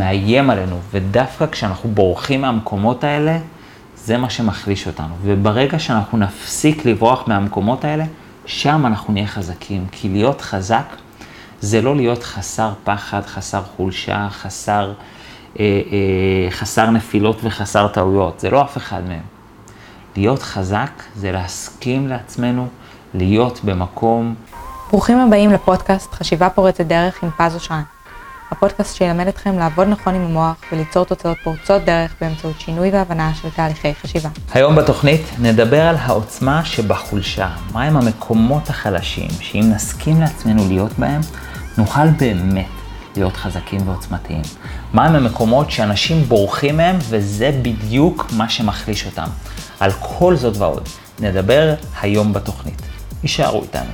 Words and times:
מאיים 0.00 0.50
עלינו, 0.50 0.78
ודווקא 0.90 1.46
כשאנחנו 1.46 1.90
בורחים 1.90 2.40
מהמקומות 2.40 3.04
האלה, 3.04 3.38
זה 3.96 4.16
מה 4.16 4.30
שמחליש 4.30 4.86
אותנו. 4.86 5.14
וברגע 5.22 5.78
שאנחנו 5.78 6.18
נפסיק 6.18 6.84
לברוח 6.84 7.28
מהמקומות 7.28 7.84
האלה, 7.84 8.04
שם 8.46 8.86
אנחנו 8.86 9.12
נהיה 9.12 9.26
חזקים. 9.26 9.86
כי 9.92 10.08
להיות 10.08 10.40
חזק 10.40 10.84
זה 11.60 11.82
לא 11.82 11.96
להיות 11.96 12.22
חסר 12.22 12.72
פחד, 12.84 13.26
חסר 13.26 13.62
חולשה, 13.76 14.28
חסר, 14.30 14.92
אה, 15.60 15.64
אה, 15.64 16.50
חסר 16.50 16.90
נפילות 16.90 17.40
וחסר 17.42 17.88
טעויות. 17.88 18.40
זה 18.40 18.50
לא 18.50 18.62
אף 18.62 18.76
אחד 18.76 19.02
מהם. 19.08 19.24
להיות 20.16 20.42
חזק 20.42 21.02
זה 21.14 21.32
להסכים 21.32 22.08
לעצמנו 22.08 22.66
להיות 23.14 23.60
במקום... 23.64 24.34
ברוכים 24.90 25.18
הבאים 25.18 25.50
לפודקאסט 25.50 26.12
חשיבה 26.12 26.50
פורצת 26.50 26.86
דרך 26.86 27.22
עם 27.22 27.30
פז 27.38 27.54
אושרן. 27.54 27.95
הפודקאסט 28.50 28.96
שילמד 28.96 29.28
אתכם 29.28 29.58
לעבוד 29.58 29.88
נכון 29.88 30.14
עם 30.14 30.22
המוח 30.22 30.56
וליצור 30.72 31.04
תוצאות 31.04 31.36
פורצות 31.44 31.84
דרך 31.84 32.14
באמצעות 32.20 32.60
שינוי 32.60 32.90
והבנה 32.90 33.32
של 33.42 33.50
תהליכי 33.50 33.94
חשיבה. 33.94 34.28
היום 34.54 34.76
בתוכנית 34.76 35.20
נדבר 35.38 35.82
על 35.82 35.96
העוצמה 35.98 36.64
שבחולשה, 36.64 37.48
מהם 37.72 37.96
המקומות 37.96 38.70
החלשים, 38.70 39.28
שאם 39.40 39.70
נסכים 39.74 40.20
לעצמנו 40.20 40.68
להיות 40.68 40.92
בהם, 40.98 41.20
נוכל 41.78 42.08
באמת 42.08 42.66
להיות 43.16 43.36
חזקים 43.36 43.88
ועוצמתיים. 43.88 44.42
מהם 44.92 45.14
המקומות 45.14 45.70
שאנשים 45.70 46.22
בורחים 46.22 46.76
מהם, 46.76 46.98
וזה 47.08 47.50
בדיוק 47.62 48.26
מה 48.36 48.48
שמחליש 48.48 49.06
אותם. 49.06 49.28
על 49.80 49.90
כל 49.92 50.36
זאת 50.36 50.56
ועוד 50.56 50.88
נדבר 51.20 51.74
היום 52.00 52.32
בתוכנית. 52.32 52.82
יישארו 53.22 53.62
איתנו. 53.62 53.90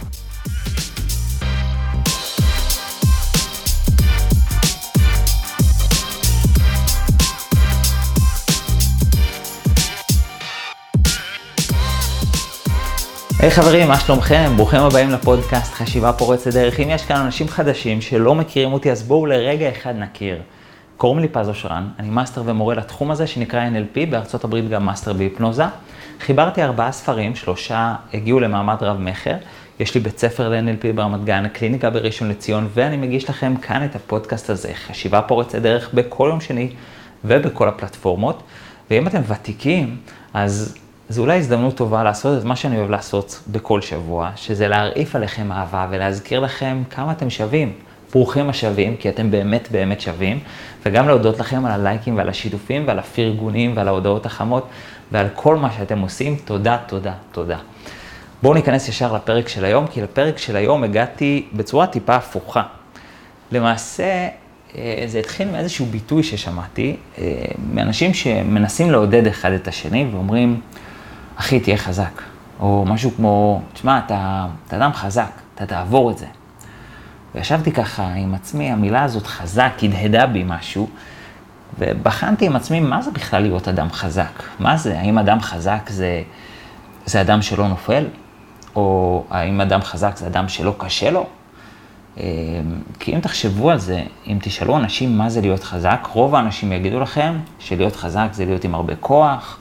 היי, 13.42 13.54
חברים, 13.54 13.88
מה 13.88 14.00
שלומכם? 14.00 14.52
ברוכים 14.56 14.80
הבאים 14.80 15.10
לפודקאסט 15.10 15.72
חשיבה 15.72 16.12
פורצת 16.12 16.52
דרך. 16.52 16.80
אם 16.80 16.88
יש 16.90 17.04
כאן 17.04 17.16
אנשים 17.16 17.48
חדשים 17.48 18.00
שלא 18.00 18.34
מכירים 18.34 18.72
אותי, 18.72 18.90
אז 18.90 19.02
בואו 19.02 19.26
לרגע 19.26 19.70
אחד 19.70 19.94
נכיר. 19.98 20.42
קוראים 20.96 21.18
לי 21.18 21.28
פז 21.28 21.48
אושרן, 21.48 21.88
אני 21.98 22.10
master 22.10 22.42
ומורה 22.46 22.74
לתחום 22.74 23.10
הזה 23.10 23.26
שנקרא 23.26 23.68
NLP, 23.68 24.10
בארצות 24.10 24.44
הברית 24.44 24.68
גם 24.68 24.86
master 24.86 25.12
בהיפנוזה. 25.12 25.64
חיברתי 26.20 26.62
ארבעה 26.62 26.92
ספרים, 26.92 27.34
שלושה 27.34 27.94
הגיעו 28.14 28.40
למעמד 28.40 28.76
רב-מכר. 28.80 29.34
יש 29.80 29.94
לי 29.94 30.00
בית 30.00 30.18
ספר 30.18 30.48
ל-NLP 30.48 30.92
ברמת 30.94 31.24
גן, 31.24 31.48
קליניקה 31.48 31.90
בראשון 31.90 32.28
לציון, 32.28 32.68
ואני 32.74 32.96
מגיש 32.96 33.30
לכם 33.30 33.56
כאן 33.56 33.84
את 33.84 33.96
הפודקאסט 33.96 34.50
הזה, 34.50 34.72
חשיבה 34.86 35.22
פורצת 35.22 35.58
דרך, 35.58 35.94
בכל 35.94 36.28
יום 36.30 36.40
שני 36.40 36.68
ובכל 37.24 37.68
הפלטפורמות. 37.68 38.42
ואם 38.90 39.06
אתם 39.06 39.20
ותיקים, 39.28 39.96
אז 40.34 40.78
זו 41.08 41.22
אולי 41.22 41.38
הזדמנות 41.38 41.76
טובה 41.76 42.02
לעשות 42.02 42.38
את 42.38 42.44
מה 42.44 42.56
שאני 42.56 42.78
אוהב 42.78 42.90
לעשות 42.90 43.42
בכל 43.48 43.80
שבוע, 43.80 44.30
שזה 44.36 44.68
להרעיף 44.68 45.16
עליכם 45.16 45.52
אהבה 45.52 45.86
ולהזכיר 45.90 46.40
לכם 46.40 46.82
כמה 46.90 47.12
אתם 47.12 47.30
שווים. 47.30 47.72
ברוכים 48.12 48.50
השווים, 48.50 48.96
כי 48.96 49.08
אתם 49.08 49.30
באמת 49.30 49.68
באמת 49.70 50.00
שווים, 50.00 50.40
וגם 50.86 51.08
להודות 51.08 51.38
לכם 51.38 51.66
על 51.66 51.72
הלייקים 51.72 52.16
ועל 52.16 52.28
השיתופים 52.28 52.84
ועל 52.86 52.98
הפרגונים 52.98 53.72
ועל 53.76 53.88
ההודעות 53.88 54.26
החמות 54.26 54.68
ועל 55.12 55.26
כל 55.34 55.56
מה 55.56 55.72
שאתם 55.72 55.98
עושים. 55.98 56.36
תודה, 56.44 56.78
תודה, 56.86 57.12
תודה. 57.32 57.58
בואו 58.42 58.54
ניכנס 58.54 58.88
ישר 58.88 59.12
לפרק 59.12 59.48
של 59.48 59.64
היום, 59.64 59.86
כי 59.86 60.02
לפרק 60.02 60.38
של 60.38 60.56
היום 60.56 60.84
הגעתי 60.84 61.46
בצורה 61.52 61.86
טיפה 61.86 62.14
הפוכה. 62.14 62.62
למעשה, 63.52 64.28
אה, 64.76 65.04
זה 65.06 65.18
התחיל 65.18 65.50
מאיזשהו 65.50 65.86
ביטוי 65.86 66.22
ששמעתי, 66.22 66.96
אה, 67.18 67.24
מאנשים 67.72 68.14
שמנסים 68.14 68.90
לעודד 68.90 69.26
אחד 69.26 69.52
את 69.52 69.68
השני 69.68 70.06
ואומרים, 70.12 70.60
אחי, 71.36 71.60
תהיה 71.60 71.76
חזק. 71.76 72.22
או 72.60 72.84
משהו 72.86 73.10
כמו, 73.16 73.62
תשמע, 73.72 73.98
אתה, 73.98 74.46
אתה 74.66 74.76
אדם 74.76 74.92
חזק, 74.92 75.30
אתה 75.54 75.66
תעבור 75.66 76.10
את 76.10 76.18
זה. 76.18 76.26
וישבתי 77.34 77.72
ככה 77.72 78.08
עם 78.08 78.34
עצמי, 78.34 78.70
המילה 78.70 79.02
הזאת 79.02 79.26
חזק 79.26 79.72
הדהדה 79.82 80.26
בי 80.26 80.44
משהו, 80.46 80.88
ובחנתי 81.78 82.46
עם 82.46 82.56
עצמי, 82.56 82.80
מה 82.80 83.02
זה 83.02 83.10
בכלל 83.10 83.42
להיות 83.42 83.68
אדם 83.68 83.92
חזק? 83.92 84.42
מה 84.58 84.76
זה? 84.76 85.00
האם 85.00 85.18
אדם 85.18 85.40
חזק 85.40 85.88
זה, 85.88 86.22
זה 87.06 87.20
אדם 87.20 87.42
שלא 87.42 87.68
נופל? 87.68 88.04
או 88.76 89.24
האם 89.30 89.60
אדם 89.60 89.82
חזק 89.82 90.16
זה 90.16 90.26
אדם 90.26 90.48
שלא 90.48 90.74
קשה 90.78 91.10
לו? 91.10 91.26
אמ, 92.16 92.22
כי 92.98 93.14
אם 93.14 93.20
תחשבו 93.20 93.70
על 93.70 93.78
זה, 93.78 94.02
אם 94.26 94.38
תשאלו 94.42 94.76
אנשים 94.76 95.18
מה 95.18 95.30
זה 95.30 95.40
להיות 95.40 95.64
חזק, 95.64 96.08
רוב 96.12 96.34
האנשים 96.34 96.72
יגידו 96.72 97.00
לכם 97.00 97.38
שלהיות 97.58 97.96
חזק 97.96 98.28
זה 98.32 98.44
להיות 98.44 98.64
עם 98.64 98.74
הרבה 98.74 98.96
כוח, 98.96 99.58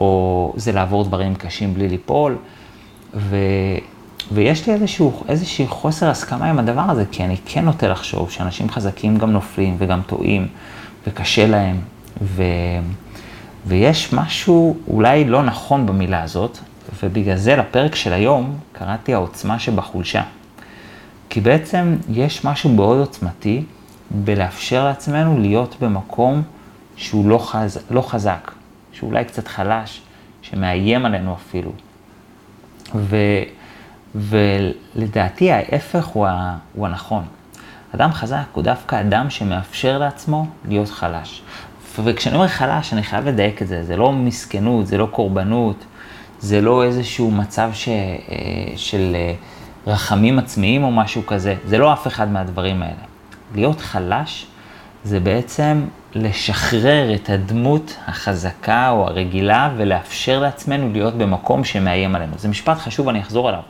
או 0.00 0.52
זה 0.56 0.72
לעבור 0.72 1.04
דברים 1.04 1.34
קשים 1.34 1.74
בלי 1.74 1.88
ליפול. 1.88 2.36
ו, 3.14 3.36
ויש 4.32 4.66
לי 4.66 4.72
איזשהו, 4.74 5.22
איזשהו 5.28 5.66
חוסר 5.66 6.10
הסכמה 6.10 6.50
עם 6.50 6.58
הדבר 6.58 6.84
הזה, 6.88 7.04
כי 7.12 7.24
אני 7.24 7.36
כן 7.46 7.64
נוטה 7.64 7.88
לחשוב 7.88 8.30
שאנשים 8.30 8.70
חזקים 8.70 9.18
גם 9.18 9.30
נופלים 9.30 9.76
וגם 9.78 10.00
טועים, 10.06 10.48
וקשה 11.06 11.46
להם, 11.46 11.80
ו, 12.22 12.42
ויש 13.66 14.12
משהו 14.12 14.76
אולי 14.88 15.24
לא 15.24 15.42
נכון 15.42 15.86
במילה 15.86 16.22
הזאת, 16.22 16.58
ובגלל 17.02 17.36
זה 17.36 17.56
לפרק 17.56 17.94
של 17.94 18.12
היום 18.12 18.56
קראתי 18.72 19.14
העוצמה 19.14 19.58
שבחולשה. 19.58 20.22
כי 21.30 21.40
בעצם 21.40 21.96
יש 22.12 22.44
משהו 22.44 22.70
מאוד 22.70 22.98
עוצמתי 22.98 23.64
בלאפשר 24.10 24.84
לעצמנו 24.84 25.38
להיות 25.38 25.76
במקום 25.80 26.42
שהוא 26.96 27.28
לא, 27.28 27.38
חז, 27.38 27.78
לא 27.90 28.02
חזק. 28.02 28.50
שהוא 28.98 29.10
אולי 29.10 29.24
קצת 29.24 29.48
חלש, 29.48 30.00
שמאיים 30.42 31.06
עלינו 31.06 31.34
אפילו. 31.34 31.72
ו, 32.94 33.16
ולדעתי 34.14 35.52
ההפך 35.52 36.04
הוא, 36.06 36.26
ה, 36.26 36.56
הוא 36.74 36.86
הנכון. 36.86 37.24
אדם 37.94 38.12
חזק 38.12 38.44
הוא 38.52 38.64
דווקא 38.64 39.00
אדם 39.00 39.30
שמאפשר 39.30 39.98
לעצמו 39.98 40.46
להיות 40.68 40.88
חלש. 40.88 41.42
וכשאני 42.04 42.34
אומר 42.36 42.48
חלש, 42.48 42.92
אני 42.92 43.02
חייב 43.02 43.28
לדייק 43.28 43.62
את 43.62 43.68
זה. 43.68 43.84
זה 43.84 43.96
לא 43.96 44.12
מסכנות, 44.12 44.86
זה 44.86 44.98
לא 44.98 45.06
קורבנות, 45.06 45.84
זה 46.40 46.60
לא 46.60 46.84
איזשהו 46.84 47.30
מצב 47.30 47.70
ש, 47.72 47.88
אה, 47.88 47.94
של 48.76 49.12
אה, 49.14 49.34
רחמים 49.86 50.38
עצמיים 50.38 50.84
או 50.84 50.90
משהו 50.90 51.26
כזה. 51.26 51.54
זה 51.64 51.78
לא 51.78 51.92
אף 51.92 52.06
אחד 52.06 52.32
מהדברים 52.32 52.82
האלה. 52.82 53.04
להיות 53.54 53.80
חלש 53.80 54.46
זה 55.04 55.20
בעצם 55.20 55.84
לשחרר 56.14 57.14
את 57.14 57.30
הדמות 57.30 57.96
החזקה 58.06 58.90
או 58.90 59.06
הרגילה 59.06 59.70
ולאפשר 59.76 60.40
לעצמנו 60.40 60.92
להיות 60.92 61.14
במקום 61.14 61.64
שמאיים 61.64 62.14
עלינו. 62.14 62.32
זה 62.36 62.48
משפט 62.48 62.78
חשוב, 62.78 63.08
אני 63.08 63.20
אחזור 63.20 63.48
עליו. 63.48 63.60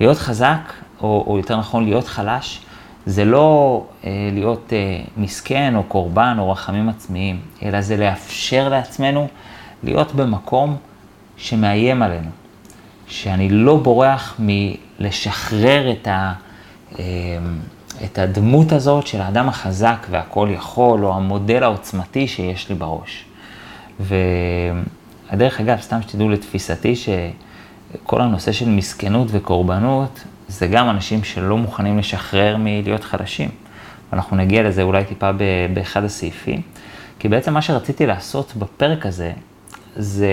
להיות 0.00 0.16
חזק, 0.16 0.72
או, 1.00 1.24
או 1.26 1.36
יותר 1.36 1.56
נכון 1.56 1.84
להיות 1.84 2.08
חלש, 2.08 2.60
זה 3.06 3.24
לא 3.24 3.82
אה, 4.04 4.10
להיות 4.32 4.72
אה, 4.72 5.02
מסכן 5.16 5.76
או 5.76 5.82
קורבן 5.82 6.36
או 6.38 6.50
רחמים 6.50 6.88
עצמיים, 6.88 7.40
אלא 7.62 7.80
זה 7.80 7.96
לאפשר 7.96 8.68
לעצמנו 8.68 9.28
להיות 9.82 10.14
במקום 10.14 10.76
שמאיים 11.36 12.02
עלינו. 12.02 12.30
שאני 13.08 13.48
לא 13.48 13.76
בורח 13.76 14.40
מלשחרר 14.40 15.92
את 15.92 16.08
ה... 16.08 16.32
אה, 16.98 17.04
את 18.04 18.18
הדמות 18.18 18.72
הזאת 18.72 19.06
של 19.06 19.20
האדם 19.20 19.48
החזק 19.48 20.06
והכל 20.10 20.48
יכול, 20.52 21.04
או 21.04 21.14
המודל 21.14 21.62
העוצמתי 21.62 22.28
שיש 22.28 22.68
לי 22.68 22.74
בראש. 22.74 23.24
והדרך 24.00 25.60
אגב, 25.60 25.80
סתם 25.80 26.02
שתדעו 26.02 26.28
לתפיסתי, 26.28 26.94
שכל 26.96 28.20
הנושא 28.20 28.52
של 28.52 28.68
מסכנות 28.68 29.28
וקורבנות, 29.30 30.24
זה 30.48 30.66
גם 30.66 30.90
אנשים 30.90 31.24
שלא 31.24 31.56
מוכנים 31.56 31.98
לשחרר 31.98 32.56
מלהיות 32.58 33.04
חלשים. 33.04 33.48
אנחנו 34.12 34.36
נגיע 34.36 34.62
לזה 34.62 34.82
אולי 34.82 35.04
טיפה 35.04 35.30
באחד 35.74 36.04
הסעיפים. 36.04 36.60
כי 37.18 37.28
בעצם 37.28 37.54
מה 37.54 37.62
שרציתי 37.62 38.06
לעשות 38.06 38.52
בפרק 38.56 39.06
הזה, 39.06 39.32
זה 39.96 40.32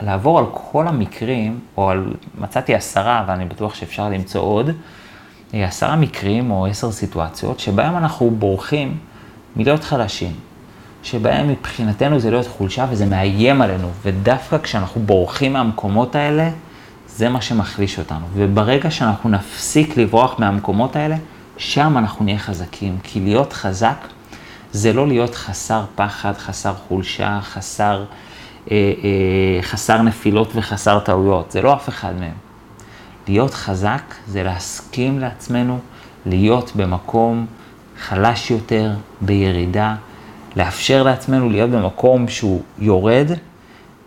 לעבור 0.00 0.38
על 0.38 0.44
כל 0.52 0.88
המקרים, 0.88 1.60
או 1.76 1.90
על, 1.90 2.14
מצאתי 2.38 2.74
עשרה, 2.74 3.24
ואני 3.28 3.44
בטוח 3.44 3.74
שאפשר 3.74 4.08
למצוא 4.08 4.40
עוד, 4.40 4.70
עשרה 5.52 5.96
מקרים 5.96 6.50
או 6.50 6.66
עשר 6.66 6.92
סיטואציות 6.92 7.60
שבהם 7.60 7.96
אנחנו 7.96 8.30
בורחים 8.30 8.96
מלהיות 9.56 9.84
חלשים, 9.84 10.32
שבהם 11.02 11.48
מבחינתנו 11.48 12.18
זה 12.18 12.30
להיות 12.30 12.46
חולשה 12.46 12.86
וזה 12.90 13.06
מאיים 13.06 13.62
עלינו, 13.62 13.88
ודווקא 14.02 14.58
כשאנחנו 14.58 15.00
בורחים 15.00 15.52
מהמקומות 15.52 16.14
האלה, 16.14 16.50
זה 17.08 17.28
מה 17.28 17.40
שמחליש 17.40 17.98
אותנו. 17.98 18.26
וברגע 18.34 18.90
שאנחנו 18.90 19.30
נפסיק 19.30 19.96
לברוח 19.96 20.38
מהמקומות 20.38 20.96
האלה, 20.96 21.16
שם 21.56 21.98
אנחנו 21.98 22.24
נהיה 22.24 22.38
חזקים. 22.38 22.98
כי 23.02 23.20
להיות 23.20 23.52
חזק 23.52 23.96
זה 24.72 24.92
לא 24.92 25.08
להיות 25.08 25.34
חסר 25.34 25.84
פחד, 25.94 26.32
חסר 26.32 26.74
חולשה, 26.88 27.38
חסר, 27.42 28.04
אה, 28.70 28.76
אה, 28.76 29.62
חסר 29.62 30.02
נפילות 30.02 30.52
וחסר 30.54 31.00
טעויות. 31.00 31.50
זה 31.50 31.62
לא 31.62 31.74
אף 31.74 31.88
אחד 31.88 32.12
מהם. 32.20 32.45
להיות 33.28 33.54
חזק 33.54 34.14
זה 34.26 34.42
להסכים 34.42 35.18
לעצמנו 35.18 35.78
להיות 36.26 36.72
במקום 36.76 37.46
חלש 37.98 38.50
יותר, 38.50 38.92
בירידה, 39.20 39.94
לאפשר 40.56 41.02
לעצמנו 41.02 41.50
להיות 41.50 41.70
במקום 41.70 42.28
שהוא 42.28 42.62
יורד, 42.78 43.30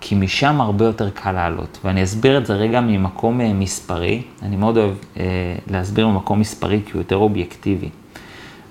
כי 0.02 0.16
משם 0.16 0.62
הרבה 0.62 0.86
יותר 0.86 1.10
קל 1.10 1.32
לעלות. 1.32 1.78
ואני 1.84 2.04
אסביר 2.04 2.38
את 2.38 2.46
זה 2.46 2.54
רגע 2.54 2.82
ממקום 2.82 3.42
אה, 3.42 3.54
מספרי. 3.54 4.22
אני 4.42 4.56
מאוד 4.56 4.78
אוהב 4.78 4.94
אה, 5.20 5.26
להסביר 5.68 6.08
ממקום 6.08 6.40
מספרי 6.40 6.82
כי 6.86 6.92
הוא 6.92 7.00
יותר 7.00 7.16
אובייקטיבי. 7.16 7.90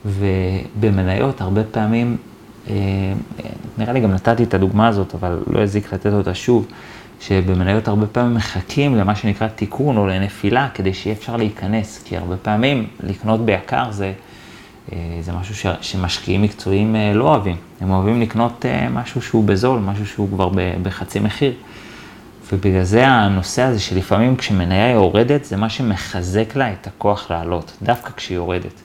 ובמניות 0.06 1.40
הרבה 1.40 1.64
פעמים, 1.64 2.16
אה, 2.70 2.74
נראה 3.78 3.92
לי 3.92 4.00
גם 4.00 4.12
נתתי 4.12 4.42
את 4.42 4.54
הדוגמה 4.54 4.88
הזאת, 4.88 5.14
אבל 5.14 5.38
לא 5.46 5.62
הזיק 5.62 5.92
לתת 5.92 6.12
אותה 6.12 6.34
שוב, 6.34 6.66
שבמניות 7.20 7.88
הרבה 7.88 8.06
פעמים 8.06 8.34
מחכים 8.34 8.96
למה 8.96 9.14
שנקרא 9.14 9.48
תיקון 9.48 9.96
או 9.96 10.06
לנפילה 10.06 10.68
כדי 10.74 10.94
שיהיה 10.94 11.16
אפשר 11.16 11.36
להיכנס, 11.36 12.02
כי 12.04 12.16
הרבה 12.16 12.36
פעמים 12.36 12.86
לקנות 13.00 13.44
ביקר 13.44 13.90
זה, 13.90 14.12
אה, 14.92 14.98
זה 15.20 15.32
משהו 15.32 15.54
ש, 15.54 15.66
שמשקיעים 15.80 16.42
מקצועיים 16.42 16.96
אה, 16.96 17.12
לא 17.14 17.24
אוהבים. 17.24 17.56
הם 17.80 17.90
אוהבים 17.90 18.20
לקנות 18.20 18.64
משהו 18.90 19.22
שהוא 19.22 19.44
בזול, 19.44 19.80
משהו 19.80 20.06
שהוא 20.06 20.28
כבר 20.28 20.50
בחצי 20.82 21.20
מחיר. 21.20 21.52
ובגלל 22.52 22.82
זה 22.82 23.06
הנושא 23.06 23.62
הזה 23.62 23.80
שלפעמים 23.80 24.36
כשמניה 24.36 24.90
יורדת, 24.90 25.44
זה 25.44 25.56
מה 25.56 25.68
שמחזק 25.68 26.56
לה 26.56 26.72
את 26.72 26.86
הכוח 26.86 27.30
לעלות, 27.30 27.76
דווקא 27.82 28.10
כשהיא 28.16 28.36
יורדת. 28.36 28.82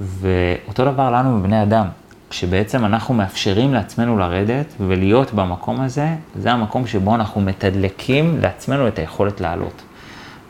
ואותו 0.00 0.84
דבר 0.84 1.10
לנו 1.10 1.40
בבני 1.40 1.62
אדם, 1.62 1.86
כשבעצם 2.32 2.84
אנחנו 2.84 3.14
מאפשרים 3.14 3.74
לעצמנו 3.74 4.18
לרדת 4.18 4.66
ולהיות 4.80 5.34
במקום 5.34 5.80
הזה, 5.80 6.08
זה 6.36 6.52
המקום 6.52 6.86
שבו 6.86 7.14
אנחנו 7.14 7.40
מתדלקים 7.40 8.38
לעצמנו 8.40 8.88
את 8.88 8.98
היכולת 8.98 9.40
לעלות. 9.40 9.82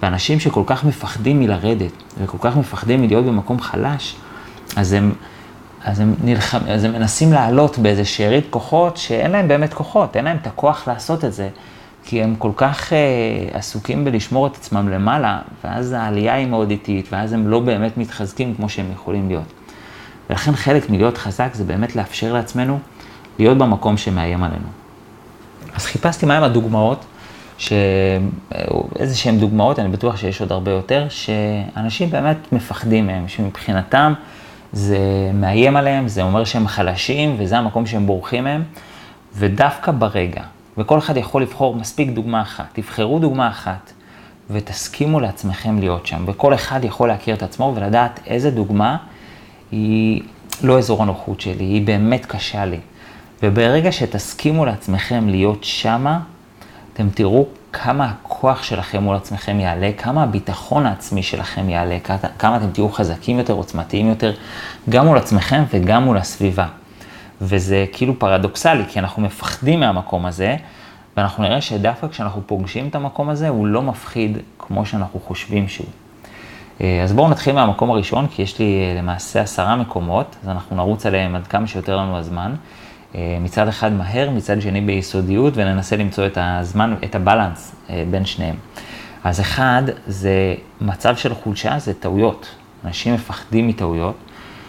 ואנשים 0.03 0.41
שכל 0.41 0.63
כך 0.67 0.85
מפחדים 0.85 1.41
מלרדת 1.41 1.93
וכל 2.23 2.39
כך 2.41 2.57
מפחדים 2.57 3.03
מלהיות 3.03 3.25
במקום 3.25 3.61
חלש, 3.61 4.17
אז 4.77 4.93
הם, 4.93 5.13
אז 5.85 6.01
הם, 6.01 6.15
נלחם, 6.25 6.59
אז 6.69 6.85
הם 6.85 6.93
מנסים 6.93 7.33
לעלות 7.33 7.79
באיזה 7.79 8.05
שארית 8.05 8.47
כוחות 8.51 8.97
שאין 8.97 9.31
להם 9.31 9.49
באמת 9.49 9.75
כוחות, 9.75 10.17
אין 10.17 10.25
להם 10.25 10.37
את 10.43 10.47
הכוח 10.47 10.89
לעשות 10.89 11.25
את 11.25 11.33
זה. 11.33 11.49
כי 12.05 12.23
הם 12.23 12.35
כל 12.39 12.51
כך 12.57 12.93
uh, 12.93 13.57
עסוקים 13.57 14.05
בלשמור 14.05 14.47
את 14.47 14.57
עצמם 14.57 14.89
למעלה, 14.89 15.39
ואז 15.65 15.93
העלייה 15.93 16.35
היא 16.35 16.47
מאוד 16.47 16.71
איטית, 16.71 17.09
ואז 17.13 17.33
הם 17.33 17.49
לא 17.49 17.61
באמת 17.61 17.97
מתחזקים 17.97 18.55
כמו 18.55 18.69
שהם 18.69 18.87
יכולים 18.93 19.29
להיות. 19.29 19.62
ולכן 20.31 20.53
חלק 20.53 20.91
מלהיות 20.91 21.19
חזק 21.19 21.49
זה 21.55 21.65
באמת 21.65 21.97
לאפשר 21.97 22.33
לעצמנו 22.33 22.79
להיות 23.39 23.59
במקום 23.59 23.97
שמאיים 23.97 24.43
עלינו. 24.43 24.67
אז 25.75 25.85
חיפשתי 25.85 26.27
מהם 26.27 26.43
הדוגמאות, 26.43 27.05
ש... 27.59 27.73
איזה 28.99 29.17
שהן 29.17 29.39
דוגמאות, 29.39 29.79
אני 29.79 29.89
בטוח 29.89 30.17
שיש 30.17 30.41
עוד 30.41 30.53
הרבה 30.53 30.71
יותר, 30.71 31.07
שאנשים 31.09 32.11
באמת 32.11 32.53
מפחדים 32.53 33.07
מהם, 33.07 33.29
שמבחינתם 33.29 34.15
זה 34.73 34.99
מאיים 35.35 35.77
עליהם, 35.77 36.09
זה 36.09 36.23
אומר 36.23 36.45
שהם 36.45 36.69
חלשים, 36.69 37.37
וזה 37.39 37.59
המקום 37.59 37.87
שהם 37.87 38.07
בורחים 38.07 38.45
מהם, 38.45 38.63
ודווקא 39.35 39.93
ברגע 39.93 40.43
וכל 40.79 40.99
אחד 40.99 41.17
יכול 41.17 41.43
לבחור 41.43 41.77
מספיק 41.77 42.11
דוגמה 42.11 42.43
אחת. 42.43 42.65
תבחרו 42.73 43.19
דוגמה 43.19 43.49
אחת 43.49 43.93
ותסכימו 44.51 45.21
לעצמכם 45.21 45.79
להיות 45.79 46.07
שם. 46.07 46.25
וכל 46.27 46.55
אחד 46.55 46.85
יכול 46.85 47.09
להכיר 47.09 47.35
את 47.35 47.43
עצמו 47.43 47.73
ולדעת 47.77 48.21
איזה 48.27 48.51
דוגמה 48.51 48.97
היא 49.73 50.23
לא 50.63 50.79
אזור 50.79 51.03
הנוחות 51.03 51.41
שלי, 51.41 51.65
היא 51.65 51.87
באמת 51.87 52.27
קשה 52.27 52.65
לי. 52.65 52.79
וברגע 53.43 53.93
שתסכימו 53.93 54.65
לעצמכם 54.65 55.29
להיות 55.29 55.65
שמה, 55.65 56.21
אתם 56.93 57.09
תראו 57.15 57.47
כמה 57.73 58.05
הכוח 58.05 58.63
שלכם 58.63 59.03
מול 59.03 59.17
עצמכם 59.17 59.61
יעלה, 59.61 59.91
כמה 59.99 60.23
הביטחון 60.23 60.87
העצמי 60.87 61.23
שלכם 61.23 61.69
יעלה, 61.69 61.99
כמה 62.39 62.57
אתם 62.57 62.71
תהיו 62.73 62.89
חזקים 62.89 63.39
יותר, 63.39 63.53
עוצמתיים 63.53 64.09
יותר, 64.09 64.33
גם 64.89 65.07
מול 65.07 65.19
עצמכם 65.19 65.63
וגם 65.71 66.05
מול 66.05 66.17
הסביבה. 66.17 66.67
וזה 67.41 67.85
כאילו 67.93 68.19
פרדוקסלי, 68.19 68.85
כי 68.89 68.99
אנחנו 68.99 69.23
מפחדים 69.23 69.81
מהמקום 69.81 70.27
הזה, 70.27 70.57
ואנחנו 71.17 71.43
נראה 71.43 71.61
שדווקא 71.61 72.09
כשאנחנו 72.09 72.43
פוגשים 72.47 72.89
את 72.89 72.95
המקום 72.95 73.29
הזה, 73.29 73.49
הוא 73.49 73.67
לא 73.67 73.83
מפחיד 73.83 74.39
כמו 74.59 74.87
שאנחנו 74.87 75.21
חושבים 75.21 75.69
שהוא. 75.69 75.87
אה, 76.81 77.03
אז 77.03 77.13
בואו 77.13 77.29
נתחיל 77.29 77.55
מהמקום 77.55 77.91
הראשון, 77.91 78.27
כי 78.27 78.43
יש 78.43 78.59
לי 78.59 78.65
אה, 78.65 78.99
למעשה 78.99 79.41
עשרה 79.41 79.77
מקומות, 79.77 80.37
אז 80.43 80.49
אנחנו 80.49 80.77
נרוץ 80.77 81.07
עליהם 81.07 81.35
עד 81.35 81.47
כמה 81.47 81.67
שיותר 81.67 81.97
לנו 81.97 82.17
הזמן. 82.17 82.55
אה, 83.15 83.39
מצד 83.41 83.69
אחד 83.69 83.93
מהר, 83.93 84.31
מצד 84.31 84.61
שני 84.61 84.81
ביסודיות, 84.81 85.53
וננסה 85.57 85.97
למצוא 85.97 86.27
את 86.27 86.39
הזמן, 86.41 86.95
את 87.05 87.15
הבלנס 87.15 87.75
בין 88.11 88.25
שניהם. 88.25 88.57
אז 89.25 89.41
אחד, 89.41 89.83
זה 90.07 90.55
מצב 90.81 91.17
של 91.17 91.35
חולשה, 91.35 91.79
זה 91.79 91.95
טעויות. 91.95 92.55
אנשים 92.85 93.15
מפחדים 93.15 93.69
מטעויות. 93.69 94.15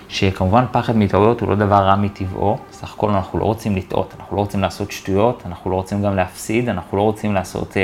שכמובן 0.09 0.65
פחד 0.71 0.97
מטעויות 0.97 1.41
הוא 1.41 1.49
לא 1.49 1.55
דבר 1.55 1.75
רע 1.75 1.95
מטבעו, 1.95 2.57
סך 2.71 2.93
הכל 2.93 3.09
אנחנו 3.09 3.39
לא 3.39 3.43
רוצים 3.43 3.75
לטעות, 3.75 4.13
אנחנו 4.19 4.35
לא 4.35 4.41
רוצים 4.41 4.61
לעשות 4.61 4.91
שטויות, 4.91 5.43
אנחנו 5.45 5.71
לא 5.71 5.75
רוצים 5.75 6.03
גם 6.03 6.15
להפסיד, 6.15 6.69
אנחנו 6.69 6.97
לא 6.97 7.01
רוצים 7.01 7.33
לעשות 7.33 7.77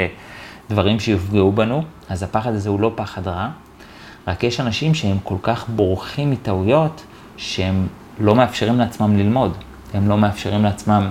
דברים 0.70 1.00
שיפגעו 1.00 1.52
בנו, 1.52 1.84
אז 2.10 2.24
הפחד 2.24 2.54
הזה 2.54 2.70
הוא 2.70 2.80
לא 2.80 2.92
פחד 2.96 3.28
רע, 3.28 3.50
רק 4.30 4.44
יש 4.44 4.60
אנשים 4.60 4.94
שהם 4.94 5.18
כל 5.24 5.36
כך 5.42 5.66
בורחים 5.70 6.32
מטעויות, 6.32 7.04
שהם 7.38 7.88
לא 8.20 8.36
מאפשרים 8.36 8.80
לעצמם 8.80 9.18
ללמוד, 9.18 9.58
הם 9.94 10.10
לא 10.10 10.18
מאפשרים 10.18 10.64
לעצמם 10.64 11.10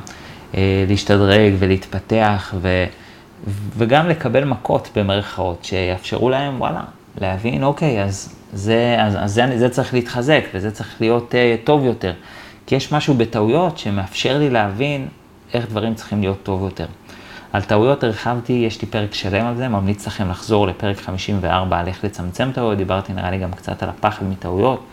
uh, 0.53 0.57
להשתדרג 0.89 1.53
ולהתפתח 1.59 2.55
ו, 2.61 2.85
וגם 3.77 4.09
לקבל 4.09 4.45
מכות 4.45 4.89
במרכאות, 4.97 5.65
שיאפשרו 5.65 6.31
להם, 6.31 6.61
וואלה, 6.61 6.83
להבין, 7.21 7.65
אוקיי, 7.65 8.03
אז 8.05 8.35
זה, 8.53 8.97
אז, 8.99 9.17
אז 9.21 9.35
זה, 9.35 9.59
זה 9.59 9.69
צריך 9.69 9.95
להתחזק 9.95 10.45
וזה 10.55 10.71
צריך 10.71 10.97
להיות 11.01 11.35
uh, 11.35 11.67
טוב 11.67 11.85
יותר. 11.85 12.13
כי 12.67 12.75
יש 12.75 12.93
משהו 12.93 13.15
בטעויות 13.15 13.79
שמאפשר 13.79 14.39
לי 14.39 14.51
להבין 14.51 15.09
איך 15.55 15.67
דברים 15.69 15.95
צריכים 15.95 16.21
להיות 16.21 16.43
טוב 16.43 16.63
יותר. 16.63 16.87
על 17.53 17.63
טעויות 17.63 18.05
הרחבתי, 18.05 18.53
יש 18.53 18.83
לי 18.83 18.89
פרק 18.89 19.15
שלם 19.15 19.47
על 19.47 19.57
זה, 19.57 19.69
ממליץ 19.69 20.07
לכם 20.07 20.31
לחזור 20.31 20.67
לפרק 20.67 21.01
54 21.01 21.79
על 21.79 21.87
איך 21.87 22.05
לצמצם 22.05 22.51
טעויות, 22.55 22.79
דיברתי 22.79 23.13
נראה 23.13 23.31
לי 23.31 23.39
גם 23.39 23.53
קצת 23.53 23.83
על 23.83 23.89
הפחד 23.89 24.25
מטעויות. 24.25 24.85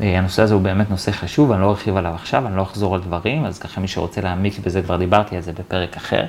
אה, 0.00 0.18
הנושא 0.18 0.42
הזה 0.42 0.54
הוא 0.54 0.62
באמת 0.62 0.90
נושא 0.90 1.10
חשוב, 1.10 1.52
אני 1.52 1.60
לא 1.60 1.70
ארחיב 1.70 1.96
עליו 1.96 2.12
עכשיו, 2.14 2.46
אני 2.46 2.56
לא 2.56 2.62
אחזור 2.62 2.94
על 2.94 3.00
דברים, 3.00 3.44
אז 3.44 3.58
ככה 3.58 3.80
מי 3.80 3.88
שרוצה 3.88 4.20
להעמיק 4.20 4.58
בזה, 4.58 4.82
כבר 4.82 4.96
דיברתי 4.96 5.36
על 5.36 5.42
זה 5.42 5.52
בפרק 5.52 5.96
אחר. 5.96 6.24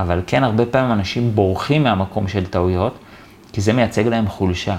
אבל 0.00 0.20
כן, 0.26 0.44
הרבה 0.44 0.66
פעמים 0.66 0.92
אנשים 0.92 1.34
בורחים 1.34 1.82
מהמקום 1.82 2.28
של 2.28 2.46
טעויות, 2.46 2.98
כי 3.52 3.60
זה 3.60 3.72
מייצג 3.72 4.06
להם 4.06 4.28
חולשה. 4.28 4.76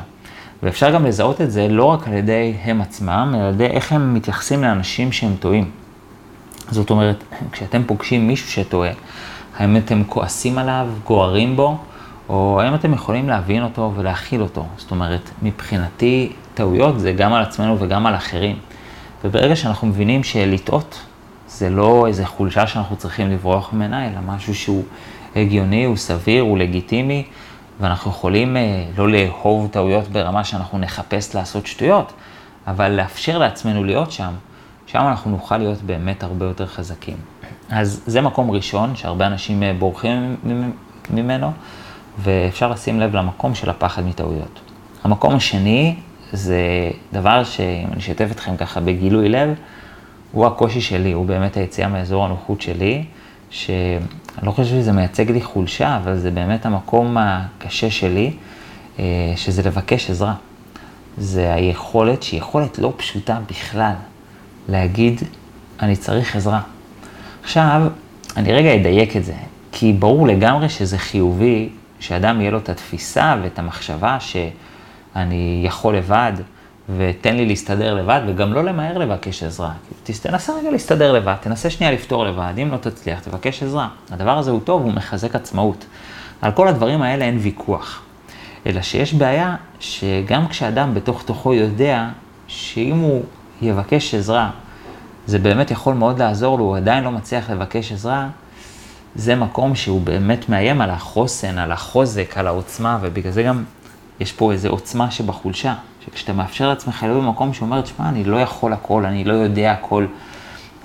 ואפשר 0.63 0.91
גם 0.91 1.05
לזהות 1.05 1.41
את 1.41 1.51
זה 1.51 1.67
לא 1.67 1.83
רק 1.83 2.07
על 2.07 2.13
ידי 2.13 2.53
הם 2.63 2.81
עצמם, 2.81 3.33
אלא 3.35 3.43
על 3.43 3.53
ידי 3.53 3.65
איך 3.65 3.91
הם 3.91 4.13
מתייחסים 4.13 4.61
לאנשים 4.61 5.11
שהם 5.11 5.35
טועים. 5.39 5.71
זאת 6.71 6.89
אומרת, 6.89 7.23
כשאתם 7.51 7.83
פוגשים 7.83 8.27
מישהו 8.27 8.51
שטועה, 8.51 8.91
האם 9.59 9.77
אתם 9.77 10.03
כועסים 10.07 10.57
עליו, 10.57 10.87
גוערים 11.05 11.55
בו, 11.55 11.77
או 12.29 12.61
האם 12.61 12.75
אתם 12.75 12.93
יכולים 12.93 13.29
להבין 13.29 13.63
אותו 13.63 13.91
ולהכיל 13.95 14.41
אותו. 14.41 14.65
זאת 14.77 14.91
אומרת, 14.91 15.29
מבחינתי, 15.41 16.31
טעויות 16.53 16.99
זה 16.99 17.11
גם 17.11 17.33
על 17.33 17.41
עצמנו 17.43 17.79
וגם 17.79 18.05
על 18.05 18.15
אחרים. 18.15 18.55
וברגע 19.23 19.55
שאנחנו 19.55 19.87
מבינים 19.87 20.23
שלטעות 20.23 20.99
זה 21.47 21.69
לא 21.69 22.07
איזה 22.07 22.25
חולשה 22.25 22.67
שאנחנו 22.67 22.95
צריכים 22.95 23.29
לברוח 23.29 23.73
ממנה, 23.73 24.07
אלא 24.07 24.19
משהו 24.25 24.55
שהוא 24.55 24.83
הגיוני, 25.35 25.85
הוא 25.85 25.95
סביר, 25.95 26.43
הוא 26.43 26.57
לגיטימי, 26.57 27.23
ואנחנו 27.79 28.11
יכולים 28.11 28.57
אה, 28.57 28.85
לא 28.97 29.09
לאהוב 29.09 29.67
טעויות 29.71 30.07
ברמה 30.07 30.43
שאנחנו 30.43 30.79
נחפש 30.79 31.35
לעשות 31.35 31.67
שטויות, 31.67 32.13
אבל 32.67 32.91
לאפשר 32.91 33.37
לעצמנו 33.37 33.83
להיות 33.83 34.11
שם, 34.11 34.31
שם 34.87 34.99
אנחנו 34.99 35.31
נוכל 35.31 35.57
להיות 35.57 35.81
באמת 35.81 36.23
הרבה 36.23 36.45
יותר 36.45 36.65
חזקים. 36.65 37.17
אז 37.71 38.01
זה 38.05 38.21
מקום 38.21 38.51
ראשון 38.51 38.95
שהרבה 38.95 39.27
אנשים 39.27 39.63
אה, 39.63 39.73
בורחים 39.79 40.35
ממנו, 41.09 41.51
ואפשר 42.19 42.71
לשים 42.71 42.99
לב 42.99 43.15
למקום 43.15 43.55
של 43.55 43.69
הפחד 43.69 44.05
מטעויות. 44.05 44.59
המקום 45.03 45.35
השני 45.35 45.95
זה 46.33 46.61
דבר 47.13 47.43
שאם 47.43 47.87
אני 47.91 47.97
אשתף 47.97 48.27
אתכם 48.31 48.57
ככה 48.57 48.79
בגילוי 48.79 49.29
לב, 49.29 49.53
הוא 50.31 50.45
הקושי 50.45 50.81
שלי, 50.81 51.11
הוא 51.11 51.25
באמת 51.25 51.57
היציאה 51.57 51.87
מאזור 51.87 52.25
הנוחות 52.25 52.61
שלי, 52.61 53.03
ש... 53.51 53.69
אני 54.37 54.47
לא 54.47 54.51
חושב 54.51 54.69
שזה 54.69 54.91
מייצג 54.91 55.31
לי 55.31 55.41
חולשה, 55.41 55.97
אבל 55.97 56.17
זה 56.17 56.31
באמת 56.31 56.65
המקום 56.65 57.17
הקשה 57.19 57.91
שלי, 57.91 58.33
אה, 58.99 59.33
שזה 59.35 59.63
לבקש 59.63 60.09
עזרה. 60.09 60.33
זה 61.17 61.53
היכולת, 61.53 62.23
שהיא 62.23 62.39
יכולת 62.39 62.79
לא 62.79 62.93
פשוטה 62.97 63.39
בכלל, 63.49 63.93
להגיד, 64.69 65.21
אני 65.81 65.95
צריך 65.95 66.35
עזרה. 66.35 66.61
עכשיו, 67.43 67.81
אני 68.37 68.53
רגע 68.53 68.75
אדייק 68.75 69.17
את 69.17 69.25
זה, 69.25 69.33
כי 69.71 69.93
ברור 69.93 70.27
לגמרי 70.27 70.69
שזה 70.69 70.97
חיובי, 70.97 71.69
שאדם 71.99 72.41
יהיה 72.41 72.51
לו 72.51 72.57
את 72.57 72.69
התפיסה 72.69 73.35
ואת 73.43 73.59
המחשבה 73.59 74.17
שאני 74.19 75.61
יכול 75.65 75.97
לבד, 75.97 76.33
ותן 76.97 77.35
לי 77.35 77.45
להסתדר 77.45 77.93
לבד, 77.93 78.21
וגם 78.27 78.53
לא 78.53 78.63
למהר 78.63 78.97
לבקש 78.97 79.43
עזרה. 79.43 79.71
תנסה 80.03 80.53
רגע 80.59 80.71
להסתדר 80.71 81.11
לבד, 81.11 81.35
תנסה 81.41 81.69
שנייה 81.69 81.93
לפתור 81.93 82.25
לבד, 82.25 82.53
אם 82.61 82.71
לא 82.71 82.77
תצליח, 82.77 83.19
תבקש 83.19 83.63
עזרה. 83.63 83.87
הדבר 84.11 84.37
הזה 84.37 84.51
הוא 84.51 84.59
טוב, 84.63 84.81
הוא 84.81 84.93
מחזק 84.93 85.35
עצמאות. 85.35 85.85
על 86.41 86.51
כל 86.51 86.67
הדברים 86.67 87.01
האלה 87.01 87.25
אין 87.25 87.37
ויכוח. 87.41 88.01
אלא 88.65 88.81
שיש 88.81 89.13
בעיה 89.13 89.55
שגם 89.79 90.47
כשאדם 90.47 90.93
בתוך 90.93 91.23
תוכו 91.23 91.53
יודע 91.53 92.07
שאם 92.47 92.97
הוא 92.97 93.23
יבקש 93.61 94.15
עזרה, 94.15 94.49
זה 95.29 95.39
באמת 95.39 95.71
יכול 95.71 95.93
מאוד 95.93 96.19
לעזור 96.19 96.57
לו, 96.57 96.63
הוא 96.63 96.77
עדיין 96.77 97.03
לא 97.03 97.11
מצליח 97.11 97.49
לבקש 97.49 97.91
עזרה, 97.91 98.27
זה 99.15 99.35
מקום 99.35 99.75
שהוא 99.75 100.01
באמת 100.01 100.49
מאיים 100.49 100.81
על 100.81 100.89
החוסן, 100.89 101.57
על 101.57 101.71
החוזק, 101.71 102.37
על 102.37 102.47
העוצמה, 102.47 102.97
ובגלל 103.01 103.31
זה 103.31 103.43
גם 103.43 103.63
יש 104.19 104.31
פה 104.31 104.51
איזו 104.51 104.69
עוצמה 104.69 105.11
שבחולשה, 105.11 105.75
שכשאתה 106.05 106.33
מאפשר 106.33 106.69
לעצמך 106.69 107.03
להיות 107.03 107.23
במקום 107.23 107.53
שאומר, 107.53 107.81
תשמע, 107.81 108.09
אני 108.09 108.23
לא 108.23 108.37
יכול 108.37 108.73
הכל, 108.73 109.05
אני 109.05 109.23
לא 109.23 109.33
יודע 109.33 109.71
הכל, 109.71 110.05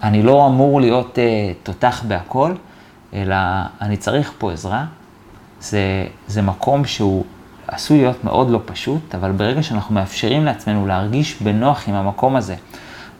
אני 0.02 0.22
לא 0.22 0.46
אמור 0.46 0.80
להיות 0.80 1.18
uh, 1.18 1.66
תותח 1.66 2.02
בהכל, 2.08 2.52
אלא 3.14 3.36
אני 3.80 3.96
צריך 3.96 4.32
פה 4.38 4.52
עזרה, 4.52 4.84
זה, 5.60 6.06
זה 6.28 6.42
מקום 6.42 6.84
שהוא 6.84 7.24
עשוי 7.68 7.98
להיות 7.98 8.24
מאוד 8.24 8.50
לא 8.50 8.60
פשוט, 8.64 9.14
אבל 9.14 9.32
ברגע 9.32 9.62
שאנחנו 9.62 9.94
מאפשרים 9.94 10.44
לעצמנו 10.44 10.86
להרגיש 10.86 11.42
בנוח 11.42 11.88
עם 11.88 11.94
המקום 11.94 12.36
הזה, 12.36 12.54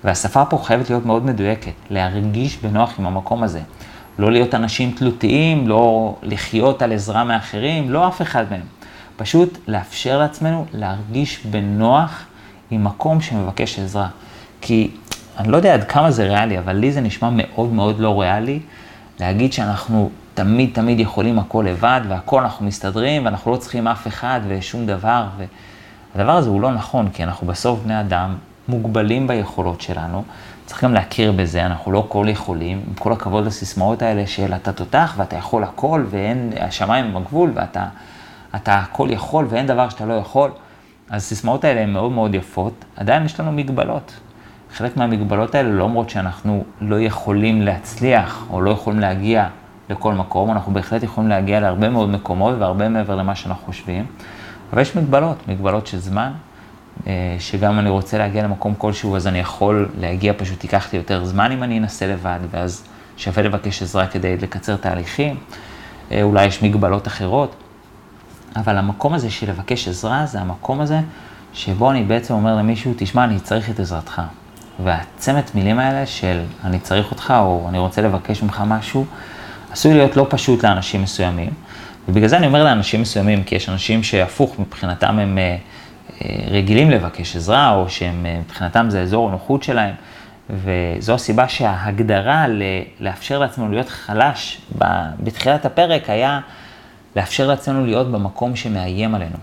והשפה 0.05 0.45
פה 0.45 0.59
חייבת 0.59 0.91
להיות 0.91 1.07
מאוד 1.07 1.25
מדויקת, 1.27 1.73
להרגיש 1.91 2.57
בנוח 2.57 2.99
עם 2.99 3.07
המקום 3.07 3.43
הזה. 3.43 3.61
לא 4.19 4.33
להיות 4.33 4.55
אנשים 4.55 4.91
תלותיים, 4.91 5.69
לא 5.69 6.15
לחיות 6.23 6.83
על 6.83 6.93
עזרה 6.93 7.25
מאחרים, 7.25 7.91
לא 7.91 8.09
אף 8.09 8.23
אחד 8.23 8.45
מהם. 8.51 8.61
פשוט 9.17 9.59
לאפשר 9.69 10.19
לעצמנו 10.19 10.67
להרגיש 10.73 11.47
בנוח 11.47 12.25
עם 12.71 12.85
מקום 12.85 13.21
שמבקש 13.21 13.79
עזרה. 13.79 14.09
כי 14.61 14.91
אני 15.39 15.53
לא 15.53 15.57
יודע 15.57 15.75
עד 15.75 15.85
כמה 15.85 16.11
זה 16.11 16.25
ריאלי, 16.25 16.59
אבל 16.59 16.77
לי 16.77 16.93
זה 16.93 17.01
נשמע 17.01 17.31
מאוד 17.33 17.73
מאוד 17.73 17.99
לא 18.01 18.21
ריאלי 18.21 18.61
להגיד 19.21 19.53
שאנחנו 19.53 20.11
תמיד 20.35 20.71
תמיד 20.73 21.01
יכולים 21.01 21.39
הכל 21.39 21.65
לבד, 21.69 22.01
והכל 22.09 22.41
אנחנו 22.41 22.67
מסתדרים, 22.67 23.25
ואנחנו 23.25 23.53
לא 23.53 23.57
צריכים 23.57 23.89
אף 23.89 24.07
אחד 24.07 24.41
ושום 24.49 24.87
דבר. 24.87 25.25
והדבר 26.15 26.33
הזה 26.33 26.49
הוא 26.49 26.61
לא 26.61 26.73
נכון, 26.73 27.09
כי 27.09 27.25
אנחנו 27.25 27.47
בסוף 27.47 27.81
בני 27.85 28.01
אדם 28.01 28.35
מוגבלים 28.69 29.27
ביכולות 29.27 29.81
שלנו. 29.81 30.25
צריך 30.67 30.85
גם 30.85 30.95
להכיר 30.95 31.33
בזה, 31.33 31.67
אנחנו 31.67 31.93
לא 31.93 32.07
כל 32.09 32.27
יכולים, 32.29 32.81
עם 32.89 32.95
כל 32.95 33.13
הכבוד 33.13 33.47
לסיסמאות 33.47 34.03
האלה 34.03 34.27
של 34.27 34.55
אתה 34.55 34.73
תותח 34.73 35.15
ואתה 35.17 35.37
יכול 35.37 35.65
הכל 35.65 36.05
ואין, 36.11 36.53
השמיים 36.61 37.05
הם 37.05 37.17
הגבול 37.17 37.51
ואתה 37.55 37.87
אתה 38.57 38.79
הכל 38.79 39.09
יכול 39.11 39.47
ואין 39.49 39.67
דבר 39.67 39.89
שאתה 39.89 40.07
לא 40.07 40.15
יכול. 40.15 40.51
אז 41.11 41.23
הסיסמאות 41.23 41.65
האלה 41.65 41.81
הן 41.81 41.91
מאוד 41.91 42.13
מאוד 42.13 42.35
יפות, 42.35 42.85
עדיין 42.97 43.25
יש 43.25 43.41
לנו 43.41 43.53
מגבלות. 43.53 44.21
חלק 44.75 44.97
מהמגבלות 44.97 45.55
האלה 45.55 45.69
לא 45.69 45.85
אומרות 45.85 46.11
שאנחנו 46.11 46.65
לא 46.81 47.01
יכולים 47.01 47.63
להצליח 47.63 48.47
או 48.51 48.61
לא 48.61 48.71
יכולים 48.71 49.01
להגיע 49.01 49.49
לכל 49.91 50.15
מקום, 50.15 50.51
אנחנו 50.51 50.73
בהחלט 50.73 51.03
יכולים 51.03 51.31
להגיע 51.31 51.61
להרבה 51.61 51.89
מאוד 51.89 52.09
מקומות 52.09 52.55
והרבה 52.59 52.89
מעבר 52.89 53.17
למה 53.17 53.35
שאנחנו 53.35 53.67
חושבים, 53.67 54.07
אבל 54.73 54.83
יש 54.83 54.97
מגבלות, 54.97 55.49
מגבלות 55.49 55.87
של 55.87 55.99
זמן, 55.99 56.33
שגם 57.39 57.79
אני 57.79 57.91
רוצה 57.91 58.19
להגיע 58.19 58.43
למקום 58.43 58.75
כלשהו, 58.79 59.17
אז 59.17 59.27
אני 59.27 59.39
יכול 59.39 59.89
להגיע, 60.01 60.33
פשוט 60.37 60.65
ייקח 60.65 60.93
לי 60.93 60.99
יותר 60.99 61.25
זמן 61.25 61.53
אם 61.53 61.63
אני 61.63 61.79
אנסה 61.79 62.07
לבד, 62.07 62.39
ואז 62.51 62.85
שווה 63.17 63.43
לבקש 63.43 63.83
עזרה 63.83 64.07
כדי 64.07 64.37
לקצר 64.37 64.77
תהליכים. 64.77 65.37
אה, 66.13 66.23
אולי 66.23 66.45
יש 66.45 66.63
מגבלות 66.63 67.07
אחרות, 67.07 67.55
אבל 68.57 68.77
המקום 68.79 69.15
הזה 69.15 69.31
של 69.31 69.51
לבקש 69.51 69.89
עזרה, 69.89 70.27
זה 70.27 70.41
המקום 70.41 70.81
הזה 70.81 71.01
שבו 71.53 71.91
אני 71.91 72.05
בעצם 72.05 72.35
אומר 72.35 72.57
למישהו, 72.57 72.95
תשמע, 72.97 73.25
אני 73.25 73.41
צריך 73.41 73.71
את 73.71 73.81
עזרתך. 73.81 74.23
והצמת 74.85 75.55
מילים 75.55 75.79
האלה 75.79 76.07
של 76.07 76.41
אני 76.65 76.79
צריך 76.79 77.11
אותך, 77.11 77.35
או 77.39 77.67
אני 77.69 77.79
רוצה 77.79 78.03
לבקש 78.03 78.43
ממך 78.43 78.63
משהו, 78.67 79.07
עשוי 79.71 79.95
להיות 79.95 80.17
לא 80.17 80.27
פשוט 80.31 80.65
לאנשים 80.65 81.03
מסוימים. 81.03 81.51
ובגלל 82.09 82.29
זה 82.29 82.37
אני 82.37 82.47
אומר 82.47 82.65
לאנשים 82.65 83.03
מסוימים, 83.03 83.45
כי 83.45 83.55
יש 83.55 83.69
אנשים 83.69 84.03
שהפוך, 84.03 84.59
מבחינתם 84.59 85.19
הם 85.19 85.39
אה, 85.39 85.43
אה, 85.43 85.57
רגילים 86.51 86.91
לבקש 86.91 87.37
עזרה, 87.37 87.75
או 87.75 87.89
שהם, 87.89 88.27
אה, 88.27 88.41
מבחינתם 88.45 88.87
זה 88.89 89.03
אזור 89.03 89.29
הנוחות 89.29 89.63
שלהם. 89.63 89.95
וזו 90.51 91.15
הסיבה 91.15 91.49
שההגדרה 91.49 92.47
לאפשר 93.01 93.39
לעצמנו 93.39 93.71
להיות 93.71 93.89
חלש 93.89 94.61
בתחילת 95.23 95.65
הפרק 95.65 96.11
היה 96.11 96.41
לאפשר 97.17 97.47
לעצמנו 97.47 97.87
להיות 97.87 98.11
במקום 98.11 98.57
שמאיים 98.57 99.15
עלינו. 99.15 99.37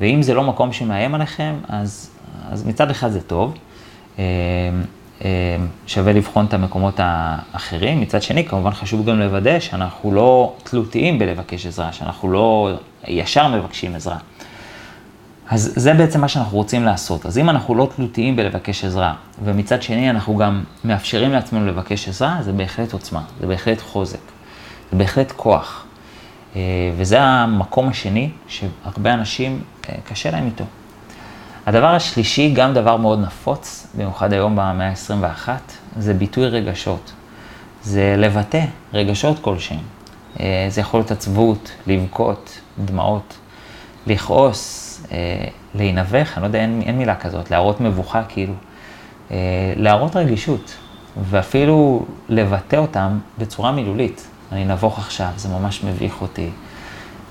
ואם 0.00 0.22
זה 0.22 0.34
לא 0.34 0.42
מקום 0.42 0.72
שמאיים 0.72 1.14
עליכם, 1.14 1.54
אז, 1.68 2.10
אז 2.50 2.66
מצד 2.66 2.90
אחד 2.90 3.10
זה 3.10 3.20
טוב, 3.20 3.54
שווה 5.86 6.12
לבחון 6.12 6.46
את 6.46 6.54
המקומות 6.54 6.94
האחרים. 6.98 8.00
מצד 8.00 8.22
שני, 8.22 8.44
כמובן 8.44 8.70
חשוב 8.70 9.06
גם 9.06 9.20
לוודא 9.20 9.60
שאנחנו 9.60 10.12
לא 10.12 10.54
תלותיים 10.62 11.18
בלבקש 11.18 11.66
עזרה, 11.66 11.92
שאנחנו 11.92 12.32
לא 12.32 12.70
ישר 13.06 13.48
מבקשים 13.48 13.94
עזרה. 13.94 14.18
אז 15.48 15.72
זה 15.76 15.94
בעצם 15.94 16.20
מה 16.20 16.28
שאנחנו 16.28 16.56
רוצים 16.56 16.84
לעשות. 16.84 17.26
אז 17.26 17.38
אם 17.38 17.50
אנחנו 17.50 17.74
לא 17.74 17.88
תלותיים 17.96 18.36
בלבקש 18.36 18.84
עזרה, 18.84 19.14
ומצד 19.44 19.82
שני 19.82 20.10
אנחנו 20.10 20.36
גם 20.36 20.64
מאפשרים 20.84 21.32
לעצמנו 21.32 21.66
לבקש 21.66 22.08
עזרה, 22.08 22.38
זה 22.40 22.52
בהחלט 22.52 22.92
עוצמה, 22.92 23.22
זה 23.40 23.46
בהחלט 23.46 23.80
חוזק, 23.80 24.18
זה 24.92 24.98
בהחלט 24.98 25.32
כוח. 25.36 25.84
אה, 26.56 26.60
וזה 26.96 27.20
המקום 27.20 27.88
השני 27.88 28.30
שהרבה 28.46 29.14
אנשים 29.14 29.62
אה, 29.88 29.94
קשה 30.08 30.30
להם 30.30 30.46
איתו. 30.46 30.64
הדבר 31.66 31.94
השלישי, 31.94 32.52
גם 32.54 32.74
דבר 32.74 32.96
מאוד 32.96 33.20
נפוץ, 33.20 33.86
במיוחד 33.94 34.32
היום 34.32 34.52
במאה 34.52 34.88
ה-21, 34.88 35.48
זה 35.98 36.14
ביטוי 36.14 36.48
רגשות. 36.48 37.12
זה 37.82 38.14
לבטא 38.18 38.64
רגשות 38.94 39.38
כלשהם. 39.38 39.78
אה, 40.40 40.66
זה 40.68 40.80
יכול 40.80 41.00
להיות 41.00 41.10
עצבות, 41.10 41.70
לבכות, 41.86 42.58
דמעות, 42.84 43.34
לכעוס, 44.06 44.83
אה, 45.12 45.44
להינבך, 45.74 46.32
אני 46.34 46.42
לא 46.42 46.46
יודע, 46.46 46.58
אין, 46.58 46.82
אין 46.86 46.98
מילה 46.98 47.16
כזאת, 47.16 47.50
להראות 47.50 47.80
מבוכה 47.80 48.22
כאילו, 48.28 48.52
אה, 49.30 49.36
להראות 49.76 50.16
רגישות, 50.16 50.74
ואפילו 51.30 52.06
לבטא 52.28 52.76
אותם 52.76 53.18
בצורה 53.38 53.72
מילולית. 53.72 54.26
אני 54.52 54.64
נבוך 54.64 54.98
עכשיו, 54.98 55.28
זה 55.36 55.48
ממש 55.48 55.84
מביך 55.84 56.22
אותי, 56.22 56.50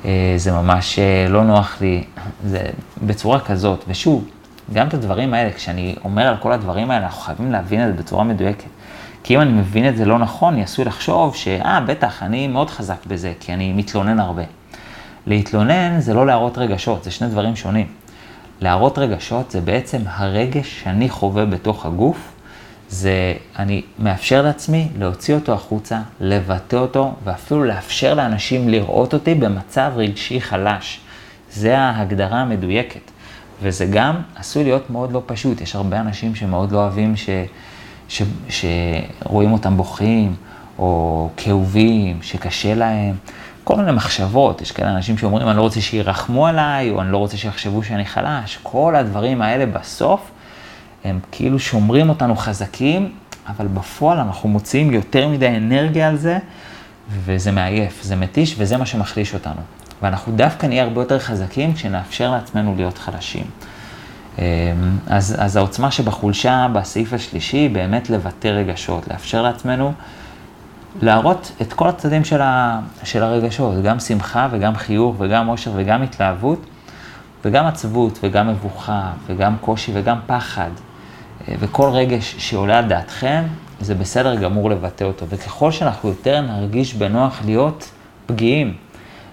אה, 0.06 0.34
זה 0.38 0.52
ממש 0.52 1.00
לא 1.30 1.44
נוח 1.44 1.82
לי, 1.82 2.04
זה 2.46 2.66
בצורה 3.04 3.40
כזאת. 3.40 3.84
ושוב, 3.88 4.26
גם 4.74 4.88
את 4.88 4.94
הדברים 4.94 5.34
האלה, 5.34 5.52
כשאני 5.52 5.96
אומר 6.04 6.28
על 6.28 6.38
כל 6.38 6.52
הדברים 6.52 6.92
האלה, 6.92 7.06
אנחנו 7.06 7.22
חייבים 7.22 7.52
להבין 7.52 7.90
את 7.90 7.96
זה 7.96 8.04
בצורה 8.04 8.24
מדויקת. 8.24 8.68
כי 9.24 9.36
אם 9.36 9.42
אני 9.42 9.52
מבין 9.52 9.90
את 9.90 9.98
זה 9.98 10.06
לא 10.06 10.20
נכון, 10.20 10.54
אני 10.54 10.64
עשוי 10.64 10.86
לחשוב 10.86 11.36
שאה, 11.36 11.82
בטח, 11.82 12.24
אני 12.24 12.48
מאוד 12.48 12.70
חזק 12.70 13.06
בזה, 13.08 13.34
כי 13.40 13.54
אני 13.54 13.74
מתלונן 13.74 14.20
הרבה. 14.20 14.44
להתלונן 15.28 16.00
זה 16.00 16.14
לא 16.14 16.26
להראות 16.28 16.58
רגשות, 16.58 17.04
זה 17.04 17.12
שני 17.12 17.28
דברים 17.28 17.56
שונים. 17.56 17.88
להראות 18.62 18.98
רגשות 18.98 19.52
זה 19.52 19.62
בעצם 19.62 20.02
הרגש 20.06 20.82
שאני 20.84 21.10
חווה 21.10 21.46
בתוך 21.46 21.86
הגוף, 21.86 22.34
זה 22.90 23.34
אני 23.60 23.82
מאפשר 24.00 24.42
לעצמי 24.42 24.88
להוציא 24.98 25.36
אותו 25.36 25.54
החוצה, 25.54 26.00
לבטא 26.20 26.76
אותו, 26.76 27.14
ואפילו 27.24 27.64
לאפשר 27.64 28.14
לאנשים 28.14 28.70
לראות 28.70 29.14
אותי 29.14 29.36
במצב 29.36 29.92
רגשי 29.96 30.42
חלש. 30.42 31.00
זה 31.52 31.78
ההגדרה 31.78 32.42
המדויקת. 32.42 33.12
וזה 33.62 33.86
גם 33.86 34.16
עשוי 34.36 34.64
להיות 34.64 34.90
מאוד 34.90 35.12
לא 35.12 35.22
פשוט. 35.26 35.62
יש 35.62 35.76
הרבה 35.76 36.00
אנשים 36.00 36.36
שמאוד 36.36 36.72
לא 36.72 36.78
אוהבים 36.78 37.16
ש, 37.16 37.30
ש, 38.10 38.22
שרואים 38.50 39.52
אותם 39.52 39.78
בוכים, 39.78 40.36
או 40.80 41.30
כאובים, 41.38 42.20
שקשה 42.22 42.76
להם. 42.76 43.16
כל 43.64 43.76
מיני 43.76 43.92
מחשבות, 43.92 44.62
יש 44.62 44.72
כאלה 44.72 44.90
אנשים 44.90 45.18
שאומרים, 45.18 45.48
אני 45.48 45.58
לא 45.58 45.62
רוצה 45.62 45.82
שירחמו 45.82 46.48
עליי, 46.48 46.90
או 46.90 47.02
אני 47.02 47.12
לא 47.12 47.18
רוצה 47.18 47.38
שיחשבו 47.38 47.84
שאני 47.84 48.06
חלש. 48.06 48.60
כל 48.64 48.96
הדברים 48.96 49.42
האלה 49.42 49.66
בסוף, 49.66 50.32
הם 51.04 51.20
כאילו 51.32 51.60
שומרים 51.60 52.10
אותנו 52.10 52.36
חזקים, 52.36 53.12
אבל 53.48 53.68
בפועל 53.68 54.20
אנחנו 54.20 54.50
מוציאים 54.50 54.92
יותר 54.92 55.28
מדי 55.28 55.48
אנרגיה 55.48 56.10
על 56.10 56.18
זה, 56.18 56.38
וזה 57.26 57.52
מעייף, 57.52 58.04
זה 58.04 58.16
מתיש, 58.16 58.56
וזה 58.58 58.78
מה 58.78 58.86
שמחליש 58.86 59.34
אותנו. 59.34 59.62
ואנחנו 60.02 60.34
דווקא 60.36 60.66
נהיה 60.66 60.84
הרבה 60.84 61.02
יותר 61.02 61.20
חזקים 61.20 61.74
כשנאפשר 61.74 62.32
לעצמנו 62.32 62.76
להיות 62.76 62.98
חלשים. 62.98 63.46
אמ, 64.40 64.44
אז, 65.08 65.36
אז 65.40 65.56
העוצמה 65.56 65.92
שבחולשה 65.92 66.68
בסעיף 66.74 67.14
השלישי, 67.14 67.70
באמת 67.70 68.10
לבטא 68.10 68.48
רגשות, 68.48 69.08
לאפשר 69.08 69.42
לעצמנו 69.42 69.94
להראות 71.02 71.52
את 71.62 71.74
כל 71.74 71.88
הצדדים 71.88 72.26
של, 72.26 72.42
ה, 72.42 72.80
של 73.04 73.24
הרגשות, 73.24 73.84
גם 73.84 74.00
שמחה 74.00 74.48
וגם 74.52 74.76
חיוך 74.76 75.16
וגם 75.20 75.50
אושר 75.50 75.72
וגם 75.76 76.02
התלהבות, 76.02 76.66
וגם 77.46 77.66
עצבות 77.66 78.20
וגם 78.24 78.48
מבוכה 78.48 79.12
וגם 79.26 79.56
קושי 79.62 79.92
וגם 79.96 80.18
פחד. 80.26 80.70
אה, 81.48 81.56
וכל 81.60 81.90
רגש 81.90 82.36
שעולה 82.38 82.78
על 82.78 82.86
דעתכם, 82.86 83.44
זה 83.80 83.96
בסדר 83.96 84.36
גמור 84.36 84.70
לבטא 84.70 85.04
אותו. 85.04 85.26
וככל 85.30 85.72
שאנחנו 85.72 86.10
יותר 86.10 86.42
נרגיש 86.42 86.94
בנוח 86.94 87.42
להיות 87.46 87.92
פגיעים, 88.26 88.74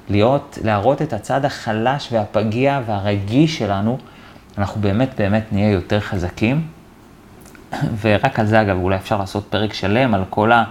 להיות, 0.08 0.58
להראות 0.64 1.02
את 1.02 1.12
הצד 1.12 1.44
החלש 1.44 2.08
והפגיע 2.12 2.80
והרגיש 2.86 3.58
שלנו, 3.58 3.98
אנחנו 4.58 4.80
באמת 4.80 5.10
באמת 5.18 5.52
נהיה 5.52 5.70
יותר 5.70 6.00
חזקים. 6.00 6.66
ורק 8.00 8.38
על 8.38 8.46
זה 8.46 8.62
אגב, 8.62 8.76
אולי 8.76 8.96
אפשר 8.96 9.18
לעשות 9.18 9.46
פרק 9.50 9.72
שלם 9.72 10.14
על 10.14 10.24
כל 10.30 10.52
ה... 10.52 10.64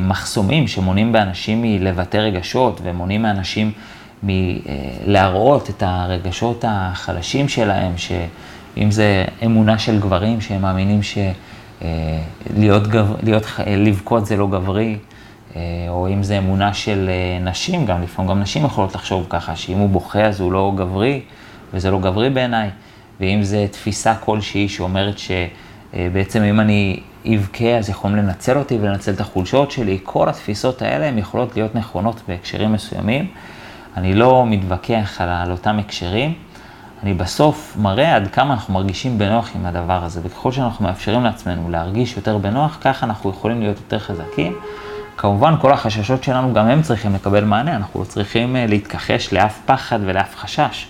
מחסומים 0.00 0.68
שמונעים 0.68 1.12
באנשים 1.12 1.62
מלבטא 1.62 2.16
רגשות 2.16 2.80
ומונעים 2.82 3.22
מאנשים 3.22 3.72
מלהראות 4.22 5.70
את 5.70 5.82
הרגשות 5.86 6.64
החלשים 6.68 7.48
שלהם, 7.48 7.98
ש, 7.98 8.12
אם 8.76 8.90
זה 8.90 9.24
אמונה 9.44 9.78
של 9.78 10.00
גברים 10.00 10.40
שהם 10.40 10.62
מאמינים 10.62 11.00
שלהיות, 11.02 12.86
גב, 12.86 13.14
להיות, 13.22 13.44
לבכות 13.66 14.26
זה 14.26 14.36
לא 14.36 14.46
גברי, 14.46 14.96
או 15.88 16.08
אם 16.08 16.22
זה 16.22 16.38
אמונה 16.38 16.74
של 16.74 17.10
נשים, 17.40 17.86
גם 17.86 18.02
לפעמים 18.02 18.30
גם 18.30 18.40
נשים 18.40 18.64
יכולות 18.64 18.94
לחשוב 18.94 19.26
ככה, 19.30 19.56
שאם 19.56 19.78
הוא 19.78 19.88
בוכה 19.88 20.24
אז 20.24 20.40
הוא 20.40 20.52
לא 20.52 20.72
גברי, 20.76 21.20
וזה 21.74 21.90
לא 21.90 21.98
גברי 22.00 22.30
בעיניי, 22.30 22.70
ואם 23.20 23.42
זה 23.42 23.66
תפיסה 23.70 24.14
כלשהי 24.14 24.68
שאומרת 24.68 25.18
שבעצם 25.94 26.42
אם 26.42 26.60
אני 26.60 27.00
אבכה 27.26 27.76
אז 27.78 27.88
יכולים 27.88 28.16
לנצל 28.16 28.58
אותי 28.58 28.78
ולנצל 28.80 29.12
את 29.12 29.20
החולשות 29.20 29.70
שלי, 29.70 29.98
כל 30.02 30.28
התפיסות 30.28 30.82
האלה 30.82 31.06
הן 31.06 31.18
יכולות 31.18 31.56
להיות 31.56 31.74
נכונות 31.74 32.20
בהקשרים 32.28 32.72
מסוימים. 32.72 33.26
אני 33.96 34.14
לא 34.14 34.46
מתווכח 34.46 35.20
על, 35.20 35.28
על 35.28 35.50
אותם 35.50 35.78
הקשרים, 35.78 36.34
אני 37.02 37.14
בסוף 37.14 37.76
מראה 37.80 38.16
עד 38.16 38.28
כמה 38.32 38.54
אנחנו 38.54 38.74
מרגישים 38.74 39.18
בנוח 39.18 39.50
עם 39.54 39.66
הדבר 39.66 40.04
הזה, 40.04 40.20
וככל 40.24 40.52
שאנחנו 40.52 40.84
מאפשרים 40.84 41.24
לעצמנו 41.24 41.70
להרגיש 41.70 42.16
יותר 42.16 42.38
בנוח, 42.38 42.78
ככה 42.80 43.06
אנחנו 43.06 43.30
יכולים 43.30 43.60
להיות 43.60 43.76
יותר 43.76 43.98
חזקים. 43.98 44.56
כמובן, 45.16 45.54
כל 45.60 45.72
החששות 45.72 46.24
שלנו, 46.24 46.54
גם 46.54 46.66
הם 46.66 46.82
צריכים 46.82 47.14
לקבל 47.14 47.44
מענה, 47.44 47.76
אנחנו 47.76 48.00
לא 48.00 48.04
צריכים 48.04 48.56
אה, 48.56 48.66
להתכחש 48.66 49.32
לאף 49.32 49.58
פחד 49.66 49.98
ולאף 50.02 50.36
חשש. 50.36 50.86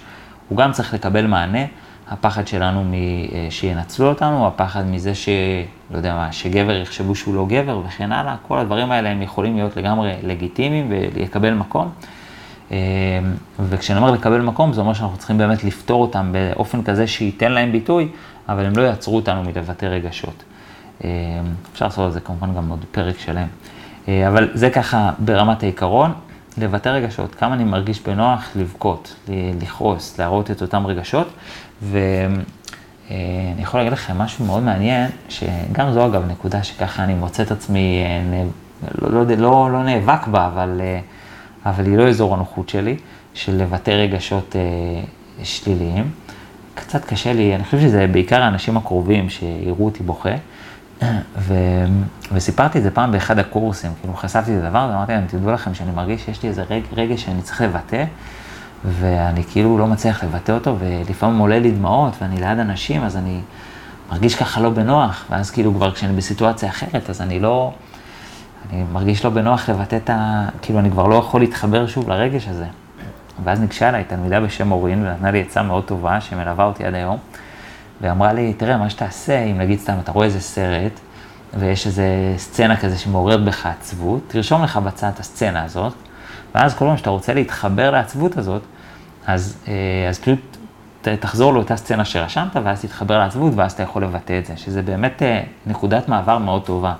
הוא 0.49 0.59
גם 0.59 0.73
צריך 0.73 0.95
לקבל 0.95 1.27
מענה. 1.27 1.65
הפחד 2.09 2.47
שלנו. 2.47 2.81
אה, 2.81 3.51
שינצלו 3.51 4.09
אותנו, 4.09 4.47
הפחד 4.47 4.87
מזה 4.87 5.15
ש... 5.15 5.29
לא 5.91 5.97
יודע 5.97 6.15
מה, 6.15 6.33
שגבר 6.33 6.77
יחשבו 6.77 7.15
שהוא 7.15 7.35
לא 7.35 7.47
גבר 7.49 7.81
וכן 7.87 8.13
הלאה, 8.13 8.37
כל 8.49 8.59
הדברים 8.59 8.91
האלה 8.91 9.09
הם 9.09 9.23
יכולים 9.23 9.57
להיות 9.57 9.77
לגמרי 9.77 10.13
לגיטימיים 10.23 10.87
ולקבל 10.91 11.55
מקום. 11.55 11.91
אה, 12.73 12.77
וכשאני 13.61 13.99
אומר 13.99 14.11
לקבל 14.11 14.41
מקום, 14.41 14.73
זה 14.73 14.81
אומר 14.81 14.93
שאנחנו 14.93 15.19
צריכים 15.19 15.39
באמת 15.39 15.65
לפתור 15.65 16.03
אותם 16.03 16.33
באופן 16.33 16.83
כזה 16.83 17.07
שייתן 17.07 17.53
להם 17.53 17.73
ביטוי, 17.73 18.09
אבל 18.49 18.65
הם 18.65 18.73
לא 18.77 18.83
יעצרו 18.83 19.17
אותנו 19.17 19.43
מלבטא 19.43 19.87
רגשות. 19.87 20.45
אה, 21.05 21.11
אפשר 21.73 21.85
לעשות 21.85 22.05
על 22.05 22.11
זה 22.11 22.21
כמובן 22.21 22.55
גם 22.55 22.69
עוד 22.69 22.85
פרק 22.91 23.19
שלם. 23.19 23.47
אבל 24.09 24.49
זה 24.55 24.71
ככה 24.71 25.11
ברמת 25.19 25.63
העיקרון. 25.63 26.13
לבטא 26.59 26.89
רגשות, 26.89 27.35
כמה 27.35 27.55
אני 27.55 27.65
מרגיש 27.65 28.01
בנוח 28.01 28.49
לבכות, 28.57 29.17
לכעוס, 29.63 30.19
להראות 30.19 30.51
את 30.51 30.63
אותם 30.63 30.87
רגשות. 30.87 31.29
ואני 31.83 33.63
יכול 33.63 33.81
להגיד 33.81 33.93
לכם 33.93 34.19
משהו 34.19 34.45
מאוד 34.45 34.63
מעניין, 34.63 35.11
שגם 35.29 35.93
זו 35.93 36.07
אגב 36.07 36.31
נקודה 36.31 36.63
שככה 36.63 37.05
אני 37.05 37.15
מוצא 37.15 37.43
את 37.43 37.51
עצמי, 37.51 38.03
אה, 38.05 38.45
לא, 39.03 39.11
לא, 39.11 39.37
לא, 39.37 39.71
לא 39.73 39.85
נאבק 39.85 40.27
בה, 40.27 40.47
אבל, 40.47 40.81
אה, 40.81 41.01
אבל 41.67 41.87
היא 41.87 41.97
לא 41.97 42.09
אזור 42.09 42.35
הנוחות 42.35 42.69
שלי, 42.69 42.97
של 43.35 43.57
לבטא 43.57 43.91
רגשות 43.91 44.57
אה, 44.57 45.03
שליליים. 45.45 46.11
קצת 46.75 47.05
קשה 47.05 47.33
לי, 47.33 47.55
אני 47.55 47.65
חושב 47.65 47.81
שזה 47.81 48.07
בעיקר 48.07 48.43
האנשים 48.43 48.77
הקרובים 48.77 49.31
שיראו 49.31 49.85
אותי 49.85 50.03
בוכה. 50.03 50.35
ו... 51.39 51.55
וסיפרתי 52.33 52.79
את 52.79 52.83
זה 52.83 52.91
פעם 52.91 53.13
באחד 53.13 53.39
הקורסים, 53.39 53.91
כאילו 54.01 54.15
חשפתי 54.15 54.59
את 54.59 54.65
הדבר 54.65 54.79
הזה, 54.79 54.95
אמרתי 54.95 55.13
להם, 55.13 55.25
תדעו 55.27 55.51
לכם 55.53 55.75
שאני 55.75 55.91
מרגיש 55.91 56.25
שיש 56.25 56.43
לי 56.43 56.49
איזה 56.49 56.65
רגע, 56.97 57.17
שאני 57.17 57.43
צריך 57.43 57.61
לבטא, 57.61 58.05
ואני 58.85 59.45
כאילו 59.45 59.79
לא 59.79 59.87
מצליח 59.87 60.25
לבטא 60.25 60.53
אותו, 60.53 60.77
ולפעמים 60.79 61.39
עולה 61.39 61.59
לי 61.59 61.71
דמעות, 61.71 62.13
ואני 62.21 62.37
ליד 62.37 62.59
אנשים, 62.59 63.03
אז 63.03 63.17
אני 63.17 63.41
מרגיש 64.11 64.35
ככה 64.35 64.61
לא 64.61 64.71
בנוח, 64.71 65.25
ואז 65.31 65.51
כאילו 65.51 65.75
כבר 65.75 65.93
כשאני 65.93 66.17
בסיטואציה 66.17 66.69
אחרת, 66.69 67.11
אז 67.11 67.21
אני 67.21 67.41
לא, 67.41 67.73
אני 68.71 68.85
מרגיש 68.93 69.25
לא 69.25 69.31
בנוח 69.31 69.69
לבטא 69.69 69.97
את 69.97 70.11
ה... 70.11 70.49
כאילו 70.63 70.79
אני 70.79 70.91
כבר 70.91 71.07
לא 71.07 71.15
יכול 71.15 71.41
להתחבר 71.41 71.87
שוב 71.87 72.11
לרגש 72.11 72.49
הזה. 72.49 72.67
ואז 73.45 73.61
ניגשה 73.61 73.89
אליי 73.89 74.05
תלמידה 74.05 74.41
בשם 74.41 74.73
אורין, 74.73 75.07
ונתנה 75.07 75.31
לי 75.31 75.41
עצה 75.41 75.63
מאוד 75.63 75.85
טובה, 75.85 76.21
שמלווה 76.21 76.65
אותי 76.65 76.85
עד 76.85 76.95
היום. 76.95 77.19
ואמרה 78.01 78.33
לי, 78.33 78.53
תראה, 78.55 78.77
מה 78.77 78.91
שתעשה, 78.91 79.45
אם 79.45 79.59
נגיד 79.59 79.79
סתם, 79.79 79.95
אתה 80.03 80.13
רואה 80.13 80.27
איזה 80.27 80.41
סרט, 80.41 81.01
ויש 81.55 81.87
איזה 81.87 82.35
סצנה 82.37 82.77
כזה 82.77 82.99
שמעוררת 82.99 83.45
בך 83.45 83.67
עצבות, 83.67 84.21
תרשום 84.29 84.63
לך 84.63 84.77
בצד 84.77 85.11
את 85.15 85.21
הסצנה 85.21 85.65
הזאת, 85.65 85.93
ואז 86.55 86.75
כל 86.75 86.85
פעם 86.85 86.97
שאתה 86.97 87.11
רוצה 87.11 87.35
להתחבר 87.35 87.91
לעצבות 87.91 88.37
הזאת, 88.39 88.63
אז, 89.27 89.57
אה, 89.69 90.09
אז 90.09 90.19
פשוט 90.19 90.57
תחזור 91.21 91.55
לאותה 91.55 91.77
סצנה 91.77 92.05
שרשמת, 92.05 92.57
ואז 92.65 92.81
תתחבר 92.81 93.19
לעצבות, 93.19 93.53
ואז 93.57 93.73
אתה 93.73 93.83
יכול 93.83 94.03
לבטא 94.03 94.39
את 94.39 94.47
זה, 94.47 94.57
שזה 94.57 94.83
באמת 94.83 95.23
אה, 95.23 95.43
נקודת 95.67 96.09
מעבר 96.09 96.39
מאוד 96.39 96.65
טובה. 96.65 96.95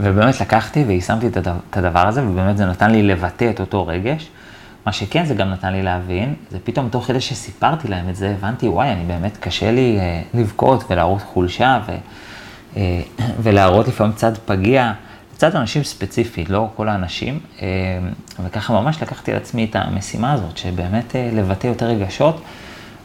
ובאמת 0.00 0.40
לקחתי 0.40 0.84
ויישמתי 0.86 1.26
את 1.26 1.76
הדבר 1.76 2.08
הזה, 2.08 2.22
ובאמת 2.28 2.56
זה 2.56 2.66
נתן 2.66 2.90
לי 2.90 3.02
לבטא 3.02 3.50
את 3.50 3.60
אותו 3.60 3.86
רגש. 3.86 4.28
מה 4.86 4.92
שכן, 4.92 5.24
זה 5.24 5.34
גם 5.34 5.50
נתן 5.50 5.72
לי 5.72 5.82
להבין, 5.82 6.34
זה 6.50 6.58
פתאום 6.64 6.88
תוך 6.88 7.04
כדי 7.04 7.20
שסיפרתי 7.20 7.88
להם 7.88 8.08
את 8.08 8.16
זה, 8.16 8.34
הבנתי, 8.38 8.68
וואי, 8.68 8.92
אני 8.92 9.04
באמת, 9.04 9.36
קשה 9.36 9.70
לי 9.70 9.98
אה, 10.00 10.22
לבכות 10.34 10.84
ולהראות 10.90 11.22
חולשה 11.22 11.80
ו, 11.86 11.92
ולהראות 13.42 13.88
לפעמים 13.88 14.12
צד 14.12 14.38
פגיע, 14.38 14.92
צד 15.36 15.56
אנשים 15.56 15.84
ספציפי, 15.84 16.44
לא 16.48 16.68
כל 16.76 16.88
האנשים, 16.88 17.40
אה, 17.62 17.66
וככה 18.44 18.72
ממש 18.72 19.02
לקחתי 19.02 19.30
על 19.30 19.36
עצמי 19.36 19.64
את 19.64 19.76
המשימה 19.76 20.32
הזאת, 20.32 20.56
שבאמת 20.56 21.16
אה, 21.16 21.30
לבטא 21.32 21.66
יותר 21.66 21.86
רגשות, 21.86 22.40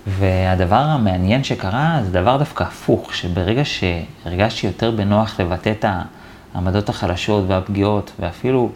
והדבר 0.08 0.76
המעניין 0.76 1.44
שקרה, 1.44 2.00
זה 2.04 2.12
דבר 2.12 2.38
דווקא 2.38 2.64
הפוך, 2.64 3.14
שברגע 3.14 3.62
שהרגשתי 3.66 4.68
יותר 4.68 4.92
בנוח 4.92 5.40
לבטא 5.40 5.72
את 5.80 5.86
העמדות 6.54 6.90
החלשות 6.90 7.44
והפגיעות, 7.48 8.12
ואפילו 8.20 8.70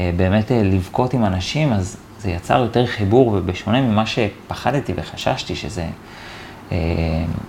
אה, 0.00 0.10
באמת 0.16 0.50
לבכות 0.54 1.14
עם 1.14 1.24
אנשים, 1.24 1.72
אז 1.72 1.96
זה 2.18 2.30
יצר 2.30 2.58
יותר 2.58 2.86
חיבור, 2.86 3.28
ובשונה 3.28 3.80
ממה 3.80 4.06
שפחדתי 4.06 4.92
וחששתי, 4.96 5.54
שזה 5.56 5.86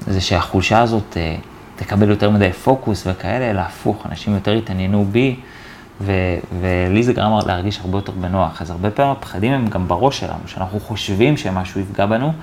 זה 0.07 0.21
שהחולשה 0.21 0.81
הזאת 0.81 1.17
תקבל 1.83 2.09
יותר 2.09 2.29
מדי 2.29 2.53
פוקוס 2.53 3.07
וכאלה, 3.07 3.51
אלא 3.51 3.61
הפוך, 3.61 4.05
אנשים 4.05 4.33
יותר 4.33 4.51
התעניינו 4.51 5.05
בי, 5.11 5.35
ו, 6.01 6.11
ולי 6.61 7.03
זה 7.03 7.13
גרם 7.13 7.39
להרגיש 7.47 7.79
הרבה 7.79 7.97
יותר 7.97 8.11
בנוח. 8.11 8.61
אז 8.61 8.69
הרבה 8.69 8.91
פעמים 8.91 9.11
הפחדים 9.11 9.53
הם 9.53 9.67
גם 9.67 9.87
בראש 9.87 10.19
שלנו, 10.19 10.39
שאנחנו 10.45 10.79
חושבים 10.79 11.37
שמשהו 11.37 11.81
יפגע 11.81 12.05
בנו, 12.05 12.33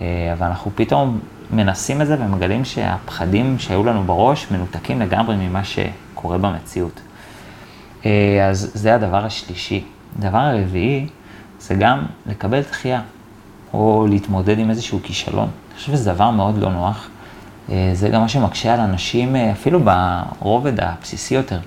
אה, 0.00 0.32
אבל 0.32 0.46
אנחנו 0.46 0.70
פתאום 0.74 1.20
מנסים 1.50 2.02
את 2.02 2.06
זה 2.06 2.16
ומגלים 2.20 2.64
שהפחדים 2.64 3.58
שהיו 3.58 3.84
לנו 3.84 4.02
בראש 4.02 4.46
מנותקים 4.50 5.00
לגמרי 5.00 5.36
ממה 5.36 5.64
שקורה 5.64 6.38
במציאות. 6.38 7.00
אז 8.48 8.70
זה 8.74 8.94
הדבר 8.94 9.24
השלישי. 9.24 9.84
הדבר 10.18 10.38
הרביעי, 10.38 11.06
זה 11.60 11.74
גם 11.74 12.02
לקבל 12.26 12.60
דחייה, 12.60 13.00
או 13.74 14.06
להתמודד 14.10 14.58
עם 14.58 14.70
איזשהו 14.70 15.00
כישלון. 15.02 15.48
אני 15.68 15.78
חושב 15.78 15.92
שזה 15.92 16.12
דבר 16.12 16.30
מאוד 16.30 16.58
לא 16.58 16.72
נוח. 16.72 17.08
אה, 17.72 17.90
זה 17.92 18.08
גם 18.08 18.20
מה 18.20 18.28
שמקשה 18.28 18.74
על 18.74 18.80
אנשים, 18.80 19.36
אה, 19.36 19.52
אפילו 19.52 19.80
ברובד 19.80 20.80
הבסיסי 20.80 21.34
יותר, 21.34 21.58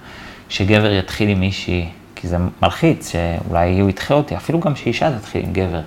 שגבר 0.50 0.94
יתחיל 0.94 1.30
עם 1.30 1.40
מישהי, 1.40 1.90
כי 2.16 2.28
זה 2.28 2.38
מלחיץ, 2.62 3.12
שאולי 3.12 3.80
הוא 3.80 3.90
ידחה 3.90 4.14
אותי, 4.14 4.38
אפילו 4.38 4.60
גם 4.60 4.76
שאישה 4.76 5.18
תתחיל 5.20 5.46
עם 5.46 5.54
גבר, 5.54 5.82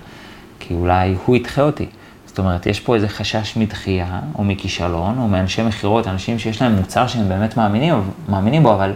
כי 0.59 0.73
אולי 0.73 1.15
הוא 1.25 1.35
ידחה 1.35 1.61
אותי. 1.61 1.85
זאת 2.25 2.39
אומרת, 2.39 2.65
יש 2.65 2.79
פה 2.79 2.95
איזה 2.95 3.07
חשש 3.07 3.57
מדחייה, 3.57 4.19
או 4.35 4.43
מכישלון, 4.43 5.17
או 5.17 5.27
מאנשי 5.27 5.63
מכירות, 5.63 6.07
אנשים 6.07 6.39
שיש 6.39 6.61
להם 6.61 6.75
מוצר 6.75 7.07
שהם 7.07 7.29
באמת 7.29 7.57
מאמינים, 7.57 7.93
מאמינים 8.29 8.63
בו, 8.63 8.73
אבל 8.73 8.93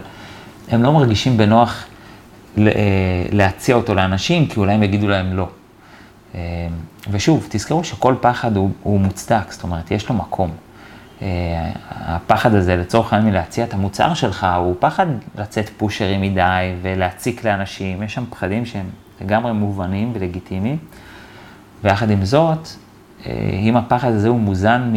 הם 0.68 0.82
לא 0.82 0.92
מרגישים 0.92 1.36
בנוח 1.36 1.84
אה, 2.58 2.62
להציע 3.32 3.76
אותו 3.76 3.94
לאנשים, 3.94 4.46
כי 4.46 4.60
אולי 4.60 4.72
הם 4.72 4.82
יגידו 4.82 5.08
להם 5.08 5.36
לא. 5.36 5.48
ושוב, 7.10 7.46
תזכרו 7.50 7.84
שכל 7.84 8.14
פחד 8.20 8.56
הוא, 8.56 8.70
הוא 8.82 9.00
מוצדק, 9.00 9.52
זאת 9.52 9.62
אומרת, 9.62 9.90
יש 9.90 10.08
לו 10.08 10.14
מקום. 10.14 10.50
אה, 11.22 11.70
הפחד 11.90 12.54
הזה, 12.54 12.76
לצורך 12.76 13.12
העניין 13.12 13.32
מלהציע 13.32 13.64
את 13.64 13.74
המוצר 13.74 14.14
שלך, 14.14 14.46
הוא 14.58 14.74
פחד 14.78 15.06
לצאת 15.38 15.70
פושרי 15.76 16.18
מדי 16.18 16.74
ולהציק 16.82 17.44
לאנשים, 17.44 18.02
יש 18.02 18.14
שם 18.14 18.24
פחדים 18.30 18.66
שהם 18.66 18.86
לגמרי 19.20 19.52
מובנים 19.52 20.12
ולגיטימיים. 20.14 20.78
ויחד 21.84 22.10
עם 22.10 22.24
זאת, 22.24 22.68
אם 23.52 23.76
הפחד 23.76 24.10
הזה 24.10 24.28
הוא 24.28 24.40
מוזן 24.40 24.92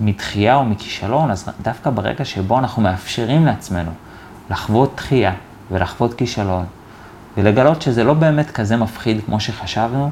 מדחייה 0.00 0.54
או 0.54 0.64
מכישלון, 0.64 1.30
אז 1.30 1.48
דווקא 1.62 1.90
ברגע 1.90 2.24
שבו 2.24 2.58
אנחנו 2.58 2.82
מאפשרים 2.82 3.46
לעצמנו 3.46 3.90
לחוות 4.50 4.92
דחייה, 4.96 5.32
ולחוות 5.70 6.14
כישלון, 6.14 6.64
ולגלות 7.36 7.82
שזה 7.82 8.04
לא 8.04 8.14
באמת 8.14 8.50
כזה 8.50 8.76
מפחיד 8.76 9.20
כמו 9.26 9.40
שחשבנו, 9.40 10.10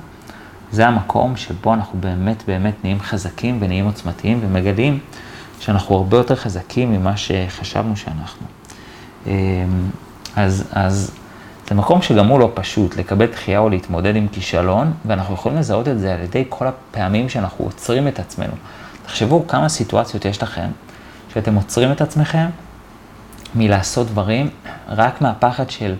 זה 0.72 0.86
המקום 0.86 1.36
שבו 1.36 1.74
אנחנו 1.74 2.00
באמת 2.00 2.42
באמת 2.46 2.74
נהיים 2.84 3.00
חזקים 3.00 3.58
ונהיים 3.60 3.84
עוצמתיים 3.84 4.40
ומגלים 4.42 4.98
שאנחנו 5.60 5.96
הרבה 5.96 6.16
יותר 6.16 6.36
חזקים 6.36 6.92
ממה 6.92 7.16
שחשבנו 7.16 7.96
שאנחנו. 7.96 8.46
אמ, 9.26 9.32
אז, 10.36 10.64
אז 10.72 11.10
זה 11.68 11.74
מקום 11.74 12.02
שגם 12.02 12.26
הוא 12.26 12.40
לא 12.40 12.50
פשוט, 12.54 12.96
לקבל 12.96 13.26
דחייה 13.26 13.58
או 13.58 13.68
להתמודד 13.68 14.16
עם 14.16 14.28
כישלון, 14.28 14.92
ואנחנו 15.06 15.34
יכולים 15.34 15.58
לזהות 15.58 15.88
את 15.88 15.98
זה 15.98 16.14
על 16.14 16.20
ידי 16.20 16.44
כל 16.48 16.66
הפעמים 16.66 17.28
שאנחנו 17.28 17.64
עוצרים 17.64 18.08
את 18.08 18.18
עצמנו. 18.18 18.52
תחשבו 19.06 19.46
כמה 19.48 19.68
סיטואציות 19.68 20.24
יש 20.24 20.42
לכם, 20.42 20.68
שאתם 21.34 21.54
עוצרים 21.54 21.92
את 21.92 22.00
עצמכם 22.00 22.46
מלעשות 23.54 24.06
דברים 24.06 24.50
רק 24.88 25.20
מהפחד 25.20 25.70
של 25.70 25.94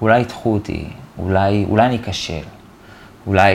אולי 0.00 0.20
ידחו 0.20 0.54
אותי, 0.54 0.88
אולי, 1.18 1.66
אולי 1.68 1.86
אני 1.86 1.96
אכשל, 1.96 2.42
אולי, 3.26 3.54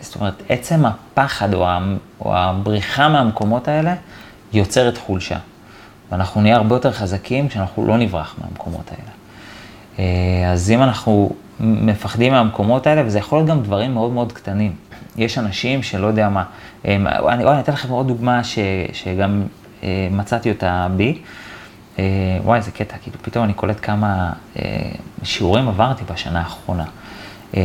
זאת 0.00 0.14
אומרת, 0.14 0.42
עצם 0.48 0.84
הפחד 0.86 1.54
או, 1.54 1.66
או 2.20 2.36
הבריחה 2.36 3.08
מהמקומות 3.08 3.68
האלה 3.68 3.94
יוצרת 4.52 4.98
חולשה. 4.98 5.38
ואנחנו 6.12 6.40
נהיה 6.40 6.56
הרבה 6.56 6.74
יותר 6.74 6.92
חזקים 6.92 7.48
כשאנחנו 7.48 7.86
לא 7.86 7.98
נברח 7.98 8.34
מהמקומות 8.40 8.90
האלה. 8.90 9.16
אז 10.52 10.70
אם 10.70 10.82
אנחנו 10.82 11.30
מפחדים 11.60 12.32
מהמקומות 12.32 12.86
האלה, 12.86 13.02
וזה 13.06 13.18
יכול 13.18 13.38
להיות 13.38 13.48
גם 13.48 13.62
דברים 13.62 13.94
מאוד 13.94 14.12
מאוד 14.12 14.32
קטנים. 14.32 14.72
יש 15.16 15.38
אנשים 15.38 15.82
שלא 15.82 16.06
יודע 16.06 16.28
מה, 16.28 16.44
הם, 16.84 17.06
אני, 17.06 17.44
אני 17.44 17.60
אתן 17.60 17.72
לכם 17.72 17.88
עוד 17.88 18.08
דוגמה 18.08 18.44
ש, 18.44 18.58
שגם 18.92 19.42
אה, 19.82 20.08
מצאתי 20.10 20.50
אותה 20.50 20.86
בי. 20.96 21.18
אה, 21.98 22.04
וואי, 22.44 22.58
איזה 22.58 22.70
קטע, 22.70 22.96
כאילו 23.02 23.16
פתאום 23.22 23.44
אני 23.44 23.54
קולט 23.54 23.76
כמה 23.82 24.32
אה, 24.58 24.62
שיעורים 25.22 25.68
עברתי 25.68 26.04
בשנה 26.12 26.38
האחרונה. 26.38 26.84
אה, 27.56 27.62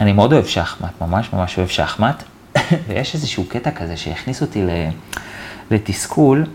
אני 0.00 0.12
מאוד 0.12 0.32
אוהב 0.32 0.46
שחמט, 0.46 1.00
ממש 1.00 1.32
ממש 1.32 1.58
אוהב 1.58 1.68
שחמט, 1.68 2.22
ויש 2.88 3.14
איזשהו 3.14 3.44
קטע 3.48 3.70
כזה 3.70 3.96
שהכניס 3.96 4.42
אותי 4.42 4.62
לתסכול. 5.70 6.46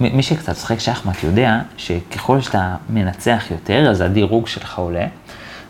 מי 0.00 0.22
שקצת 0.22 0.52
משחק 0.52 0.78
שחמט 0.78 1.24
יודע 1.24 1.60
שככל 1.76 2.40
שאתה 2.40 2.76
מנצח 2.88 3.44
יותר, 3.50 3.90
אז 3.90 4.00
הדירוג 4.00 4.46
שלך 4.46 4.78
עולה. 4.78 5.06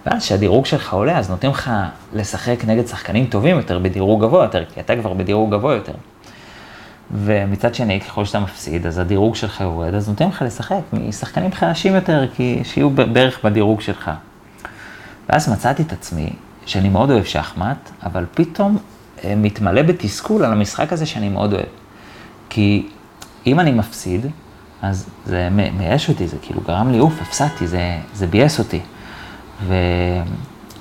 ואז 0.06 0.22
כשהדירוג 0.22 0.66
שלך 0.66 0.92
עולה, 0.92 1.18
אז 1.18 1.30
נותנים 1.30 1.52
לך 1.52 1.70
לשחק 2.12 2.64
נגד 2.66 2.86
שחקנים 2.86 3.26
טובים 3.26 3.56
יותר 3.56 3.78
בדירוג 3.78 4.22
גבוה 4.22 4.44
יותר, 4.44 4.64
כי 4.74 4.80
אתה 4.80 4.96
כבר 4.96 5.12
בדירוג 5.12 5.50
גבוה 5.50 5.74
יותר. 5.74 5.92
ומצד 7.10 7.74
שני, 7.74 8.00
ככל 8.00 8.24
שאתה 8.24 8.40
מפסיד, 8.40 8.86
אז 8.86 8.98
הדירוג 8.98 9.34
שלך 9.36 9.60
יורד, 9.60 9.94
אז 9.94 10.08
נותנים 10.08 10.28
לך 10.28 10.42
לשחק 10.42 10.80
משחקנים 10.92 11.52
חלשים 11.52 11.94
יותר, 11.94 12.26
כי 12.34 12.60
שיהיו 12.64 12.90
בערך 12.90 13.44
בדירוג 13.44 13.80
שלך. 13.80 14.10
ואז 15.28 15.48
מצאתי 15.48 15.82
את 15.82 15.92
עצמי, 15.92 16.30
שאני 16.66 16.88
מאוד 16.88 17.10
אוהב 17.10 17.24
שחמט, 17.24 17.90
אבל 18.02 18.26
פתאום 18.34 18.78
אה, 19.24 19.34
מתמלא 19.36 19.82
בתסכול 19.82 20.44
על 20.44 20.52
המשחק 20.52 20.92
הזה 20.92 21.06
שאני 21.06 21.28
מאוד 21.28 21.52
אוהב. 21.52 21.66
כי 22.50 22.86
אם 23.46 23.60
אני 23.60 23.72
מפסיד, 23.72 24.26
אז 24.82 25.06
זה 25.26 25.48
מייאש 25.50 26.08
אותי, 26.08 26.28
זה 26.28 26.36
כאילו 26.42 26.60
גרם 26.60 26.92
לי 26.92 26.98
אוף, 26.98 27.22
הפסדתי, 27.22 27.66
זה, 27.66 27.98
זה 28.14 28.26
ביאס 28.26 28.58
אותי. 28.58 28.80
ו... 29.66 29.74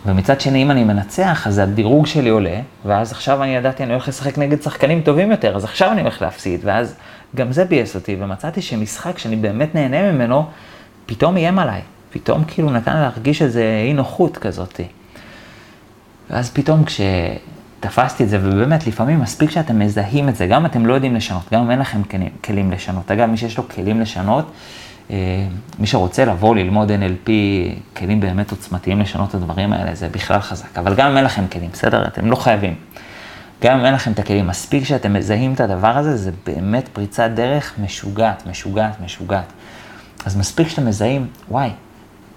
ומצד 0.05 0.41
שני, 0.41 0.63
אם 0.63 0.71
אני 0.71 0.83
מנצח, 0.83 1.47
אז 1.47 1.57
הדירוג 1.57 2.07
שלי 2.07 2.29
עולה, 2.29 2.59
ואז 2.85 3.11
עכשיו 3.11 3.43
אני 3.43 3.55
ידעתי, 3.55 3.83
אני 3.83 3.91
הולך 3.91 4.07
לשחק 4.07 4.37
נגד 4.37 4.61
שחקנים 4.61 5.01
טובים 5.01 5.31
יותר, 5.31 5.55
אז 5.55 5.63
עכשיו 5.63 5.91
אני 5.91 6.01
הולך 6.01 6.21
להפסיד, 6.21 6.59
ואז 6.63 6.95
גם 7.35 7.51
זה 7.51 7.65
ביאס 7.65 7.95
אותי, 7.95 8.15
ומצאתי 8.19 8.61
שמשחק 8.61 9.17
שאני 9.17 9.35
באמת 9.35 9.75
נהנה 9.75 10.11
ממנו, 10.11 10.45
פתאום 11.05 11.37
איים 11.37 11.59
עליי, 11.59 11.81
פתאום 12.11 12.43
כאילו 12.43 12.69
נתן 12.69 12.97
להרגיש 12.97 13.41
איזה 13.41 13.81
אי 13.87 13.93
נוחות 13.93 14.37
כזאתי. 14.37 14.87
ואז 16.29 16.49
פתאום 16.49 16.83
כשתפסתי 16.83 18.23
את 18.23 18.29
זה, 18.29 18.39
ובאמת, 18.41 18.87
לפעמים 18.87 19.19
מספיק 19.19 19.49
שאתם 19.49 19.79
מזהים 19.79 20.29
את 20.29 20.35
זה, 20.35 20.47
גם 20.47 20.65
אתם 20.65 20.85
לא 20.85 20.93
יודעים 20.93 21.15
לשנות, 21.15 21.43
גם 21.53 21.61
אם 21.61 21.71
אין 21.71 21.79
לכם 21.79 22.01
כלים 22.43 22.71
לשנות. 22.71 23.11
אגב, 23.11 23.29
מי 23.29 23.37
שיש 23.37 23.57
לו 23.57 23.69
כלים 23.69 24.01
לשנות, 24.01 24.51
אה, 25.11 25.15
מי 25.79 25.87
שרוצה 25.87 26.25
לבוא 26.25 26.55
ללמוד 26.55 26.91
NLP, 26.91 27.29
כלים 27.97 28.19
באמת 28.19 28.51
עוצמתיים 28.51 29.01
לשנות 29.01 29.29
את 29.29 29.35
הדברים 29.35 29.73
האלה, 29.73 29.95
זה 29.95 30.09
בכלל 30.09 30.39
חזק. 30.39 30.77
אבל 30.77 30.95
גם 30.95 31.11
אם 31.11 31.17
אין 31.17 31.25
לכם 31.25 31.47
כלים, 31.51 31.69
בסדר? 31.73 32.07
אתם 32.07 32.31
לא 32.31 32.35
חייבים. 32.35 32.75
גם 33.63 33.79
אם 33.79 33.85
אין 33.85 33.93
לכם 33.93 34.11
את 34.11 34.19
הכלים, 34.19 34.47
מספיק 34.47 34.83
שאתם 34.83 35.13
מזהים 35.13 35.53
את 35.53 35.59
הדבר 35.59 35.97
הזה, 35.97 36.17
זה 36.17 36.31
באמת 36.45 36.87
פריצת 36.87 37.29
דרך 37.33 37.73
משוגעת, 37.83 38.47
משוגעת, 38.47 39.01
משוגעת. 39.05 39.53
אז 40.25 40.37
מספיק 40.37 40.67
שאתם 40.67 40.85
מזהים, 40.85 41.27
וואי, 41.51 41.69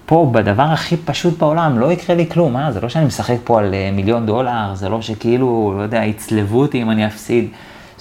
פה 0.06 0.30
בדבר 0.32 0.62
הכי 0.62 0.96
פשוט 0.96 1.38
בעולם 1.38 1.78
לא 1.78 1.92
יקרה 1.92 2.16
לי 2.16 2.28
כלום, 2.28 2.56
אה? 2.56 2.72
זה 2.72 2.80
לא 2.80 2.88
שאני 2.88 3.04
משחק 3.04 3.36
פה 3.44 3.58
על 3.58 3.74
אה, 3.74 3.90
מיליון 3.92 4.26
דולר, 4.26 4.74
זה 4.74 4.88
לא 4.88 5.02
שכאילו, 5.02 5.74
לא 5.76 5.82
יודע, 5.82 6.04
יצלבו 6.04 6.60
אותי 6.60 6.82
אם 6.82 6.90
אני 6.90 7.06
אפסיד. 7.06 7.48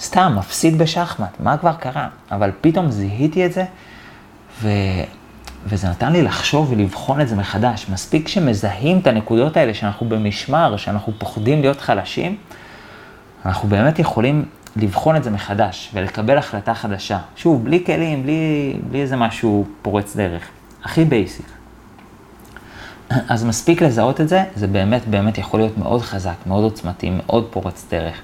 סתם, 0.00 0.34
מפסיד 0.38 0.78
בשחמט, 0.78 1.36
מה 1.40 1.56
כבר 1.56 1.72
קרה? 1.72 2.08
אבל 2.30 2.50
פתאום 2.60 2.90
זיהיתי 2.90 3.46
את 3.46 3.52
זה, 3.52 3.64
ו... 4.62 4.68
וזה 5.68 5.88
נתן 5.88 6.12
לי 6.12 6.22
לחשוב 6.22 6.72
ולבחון 6.72 7.20
את 7.20 7.28
זה 7.28 7.36
מחדש. 7.36 7.86
מספיק 7.88 8.28
שמזהים 8.28 8.98
את 8.98 9.06
הנקודות 9.06 9.56
האלה 9.56 9.74
שאנחנו 9.74 10.08
במשמר, 10.08 10.76
שאנחנו 10.76 11.12
פוחדים 11.18 11.60
להיות 11.60 11.80
חלשים, 11.80 12.36
אנחנו 13.46 13.68
באמת 13.68 13.98
יכולים 13.98 14.44
לבחון 14.76 15.16
את 15.16 15.24
זה 15.24 15.30
מחדש 15.30 15.90
ולקבל 15.94 16.38
החלטה 16.38 16.74
חדשה. 16.74 17.18
שוב, 17.36 17.64
בלי 17.64 17.84
כלים, 17.86 18.22
בלי, 18.22 18.76
בלי 18.90 19.00
איזה 19.00 19.16
משהו 19.16 19.64
פורץ 19.82 20.16
דרך. 20.16 20.42
הכי 20.84 21.04
basic. 21.04 21.55
אז 23.28 23.44
מספיק 23.44 23.82
לזהות 23.82 24.20
את 24.20 24.28
זה, 24.28 24.44
זה 24.54 24.66
באמת 24.66 25.08
באמת 25.08 25.38
יכול 25.38 25.60
להיות 25.60 25.78
מאוד 25.78 26.02
חזק, 26.02 26.34
מאוד 26.46 26.64
עוצמתי, 26.64 27.10
מאוד 27.10 27.46
פורץ 27.50 27.86
דרך. 27.90 28.22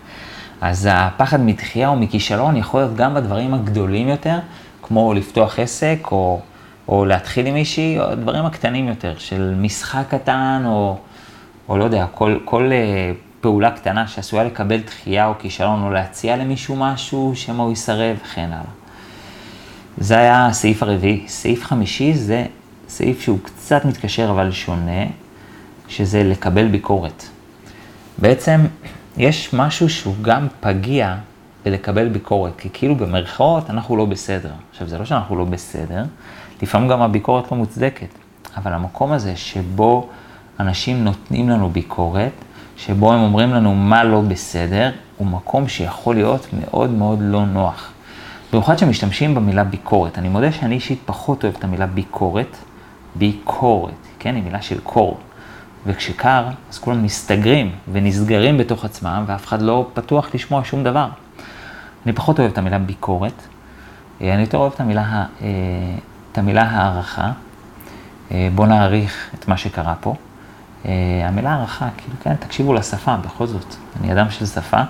אז 0.61 0.89
הפחד 0.91 1.41
מתחייה 1.41 1.89
או 1.89 1.97
מכישלון 1.97 2.57
יכול 2.57 2.81
להיות 2.81 2.97
גם 2.97 3.15
בדברים 3.15 3.55
הגדולים 3.55 4.09
יותר, 4.09 4.39
כמו 4.83 5.15
לפתוח 5.15 5.59
עסק, 5.59 5.99
או, 6.13 6.41
או 6.89 7.05
להתחיל 7.05 7.47
עם 7.47 7.55
מישהי, 7.55 8.01
או 8.01 8.05
הדברים 8.05 8.45
הקטנים 8.45 8.89
יותר, 8.89 9.15
של 9.19 9.55
משחק 9.59 10.05
קטן, 10.09 10.63
או, 10.67 10.99
או 11.69 11.77
לא 11.77 11.85
יודע, 11.85 12.07
כל, 12.15 12.39
כל 12.45 12.71
uh, 12.71 13.17
פעולה 13.41 13.71
קטנה 13.71 14.07
שעשויה 14.07 14.45
לקבל 14.45 14.81
דחייה 14.81 15.27
או 15.27 15.33
כישלון, 15.39 15.83
או 15.83 15.91
להציע 15.91 16.37
למישהו 16.37 16.77
משהו, 16.77 17.33
שמא 17.35 17.63
הוא 17.63 17.73
יסרב, 17.73 18.17
וכן 18.25 18.47
הלאה. 18.47 18.63
זה 19.99 20.19
היה 20.19 20.47
הסעיף 20.47 20.83
הרביעי. 20.83 21.25
סעיף 21.29 21.65
חמישי 21.65 22.15
זה 22.15 22.45
סעיף 22.93 23.21
שהוא 23.21 23.39
קצת 23.43 23.85
מתקשר 23.85 24.31
אבל 24.31 24.51
שונה, 24.51 25.07
שזה 25.89 26.23
לקבל 26.25 26.69
ביקורת. 26.69 27.25
בעצם 28.19 28.61
יש 29.17 29.55
משהו 29.55 29.89
שהוא 29.89 30.15
גם 30.23 30.49
פגיע 30.61 31.17
בלקבל 31.65 32.09
ביקורת, 32.09 32.53
כי 32.59 32.69
כאילו 32.73 32.97
במרכאות 32.97 33.71
אנחנו 33.71 33.97
לא 33.97 34.05
בסדר. 34.05 34.51
עכשיו, 34.71 34.89
זה 34.89 34.99
לא 34.99 35.05
שאנחנו 35.05 35.37
לא 35.37 35.45
בסדר, 35.45 36.05
לפעמים 36.63 36.89
גם 36.89 37.03
הביקורת 37.03 37.53
לא 37.53 37.57
מוצדקת, 37.57 38.09
אבל 38.57 38.73
המקום 38.73 39.13
הזה 39.13 39.37
שבו 39.37 40.09
אנשים 40.61 41.05
נותנים 41.05 41.49
לנו 41.49 41.71
ביקורת, 41.71 42.33
שבו 42.77 43.13
הם 43.13 43.21
אומרים 43.21 43.51
לנו 43.51 43.75
מה 43.75 44.05
לא 44.05 44.21
בסדר, 44.21 44.91
הוא 45.17 45.27
מקום 45.27 45.69
שיכול 45.69 46.15
להיות 46.15 46.47
מאוד 46.61 46.91
מאוד 46.91 47.19
לא 47.23 47.47
נוח. 47.47 47.93
במיוחד 48.53 48.79
שמשתמשים 48.79 49.35
במילה 49.35 49.65
ביקורת. 49.65 50.19
אני 50.19 50.29
מודה 50.29 50.53
שאני 50.53 50.75
אישית 50.75 50.99
פחות 51.07 51.45
אוהב 51.45 51.55
את 51.59 51.65
המילה 51.65 51.87
ביקורת, 51.87 52.57
ביקורת, 53.15 53.93
כן, 54.19 54.35
היא 54.35 54.43
מילה 54.43 54.63
של 54.63 54.81
קור. 54.81 55.19
וכשקר, 55.87 56.45
אז 56.71 56.79
כולם 56.79 57.03
מסתגרים 57.03 57.71
ונסגרים 57.93 58.59
בתוך 58.59 58.85
עצמם, 58.85 59.25
ואף 59.27 59.47
אחד 59.47 59.63
לא 59.63 59.91
פתוח 59.95 60.35
לשמוע 60.35 60.65
שום 60.65 60.85
דבר. 60.85 61.09
אני 62.07 62.13
פחות 62.13 62.39
אוהב 62.39 62.53
את 62.53 62.59
המילה 62.59 62.79
ביקורת, 62.79 63.33
אה, 64.21 64.35
אני 64.35 64.43
יותר 64.43 64.59
אוהב 64.59 64.73
את 64.73 64.81
המילה, 64.81 65.25
אה, 65.43 65.49
את 66.33 66.39
המילה 66.39 66.63
הערכה. 66.63 67.33
אה, 68.33 68.49
בואו 68.55 68.67
נעריך 68.67 69.31
את 69.35 69.49
מה 69.49 69.57
שקרה 69.57 69.95
פה. 70.01 70.15
המילה 71.25 71.51
הערכה, 71.51 71.89
כאילו, 71.97 72.17
כן, 72.23 72.35
תקשיבו 72.37 72.75
לשפה, 72.75 73.17
בכל 73.17 73.47
זאת, 73.47 73.75
אני 74.01 74.13
אדם 74.13 74.31
של 74.31 74.47
שפה, 74.47 74.81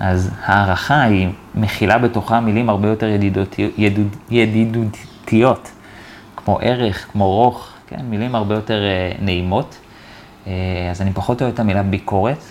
אז 0.00 0.30
הערכה 0.44 1.02
היא 1.02 1.28
מכילה 1.54 1.98
בתוכה 1.98 2.40
מילים 2.40 2.68
הרבה 2.68 2.88
יותר 2.88 3.06
ידידותי, 3.06 3.70
ידיד, 3.76 4.16
ידידותיות, 4.30 5.70
כמו 6.44 6.58
ערך, 6.62 7.06
כמו 7.12 7.30
רוך, 7.30 7.72
כן, 7.86 8.00
מילים 8.04 8.34
הרבה 8.34 8.54
יותר 8.54 8.80
נעימות. 9.20 9.78
אז 10.90 11.00
אני 11.00 11.12
פחות 11.12 11.42
אוהב 11.42 11.52
את 11.54 11.60
המילה 11.60 11.82
ביקורת. 11.82 12.44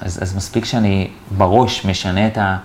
אז, 0.00 0.22
אז 0.22 0.36
מספיק 0.36 0.64
שאני 0.64 1.08
בראש 1.36 1.84
משנה 1.84 2.26
את, 2.26 2.38
ה, 2.38 2.58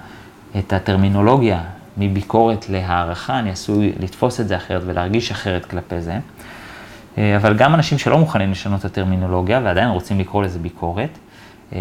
את 0.58 0.74
הטרמינולוגיה 0.74 1.62
מביקורת 1.98 2.70
להערכה, 2.70 3.40
אני 3.40 3.52
עשוי 3.52 3.94
לתפוס 4.00 4.40
את 4.40 4.48
זה 4.48 4.58
אחרת 4.58 4.82
ולהרגיש 4.86 5.32
אחרת 5.32 5.66
כלפי 5.66 6.02
זה. 6.02 6.18
אה, 7.18 7.38
אבל 7.38 7.58
גם 7.58 7.74
אנשים 7.74 7.98
שלא 7.98 8.18
מוכנים 8.18 8.52
לשנות 8.52 8.80
את 8.80 8.86
הטרמינולוגיה 8.86 9.62
ועדיין 9.64 9.90
רוצים 9.90 10.20
לקרוא 10.20 10.44
לזה 10.44 10.60
ביקורת, 10.60 11.18
אה, 11.74 11.80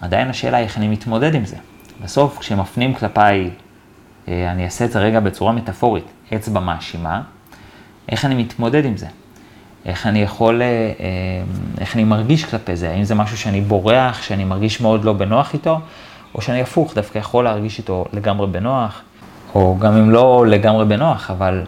עדיין 0.00 0.30
השאלה 0.30 0.56
היא 0.56 0.64
איך 0.64 0.78
אני 0.78 0.88
מתמודד 0.88 1.34
עם 1.34 1.44
זה. 1.44 1.56
בסוף, 2.04 2.38
כשמפנים 2.38 2.94
כלפיי, 2.94 3.50
אה, 4.28 4.52
אני 4.52 4.64
אעשה 4.64 4.84
את 4.84 4.92
זה 4.92 4.98
רגע 4.98 5.20
בצורה 5.20 5.52
מטאפורית, 5.52 6.06
אצבע 6.34 6.60
מאשימה, 6.60 7.22
איך 8.08 8.24
אני 8.24 8.34
מתמודד 8.34 8.84
עם 8.84 8.96
זה? 8.96 9.06
איך 9.86 10.06
אני 10.06 10.22
יכול, 10.22 10.62
אה, 10.62 10.66
אה, 10.66 10.92
איך 11.80 11.94
אני 11.94 12.04
מרגיש 12.04 12.44
כלפי 12.44 12.76
זה, 12.76 12.90
האם 12.90 13.04
זה 13.04 13.14
משהו 13.14 13.38
שאני 13.38 13.60
בורח, 13.60 14.22
שאני 14.22 14.44
מרגיש 14.44 14.80
מאוד 14.80 15.04
לא 15.04 15.12
בנוח 15.12 15.54
איתו, 15.54 15.80
או 16.34 16.40
שאני 16.40 16.62
הפוך, 16.62 16.94
דווקא 16.94 17.18
יכול 17.18 17.44
להרגיש 17.44 17.78
איתו 17.78 18.04
לגמרי 18.12 18.46
בנוח, 18.46 19.02
או 19.54 19.76
גם 19.78 19.96
אם 19.96 20.10
לא 20.10 20.46
לגמרי 20.46 20.84
בנוח, 20.84 21.30
אבל 21.30 21.62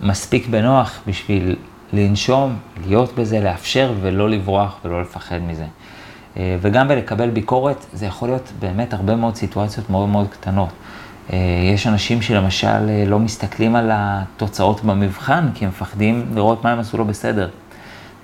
מספיק 0.00 0.46
בנוח 0.46 1.00
בשביל 1.06 1.56
לנשום, 1.92 2.56
להיות 2.86 3.14
בזה, 3.14 3.40
לאפשר 3.40 3.92
ולא 4.00 4.30
לברוח 4.30 4.78
ולא 4.84 5.00
לפחד 5.02 5.38
מזה. 5.38 5.66
אה, 6.36 6.56
וגם 6.60 6.88
בלקבל 6.88 7.30
ביקורת, 7.30 7.86
זה 7.92 8.06
יכול 8.06 8.28
להיות 8.28 8.52
באמת 8.60 8.94
הרבה 8.94 9.16
מאוד 9.16 9.36
סיטואציות 9.36 9.90
מאוד 9.90 10.08
מאוד 10.08 10.26
קטנות. 10.30 10.68
יש 11.74 11.86
אנשים 11.86 12.22
שלמשל 12.22 13.06
לא 13.06 13.18
מסתכלים 13.18 13.76
על 13.76 13.90
התוצאות 13.94 14.84
במבחן, 14.84 15.48
כי 15.54 15.64
הם 15.64 15.70
מפחדים 15.70 16.26
לראות 16.34 16.64
מה 16.64 16.72
הם 16.72 16.78
עשו 16.78 16.98
לא 16.98 17.04
בסדר. 17.04 17.48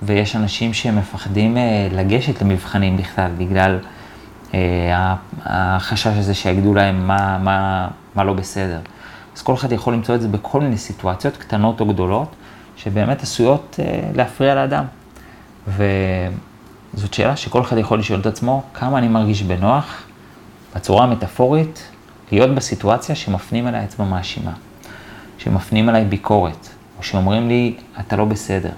ויש 0.03 0.35
אנשים 0.35 0.73
שמפחדים 0.73 1.57
אה, 1.57 1.87
לגשת 1.91 2.41
למבחנים 2.41 2.97
בכלל, 2.97 3.31
בגלל 3.37 3.77
אה, 4.53 5.15
החשש 5.45 6.07
הזה 6.17 6.33
שיגידו 6.33 6.73
להם 6.73 7.07
מה, 7.07 7.37
מה, 7.37 7.87
מה 8.15 8.23
לא 8.23 8.33
בסדר. 8.33 8.79
אז 9.35 9.41
כל 9.41 9.53
אחד 9.53 9.71
יכול 9.71 9.93
למצוא 9.93 10.15
את 10.15 10.21
זה 10.21 10.27
בכל 10.27 10.61
מיני 10.61 10.77
סיטואציות, 10.77 11.37
קטנות 11.37 11.79
או 11.79 11.85
גדולות, 11.85 12.35
שבאמת 12.77 13.23
עשויות 13.23 13.79
אה, 13.79 14.01
להפריע 14.15 14.55
לאדם. 14.55 14.85
וזאת 15.67 17.13
שאלה 17.13 17.35
שכל 17.35 17.61
אחד 17.61 17.77
יכול 17.77 17.99
לשאול 17.99 18.19
את 18.19 18.25
עצמו, 18.25 18.63
כמה 18.73 18.97
אני 18.97 19.07
מרגיש 19.07 19.43
בנוח, 19.43 20.03
בצורה 20.75 21.03
המטאפורית, 21.03 21.83
להיות 22.31 22.55
בסיטואציה 22.55 23.15
שמפנים 23.15 23.67
אליי 23.67 23.83
אצבע 23.83 24.05
מאשימה, 24.05 24.51
שמפנים 25.37 25.89
אליי 25.89 26.05
ביקורת, 26.05 26.67
או 26.97 27.03
שאומרים 27.03 27.47
לי, 27.47 27.73
אתה 27.99 28.15
לא 28.15 28.25
בסדר. 28.25 28.71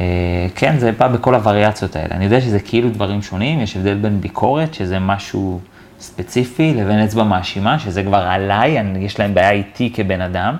אה, 0.00 0.46
כן, 0.54 0.78
זה 0.78 0.92
בא 0.92 1.08
בכל 1.08 1.34
הווריאציות 1.34 1.96
האלה. 1.96 2.08
אני 2.10 2.24
יודע 2.24 2.40
שזה 2.40 2.60
כאילו 2.60 2.90
דברים 2.90 3.22
שונים, 3.22 3.60
יש 3.60 3.76
הבדל 3.76 3.94
בין 3.94 4.20
ביקורת, 4.20 4.74
שזה 4.74 4.98
משהו 4.98 5.60
ספציפי, 6.00 6.74
לבין 6.74 6.98
אצבע 6.98 7.24
מאשימה, 7.24 7.78
שזה 7.78 8.02
כבר 8.02 8.18
עליי, 8.18 8.80
אני, 8.80 8.98
יש 8.98 9.20
להם 9.20 9.34
בעיה 9.34 9.50
איתי 9.50 9.92
כבן 9.94 10.20
אדם. 10.20 10.56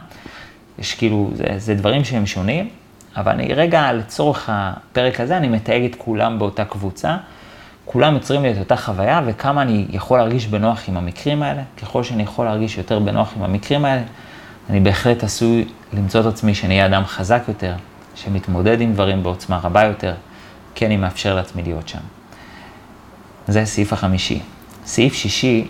יש 0.79 0.95
כאילו, 0.95 1.31
זה, 1.35 1.45
זה 1.57 1.75
דברים 1.75 2.05
שהם 2.05 2.27
שונים, 2.27 2.69
אבל 3.17 3.33
אני 3.33 3.55
רגע, 3.55 3.93
לצורך 3.93 4.51
הפרק 4.53 5.21
הזה, 5.21 5.37
אני 5.37 5.49
מתייג 5.49 5.85
את 5.85 5.95
כולם 5.99 6.39
באותה 6.39 6.65
קבוצה. 6.65 7.17
כולם 7.87 8.15
יוצרים 8.15 8.43
לי 8.43 8.53
את 8.53 8.59
אותה 8.59 8.77
חוויה, 8.77 9.21
וכמה 9.27 9.63
אני 9.63 9.87
יכול 9.91 10.19
להרגיש 10.19 10.47
בנוח 10.47 10.89
עם 10.89 10.97
המקרים 10.97 11.43
האלה. 11.43 11.63
ככל 11.83 12.03
שאני 12.03 12.23
יכול 12.23 12.45
להרגיש 12.45 12.79
יותר 12.79 12.99
בנוח 12.99 13.33
עם 13.37 13.43
המקרים 13.43 13.85
האלה, 13.85 14.03
אני 14.71 14.81
בהחלט 14.81 15.25
עשוי 15.25 15.65
למצוא 15.93 16.21
את 16.21 16.27
עצמי 16.27 16.55
שאני 16.55 16.75
אהיה 16.75 16.87
אדם 16.87 17.05
חזק 17.05 17.43
יותר, 17.49 17.75
שמתמודד 18.15 18.81
עם 18.81 18.93
דברים 18.93 19.23
בעוצמה 19.23 19.59
רבה 19.63 19.85
יותר, 19.85 20.15
כי 20.75 20.87
אני 20.87 20.97
מאפשר 20.97 21.35
לעצמי 21.35 21.63
להיות 21.63 21.89
שם. 21.89 21.99
זה 23.49 23.61
הסעיף 23.61 23.93
החמישי. 23.93 24.41
סעיף 24.87 25.15
שישי 25.15 25.69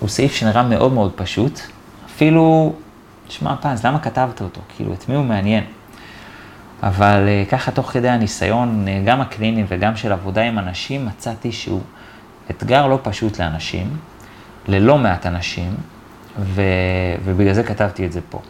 הוא 0.00 0.08
סעיף 0.08 0.34
שנראה 0.34 0.62
מאוד 0.62 0.92
מאוד 0.92 1.12
פשוט, 1.16 1.60
אפילו, 2.06 2.72
תשמע 3.28 3.54
פז, 3.60 3.86
למה 3.86 3.98
כתבת 3.98 4.40
אותו? 4.40 4.60
כאילו, 4.76 4.92
את 4.92 5.08
מי 5.08 5.14
הוא 5.14 5.24
מעניין? 5.24 5.64
אבל 6.82 7.24
אה, 7.28 7.44
ככה 7.50 7.70
תוך 7.70 7.90
כדי 7.90 8.08
הניסיון, 8.08 8.88
אה, 8.88 9.02
גם 9.04 9.20
הקליני 9.20 9.64
וגם 9.68 9.96
של 9.96 10.12
עבודה 10.12 10.42
עם 10.42 10.58
אנשים, 10.58 11.06
מצאתי 11.06 11.52
שהוא 11.52 11.82
אתגר 12.50 12.86
לא 12.86 12.98
פשוט 13.02 13.40
לאנשים, 13.40 13.96
ללא 14.68 14.98
מעט 14.98 15.26
אנשים, 15.26 15.74
ו... 16.38 16.62
ובגלל 17.24 17.54
זה 17.54 17.62
כתבתי 17.62 18.06
את 18.06 18.12
זה 18.12 18.20
פה. 18.30 18.40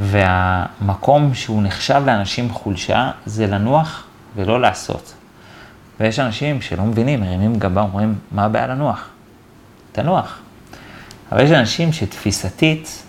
והמקום 0.00 1.34
שהוא 1.34 1.62
נחשב 1.62 2.02
לאנשים 2.06 2.50
חולשה, 2.50 3.10
זה 3.26 3.46
לנוח 3.46 4.04
ולא 4.36 4.60
לעשות. 4.60 5.14
ויש 6.00 6.18
אנשים 6.18 6.62
שלא 6.62 6.84
מבינים, 6.84 7.20
מרימים 7.20 7.54
גבה, 7.54 7.80
אומרים, 7.80 8.14
מה 8.32 8.44
הבעיה 8.44 8.66
לנוח? 8.66 9.08
תנוח. 9.92 10.38
אבל 11.32 11.44
יש 11.44 11.50
אנשים 11.50 11.92
שתפיסתית, 11.92 13.02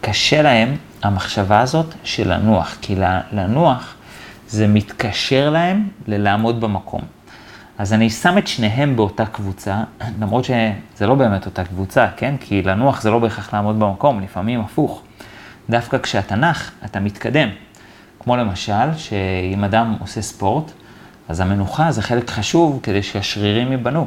קשה 0.00 0.42
להם 0.42 0.76
המחשבה 1.02 1.60
הזאת 1.60 1.94
של 2.04 2.32
לנוח, 2.32 2.76
כי 2.80 2.96
לנוח 3.32 3.94
זה 4.48 4.66
מתקשר 4.66 5.50
להם 5.50 5.88
ללעמוד 6.06 6.60
במקום. 6.60 7.00
אז 7.78 7.92
אני 7.92 8.10
שם 8.10 8.38
את 8.38 8.46
שניהם 8.46 8.96
באותה 8.96 9.26
קבוצה, 9.26 9.82
למרות 10.20 10.44
שזה 10.44 11.06
לא 11.06 11.14
באמת 11.14 11.46
אותה 11.46 11.64
קבוצה, 11.64 12.06
כן? 12.16 12.34
כי 12.40 12.62
לנוח 12.62 13.00
זה 13.02 13.10
לא 13.10 13.18
בהכרח 13.18 13.54
לעמוד 13.54 13.78
במקום, 13.78 14.20
לפעמים 14.20 14.60
הפוך. 14.60 15.02
דווקא 15.70 15.98
כשאתה 15.98 16.36
נח, 16.36 16.70
אתה 16.84 17.00
מתקדם. 17.00 17.48
כמו 18.20 18.36
למשל, 18.36 18.96
שאם 18.96 19.64
אדם 19.64 19.96
עושה 20.00 20.22
ספורט, 20.22 20.72
אז 21.28 21.40
המנוחה 21.40 21.92
זה 21.92 22.02
חלק 22.02 22.30
חשוב 22.30 22.80
כדי 22.82 23.02
שהשרירים 23.02 23.72
ייבנו. 23.72 24.06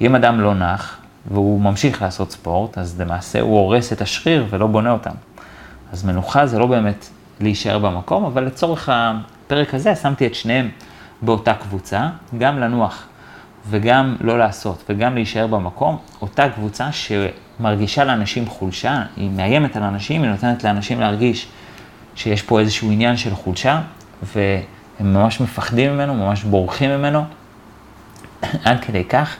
אם 0.00 0.14
אדם 0.14 0.40
לא 0.40 0.54
נח, 0.54 0.98
והוא 1.30 1.60
ממשיך 1.60 2.02
לעשות 2.02 2.30
ספורט, 2.30 2.78
אז 2.78 3.00
למעשה 3.00 3.40
הוא 3.40 3.58
הורס 3.58 3.92
את 3.92 4.00
השריר 4.00 4.46
ולא 4.50 4.66
בונה 4.66 4.90
אותם. 4.90 5.14
אז 5.92 6.04
מנוחה 6.04 6.46
זה 6.46 6.58
לא 6.58 6.66
באמת 6.66 7.08
להישאר 7.40 7.78
במקום, 7.78 8.24
אבל 8.24 8.44
לצורך 8.44 8.88
הפרק 8.92 9.74
הזה 9.74 9.94
שמתי 9.94 10.26
את 10.26 10.34
שניהם 10.34 10.70
באותה 11.22 11.54
קבוצה, 11.54 12.08
גם 12.38 12.58
לנוח 12.58 13.06
וגם 13.68 14.16
לא 14.20 14.38
לעשות 14.38 14.84
וגם 14.88 15.14
להישאר 15.14 15.46
במקום, 15.46 15.98
אותה 16.22 16.48
קבוצה 16.48 16.88
שמרגישה 16.92 18.04
לאנשים 18.04 18.48
חולשה, 18.48 19.02
היא 19.16 19.30
מאיימת 19.30 19.76
על 19.76 19.82
אנשים, 19.82 20.22
היא 20.22 20.30
נותנת 20.30 20.64
לאנשים 20.64 21.00
להרגיש 21.00 21.46
שיש 22.14 22.42
פה 22.42 22.60
איזשהו 22.60 22.90
עניין 22.90 23.16
של 23.16 23.34
חולשה, 23.34 23.80
והם 24.22 25.14
ממש 25.14 25.40
מפחדים 25.40 25.94
ממנו, 25.94 26.14
ממש 26.14 26.44
בורחים 26.44 26.90
ממנו, 26.90 27.24
עד 28.64 28.84
כדי 28.84 29.04
כך 29.04 29.36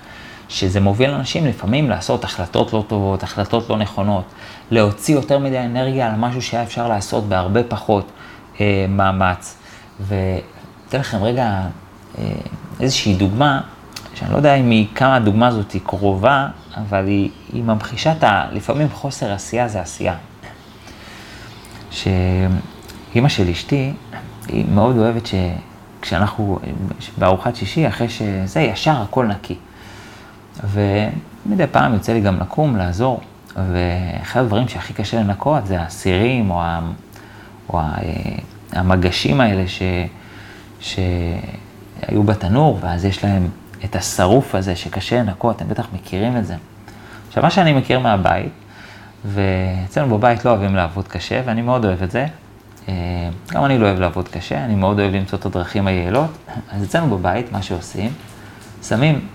שזה 0.49 0.81
מוביל 0.81 1.11
אנשים 1.11 1.47
לפעמים 1.47 1.91
לעשות 1.91 2.25
החלטות 2.25 2.73
לא 2.73 2.85
טובות, 2.89 3.23
החלטות 3.23 3.71
לא 3.71 3.77
נכונות, 3.77 4.25
להוציא 4.71 5.15
יותר 5.15 5.39
מדי 5.39 5.59
אנרגיה 5.59 6.07
על 6.07 6.17
משהו 6.17 6.43
שהיה 6.43 6.63
אפשר 6.63 6.89
לעשות 6.89 7.25
בהרבה 7.29 7.63
פחות 7.63 8.11
אה, 8.61 8.87
מאמץ. 8.89 9.57
ואתן 10.01 11.01
לכם 11.01 11.23
רגע 11.23 11.63
אה, 12.19 12.25
איזושהי 12.81 13.15
דוגמה, 13.15 13.61
שאני 14.15 14.33
לא 14.33 14.37
יודע 14.37 14.55
אם 14.55 14.71
היא, 14.71 14.87
כמה 14.95 15.17
הדוגמה 15.17 15.47
הזאת 15.47 15.73
היא 15.73 15.81
קרובה, 15.85 16.49
אבל 16.77 17.07
היא, 17.07 17.31
היא 17.53 17.63
ממחישה 17.63 18.13
את 18.13 18.25
ה... 18.25 18.45
לפעמים 18.53 18.89
חוסר 18.93 19.33
עשייה 19.33 19.69
זה 19.69 19.81
עשייה. 19.81 20.15
שאימא 21.91 23.29
של 23.29 23.49
אשתי, 23.49 23.93
היא 24.49 24.65
מאוד 24.75 24.97
אוהבת 24.97 25.29
שכשאנחנו 26.01 26.59
בארוחת 27.19 27.57
שישי, 27.57 27.89
אחרי 27.89 28.09
שזה, 28.09 28.61
ישר 28.61 29.03
הכל 29.03 29.27
נקי. 29.27 29.57
ומדי 30.65 31.67
פעם 31.73 31.95
יוצא 31.95 32.13
לי 32.13 32.21
גם 32.21 32.41
לקום, 32.41 32.77
לעזור. 32.77 33.21
ואחד 33.57 34.41
הדברים 34.41 34.69
שהכי 34.69 34.93
קשה 34.93 35.21
לנקות 35.21 35.67
זה 35.67 35.83
הסירים 35.83 36.51
או, 36.51 36.63
ה, 36.63 36.81
או 37.69 37.81
ה, 37.81 37.95
המגשים 38.73 39.41
האלה 39.41 39.65
ש, 39.69 39.83
שהיו 40.81 42.23
בתנור, 42.23 42.79
ואז 42.81 43.05
יש 43.05 43.25
להם 43.25 43.49
את 43.85 43.97
השרוף 43.97 44.55
הזה 44.55 44.77
שקשה 44.77 45.23
לנקות, 45.23 45.57
אתם 45.57 45.69
בטח 45.69 45.87
מכירים 45.93 46.37
את 46.37 46.47
זה. 46.47 46.55
עכשיו, 47.29 47.43
מה 47.43 47.51
שאני 47.51 47.73
מכיר 47.73 47.99
מהבית, 47.99 48.53
ואצלנו 49.25 50.19
בבית 50.19 50.45
לא 50.45 50.51
אוהבים 50.51 50.77
לעבוד 50.77 51.09
קשה, 51.09 51.43
ואני 51.45 51.63
מאוד 51.63 51.85
אוהב 51.85 52.03
את 52.03 52.11
זה. 52.11 52.27
אה, 52.89 52.95
גם 53.53 53.65
אני 53.65 53.79
לא 53.79 53.87
אוהב 53.87 54.01
לעבוד 54.01 54.29
קשה, 54.29 54.65
אני 54.65 54.75
מאוד 54.75 55.01
אוהב 55.01 55.15
למצוא 55.15 55.39
את 55.39 55.47
הדרכים 55.47 55.87
היעילות. 55.87 56.31
אז 56.73 56.85
אצלנו 56.85 57.19
בבית, 57.19 57.53
מה 57.53 57.63
שעושים, 57.63 58.13
שמים 58.83 59.29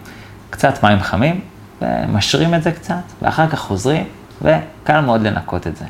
קצת 0.50 0.84
מים 0.84 1.00
חמים, 1.00 1.42
ומשרים 1.82 2.54
את 2.54 2.64
זה 2.64 2.72
קצת, 2.72 3.02
ואחר 3.22 3.48
כך 3.48 3.60
חוזרים, 3.60 4.04
וקל 4.42 5.00
מאוד 5.00 5.22
לנקות 5.22 5.68
את 5.68 5.76
זה. 5.76 5.86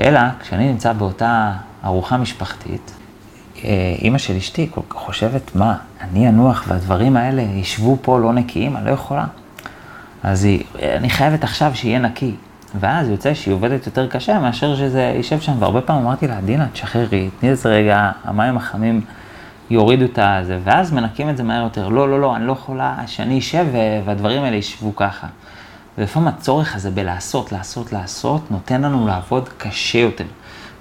אלא, 0.00 0.20
כשאני 0.40 0.72
נמצא 0.72 0.92
באותה 0.92 1.52
ארוחה 1.84 2.16
משפחתית, 2.16 2.92
אה, 3.64 3.94
אימא 3.98 4.18
של 4.18 4.36
אשתי 4.36 4.68
כל 4.74 4.80
כך 4.88 4.96
חושבת, 4.96 5.56
מה, 5.56 5.76
אני 6.00 6.28
אנוח 6.28 6.64
והדברים 6.68 7.16
האלה 7.16 7.42
ישבו 7.42 7.98
פה 8.02 8.18
לא 8.18 8.32
נקיים? 8.32 8.76
אני 8.76 8.86
לא 8.86 8.90
יכולה. 8.90 9.24
אז 10.22 10.44
היא, 10.44 10.64
אני 10.96 11.10
חייבת 11.10 11.44
עכשיו 11.44 11.72
שיהיה 11.74 11.98
נקי. 11.98 12.34
ואז 12.80 13.08
יוצא 13.08 13.34
שהיא 13.34 13.54
עובדת 13.54 13.86
יותר 13.86 14.08
קשה 14.08 14.38
מאשר 14.38 14.76
שזה 14.76 15.12
יישב 15.16 15.40
שם, 15.40 15.52
והרבה 15.58 15.80
פעמים 15.80 16.02
אמרתי 16.02 16.26
לה, 16.26 16.40
דינה, 16.40 16.66
תשחררי, 16.72 17.30
תני 17.40 17.50
איזה 17.50 17.68
רגע, 17.68 18.10
המים 18.24 18.56
החמים 18.56 19.00
יורידו 19.72 20.04
את 20.04 20.18
הזה, 20.22 20.58
ואז 20.64 20.92
מנקים 20.92 21.30
את 21.30 21.36
זה 21.36 21.42
מהר 21.42 21.62
יותר. 21.62 21.88
לא, 21.88 22.10
לא, 22.10 22.20
לא, 22.20 22.36
אני 22.36 22.46
לא 22.46 22.52
יכולה 22.52 22.96
שאני 23.06 23.38
אשב 23.38 23.66
והדברים 24.04 24.42
האלה 24.42 24.56
ישבו 24.56 24.96
ככה. 24.96 25.26
ולפעמים 25.98 26.28
הצורך 26.28 26.76
הזה 26.76 26.90
בלעשות, 26.90 27.52
לעשות, 27.52 27.92
לעשות, 27.92 28.50
נותן 28.50 28.82
לנו 28.82 29.06
לעבוד 29.06 29.48
קשה 29.58 29.98
יותר. 29.98 30.24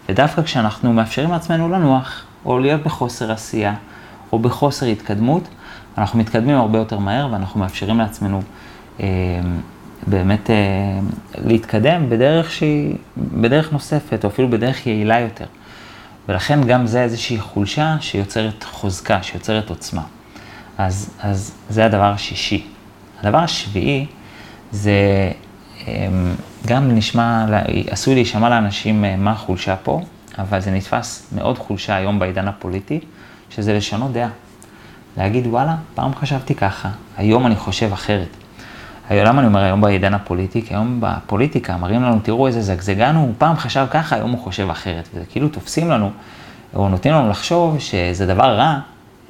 ודווקא 0.09 0.41
כשאנחנו 0.41 0.93
מאפשרים 0.93 1.31
לעצמנו 1.31 1.69
לנוח, 1.69 2.25
או 2.45 2.59
להיות 2.59 2.83
בחוסר 2.83 3.31
עשייה, 3.31 3.73
או 4.31 4.39
בחוסר 4.39 4.85
התקדמות, 4.85 5.47
אנחנו 5.97 6.19
מתקדמים 6.19 6.55
הרבה 6.55 6.77
יותר 6.77 6.99
מהר 6.99 7.27
ואנחנו 7.31 7.59
מאפשרים 7.59 7.97
לעצמנו 7.97 8.41
אה, 8.99 9.07
באמת 10.07 10.49
אה, 10.49 10.55
להתקדם 11.45 12.09
בדרך 12.09 12.51
שהיא, 12.51 12.95
בדרך 13.17 13.73
נוספת, 13.73 14.23
או 14.23 14.29
אפילו 14.29 14.49
בדרך 14.49 14.87
יעילה 14.87 15.19
יותר. 15.19 15.45
ולכן 16.29 16.63
גם 16.63 16.87
זה 16.87 17.03
איזושהי 17.03 17.39
חולשה 17.39 17.95
שיוצרת 17.99 18.63
חוזקה, 18.63 19.23
שיוצרת 19.23 19.69
עוצמה. 19.69 20.03
אז, 20.77 21.09
אז 21.19 21.51
זה 21.69 21.85
הדבר 21.85 22.11
השישי. 22.11 22.65
הדבר 23.21 23.37
השביעי 23.37 24.05
זה 24.71 24.91
אמ, 25.87 26.35
גם 26.67 26.95
נשמע, 26.95 27.45
עשוי 27.89 28.13
להישמע 28.13 28.49
לאנשים 28.49 29.05
אה, 29.05 29.15
מה 29.15 29.31
החולשה 29.31 29.75
פה, 29.75 30.01
אבל 30.37 30.59
זה 30.59 30.71
נתפס 30.71 31.27
מאוד 31.35 31.57
חולשה 31.57 31.95
היום 31.95 32.19
בעידן 32.19 32.47
הפוליטי, 32.47 32.99
שזה 33.49 33.73
לשנות 33.73 34.11
דעה. 34.11 34.29
להגיד, 35.17 35.47
וואלה, 35.47 35.75
פעם 35.95 36.15
חשבתי 36.15 36.55
ככה, 36.55 36.89
היום 37.17 37.47
אני 37.47 37.55
חושב 37.55 37.93
אחרת. 37.93 38.40
למה 39.11 39.39
אני 39.39 39.47
אומר 39.47 39.59
היום 39.59 39.81
בעידן 39.81 40.13
הפוליטי? 40.13 40.61
כי 40.61 40.73
היום 40.73 40.97
בפוליטיקה 40.99 41.77
מראים 41.77 42.03
לנו, 42.03 42.19
תראו 42.23 42.47
איזה 42.47 42.61
זגזגן 42.61 43.15
הוא, 43.15 43.33
פעם 43.37 43.55
חשב 43.55 43.85
ככה, 43.91 44.15
היום 44.15 44.31
הוא 44.31 44.39
חושב 44.39 44.69
אחרת. 44.69 45.09
וזה 45.13 45.25
כאילו 45.29 45.49
תופסים 45.49 45.89
לנו 45.89 46.11
או 46.75 46.89
נותנים 46.89 47.13
לנו 47.13 47.29
לחשוב 47.29 47.79
שזה 47.79 48.25
דבר 48.25 48.55
רע 48.55 48.79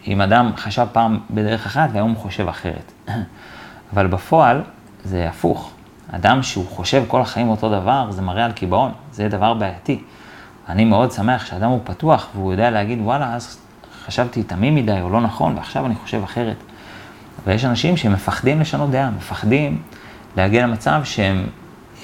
אם 0.08 0.22
אדם 0.22 0.52
חשב 0.58 0.88
פעם 0.91 1.20
בדרך 1.30 1.65
אחת 1.65 1.89
והיום 1.94 2.10
הוא 2.12 2.17
חושב 2.17 2.48
אחרת. 2.48 2.91
אבל 3.94 4.08
בפועל 4.08 4.62
זה 5.04 5.30
הפוך. 5.30 5.72
אדם 6.12 6.44
שהוא 6.44 6.65
חושב 6.67 7.04
כל 7.08 7.22
החיים 7.22 7.50
אותו 7.50 7.70
דבר, 7.70 8.12
זה 8.12 8.22
מראה 8.22 8.46
על 8.46 8.52
קיבעון, 8.52 8.91
זה 9.12 9.28
דבר 9.30 9.54
בעייתי. 9.54 10.04
אני 10.70 10.86
מאוד 10.86 11.12
שמח 11.12 11.46
שאדם 11.46 11.70
הוא 11.70 11.80
פתוח 11.84 12.28
והוא 12.36 12.52
יודע 12.52 12.72
להגיד, 12.72 13.00
וואלה, 13.02 13.36
אז 13.36 13.58
חשבתי 14.06 14.44
תמים 14.44 14.76
מדי 14.76 15.02
או 15.02 15.10
לא 15.10 15.22
נכון, 15.22 15.56
ועכשיו 15.56 15.86
אני 15.86 15.96
חושב 15.96 16.24
אחרת. 16.24 16.56
ויש 17.46 17.65
אנשים 17.65 17.98
שמפחדים 17.98 18.62
לשנות 18.62 18.91
דעה, 18.91 19.10
מפחדים 19.17 19.82
להגיע 20.38 20.63
למצב 20.63 21.02
שהם 21.04 21.48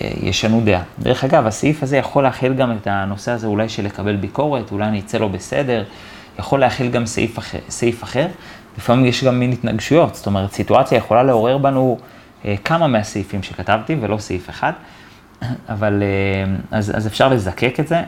אה, 0.02 0.10
ישנו 0.22 0.62
דעה. 0.66 0.82
דרך 1.00 1.24
אגב, 1.24 1.48
הסעיף 1.48 1.84
הזה 1.84 1.98
יכול 1.98 2.24
להכיל 2.24 2.54
גם 2.54 2.72
את 2.72 2.88
הנושא 2.88 3.32
הזה 3.32 3.48
אולי 3.48 3.70
של 3.70 3.86
לקבל 3.86 4.16
ביקורת, 4.16 4.72
אולי 4.72 4.86
אני 4.86 5.00
אצא 5.00 5.18
לו 5.18 5.30
בסדר, 5.30 5.84
יכול 6.40 6.60
להכיל 6.60 6.92
גם 6.92 7.06
סעיף 7.06 7.40
אחר. 7.40 7.60
סעיף 7.70 8.04
אחר. 8.04 8.28
לפעמים 8.78 9.06
יש 9.06 9.24
גם 9.24 9.40
מין 9.40 9.52
התנגשויות, 9.52 10.16
זאת 10.16 10.26
אומרת, 10.26 10.54
סיטואציה 10.54 10.98
יכולה 10.98 11.24
לעורר 11.24 11.58
בנו 11.58 11.98
אה, 12.46 12.56
כמה 12.66 12.88
מהסעיפים 12.88 13.44
שכתבתי 13.44 13.96
ולא 14.02 14.18
סעיף 14.18 14.50
אחד, 14.50 14.74
אבל 15.70 16.04
אה, 16.04 16.78
אז, 16.78 16.98
אז 16.98 17.08
אפשר 17.08 17.30
לזקק 17.30 17.80
את 17.80 17.88
זה, 17.88 18.02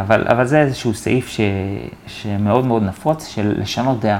אבל, 0.00 0.26
אבל 0.28 0.44
זה 0.44 0.60
איזשהו 0.60 0.94
סעיף 0.94 1.28
ש, 1.28 1.40
שמאוד 2.06 2.66
מאוד 2.66 2.82
נפוץ 2.82 3.28
של 3.28 3.54
לשנות 3.58 4.00
דעה, 4.00 4.18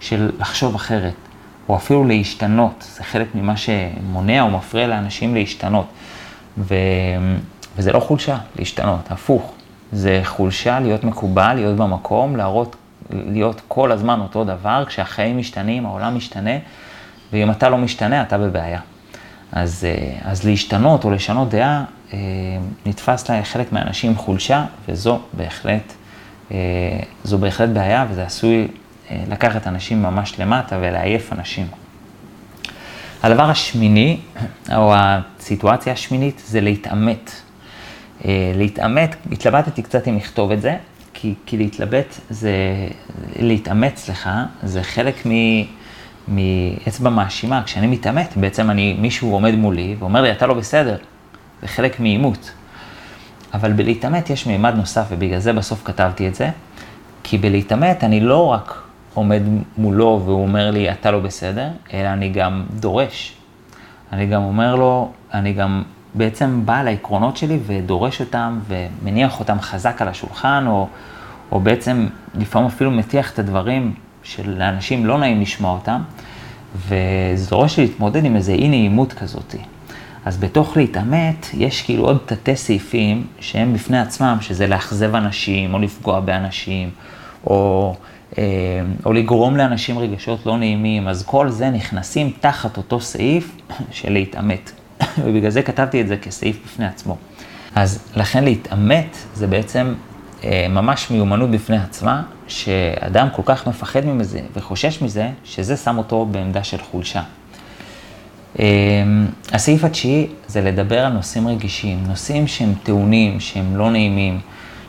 של 0.00 0.30
לחשוב 0.38 0.74
אחרת. 0.74 1.14
או 1.70 1.76
אפילו 1.76 2.04
להשתנות, 2.04 2.90
זה 2.96 3.04
חלק 3.04 3.34
ממה 3.34 3.54
שמונע 3.56 4.42
או 4.42 4.50
מפריע 4.50 4.86
לאנשים 4.86 5.34
להשתנות. 5.34 5.86
ו... 6.58 6.74
וזה 7.76 7.92
לא 7.92 8.00
חולשה, 8.00 8.38
להשתנות, 8.58 9.10
הפוך. 9.10 9.52
זה 9.92 10.20
חולשה 10.24 10.80
להיות 10.80 11.04
מקובל, 11.04 11.54
להיות 11.54 11.76
במקום, 11.76 12.36
להראות, 12.36 12.76
להיות 13.10 13.60
כל 13.68 13.92
הזמן 13.92 14.20
אותו 14.20 14.44
דבר, 14.44 14.84
כשהחיים 14.86 15.38
משתנים, 15.38 15.86
העולם 15.86 16.16
משתנה, 16.16 16.58
ואם 17.32 17.50
אתה 17.50 17.68
לא 17.68 17.78
משתנה, 17.78 18.22
אתה 18.22 18.38
בבעיה. 18.38 18.80
אז, 19.52 19.84
אה, 19.88 20.30
אז 20.30 20.44
להשתנות 20.44 21.04
או 21.04 21.10
לשנות 21.10 21.48
דעה, 21.48 21.84
אה, 22.12 22.18
נתפס 22.86 23.30
לחלק 23.30 23.72
מהאנשים 23.72 24.16
חולשה, 24.16 24.64
וזו 24.88 25.20
בהחלט, 25.32 25.92
אה, 26.52 26.56
זו 27.24 27.38
בהחלט 27.38 27.68
בעיה, 27.68 28.06
וזה 28.10 28.22
עשוי 28.22 28.68
לקחת 29.28 29.66
אנשים 29.66 30.02
ממש 30.02 30.40
למטה 30.40 30.78
ולעייף 30.80 31.32
אנשים. 31.32 31.66
הדבר 33.22 33.42
השמיני, 33.42 34.20
או 34.76 34.92
הסיטואציה 34.96 35.92
השמינית, 35.92 36.42
זה 36.46 36.60
להתעמת. 36.60 37.30
אה, 38.24 38.52
להתעמת, 38.56 39.16
התלבטתי 39.32 39.82
קצת 39.82 40.08
אם 40.08 40.16
לכתוב 40.16 40.52
את 40.52 40.60
זה, 40.60 40.76
כי, 41.14 41.34
כי 41.46 41.56
להתלבט 41.56 42.14
זה, 42.30 42.52
להתעמת, 43.38 43.96
סליחה, 43.96 44.44
זה 44.62 44.82
חלק 44.82 45.26
מ... 45.26 45.30
מאצבע 46.28 47.10
מאשימה. 47.10 47.62
כשאני 47.64 47.86
מתעמת, 47.86 48.36
בעצם 48.36 48.70
אני, 48.70 48.92
מישהו 48.92 49.32
עומד 49.32 49.54
מולי 49.54 49.96
ואומר 49.98 50.22
לי, 50.22 50.32
אתה 50.32 50.46
לא 50.46 50.54
בסדר. 50.54 50.96
זה 51.62 51.68
חלק 51.68 52.00
מעימות. 52.00 52.50
אבל 53.54 53.72
בלהתעמת 53.72 54.30
יש 54.30 54.46
מימד 54.46 54.74
נוסף, 54.74 55.06
ובגלל 55.10 55.38
זה 55.38 55.52
בסוף 55.52 55.82
כתבתי 55.84 56.28
את 56.28 56.34
זה. 56.34 56.50
כי 57.22 57.38
בלהתעמת 57.38 58.04
אני 58.04 58.20
לא 58.20 58.46
רק 58.46 58.79
עומד 59.14 59.42
מולו 59.78 60.22
והוא 60.24 60.42
אומר 60.42 60.70
לי, 60.70 60.90
אתה 60.90 61.10
לא 61.10 61.20
בסדר, 61.20 61.68
אלא 61.92 62.08
אני 62.08 62.28
גם 62.28 62.64
דורש. 62.80 63.34
אני 64.12 64.26
גם 64.26 64.42
אומר 64.42 64.76
לו, 64.76 65.10
אני 65.34 65.52
גם 65.52 65.82
בעצם 66.14 66.62
בא 66.64 66.82
לעקרונות 66.82 67.36
שלי 67.36 67.58
ודורש 67.66 68.20
אותם 68.20 68.58
ומניח 68.68 69.40
אותם 69.40 69.60
חזק 69.60 70.02
על 70.02 70.08
השולחן, 70.08 70.64
או, 70.66 70.88
או 71.52 71.60
בעצם 71.60 72.06
לפעמים 72.34 72.68
אפילו 72.68 72.90
מטיח 72.90 73.32
את 73.32 73.38
הדברים 73.38 73.94
שלאנשים 74.22 75.06
לא 75.06 75.18
נעים 75.18 75.40
לשמוע 75.40 75.72
אותם, 75.72 76.02
וזה 76.76 77.50
דורש 77.50 77.78
לי 77.78 77.86
להתמודד 77.86 78.24
עם 78.24 78.36
איזה 78.36 78.52
אי 78.52 78.68
נעימות 78.68 79.12
כזאת. 79.12 79.54
אז 80.24 80.36
בתוך 80.36 80.76
להתעמת, 80.76 81.46
יש 81.54 81.82
כאילו 81.82 82.04
עוד 82.04 82.18
תתי 82.26 82.56
סעיפים 82.56 83.26
שהם 83.40 83.74
בפני 83.74 84.00
עצמם, 84.00 84.38
שזה 84.40 84.66
לאכזב 84.66 85.14
אנשים, 85.14 85.74
או 85.74 85.78
לפגוע 85.78 86.20
באנשים, 86.20 86.90
או 87.46 87.94
או 89.04 89.12
לגרום 89.12 89.56
לאנשים 89.56 89.98
רגשות 89.98 90.46
לא 90.46 90.58
נעימים, 90.58 91.08
אז 91.08 91.22
כל 91.26 91.48
זה 91.48 91.70
נכנסים 91.70 92.32
תחת 92.40 92.76
אותו 92.76 93.00
סעיף 93.00 93.56
של 93.90 94.12
להתעמת. 94.12 94.72
ובגלל 95.24 95.50
זה 95.50 95.62
כתבתי 95.62 96.00
את 96.00 96.08
זה 96.08 96.16
כסעיף 96.16 96.58
בפני 96.64 96.86
עצמו. 96.86 97.16
אז 97.74 97.98
לכן 98.16 98.44
להתעמת 98.44 99.16
זה 99.34 99.46
בעצם 99.46 99.94
אה, 100.44 100.66
ממש 100.70 101.10
מיומנות 101.10 101.50
בפני 101.50 101.76
עצמה, 101.76 102.22
שאדם 102.48 103.28
כל 103.32 103.42
כך 103.44 103.68
מפחד 103.68 104.06
מזה 104.06 104.40
וחושש 104.56 105.02
מזה, 105.02 105.28
שזה 105.44 105.76
שם 105.76 105.98
אותו 105.98 106.26
בעמדה 106.26 106.64
של 106.64 106.78
חולשה. 106.78 107.22
אה, 108.58 108.66
הסעיף 109.52 109.84
התשיעי 109.84 110.26
זה 110.46 110.60
לדבר 110.60 111.06
על 111.06 111.12
נושאים 111.12 111.48
רגישים, 111.48 112.04
נושאים 112.06 112.46
שהם 112.46 112.74
טעונים, 112.82 113.40
שהם 113.40 113.76
לא 113.76 113.90
נעימים. 113.90 114.40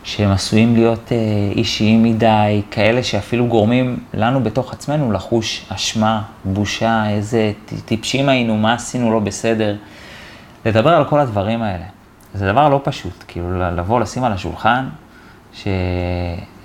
שהם 0.03 0.31
עשויים 0.31 0.75
להיות 0.75 1.11
אה, 1.11 1.17
אישיים 1.55 2.03
מדי, 2.03 2.61
כאלה 2.71 3.03
שאפילו 3.03 3.47
גורמים 3.47 3.99
לנו 4.13 4.43
בתוך 4.43 4.73
עצמנו 4.73 5.11
לחוש 5.11 5.65
אשמה, 5.69 6.21
בושה, 6.45 7.09
איזה 7.09 7.51
טיפשים 7.85 8.29
היינו, 8.29 8.57
מה 8.57 8.73
עשינו 8.73 9.11
לא 9.11 9.19
בסדר. 9.19 9.75
לדבר 10.65 10.89
על 10.89 11.05
כל 11.05 11.19
הדברים 11.19 11.61
האלה. 11.61 11.85
זה 12.33 12.47
דבר 12.51 12.69
לא 12.69 12.81
פשוט, 12.83 13.23
כאילו 13.27 13.59
לבוא, 13.71 13.99
לשים 13.99 14.23
על 14.23 14.33
השולחן, 14.33 14.89
שלא 15.53 15.65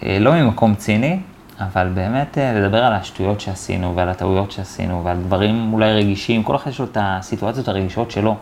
אה, 0.02 0.42
ממקום 0.42 0.74
ציני, 0.74 1.18
אבל 1.60 1.88
באמת 1.94 2.38
אה, 2.38 2.52
לדבר 2.52 2.84
על 2.84 2.92
השטויות 2.92 3.40
שעשינו 3.40 3.96
ועל 3.96 4.08
הטעויות 4.08 4.52
שעשינו 4.52 5.04
ועל 5.04 5.16
דברים 5.16 5.72
אולי 5.72 5.92
רגישים, 5.92 6.42
כל 6.42 6.56
אחד 6.56 6.70
יש 6.70 6.78
לו 6.78 6.84
את 6.84 6.96
הסיטואציות 7.00 7.68
הרגישות 7.68 8.10
שלו, 8.10 8.36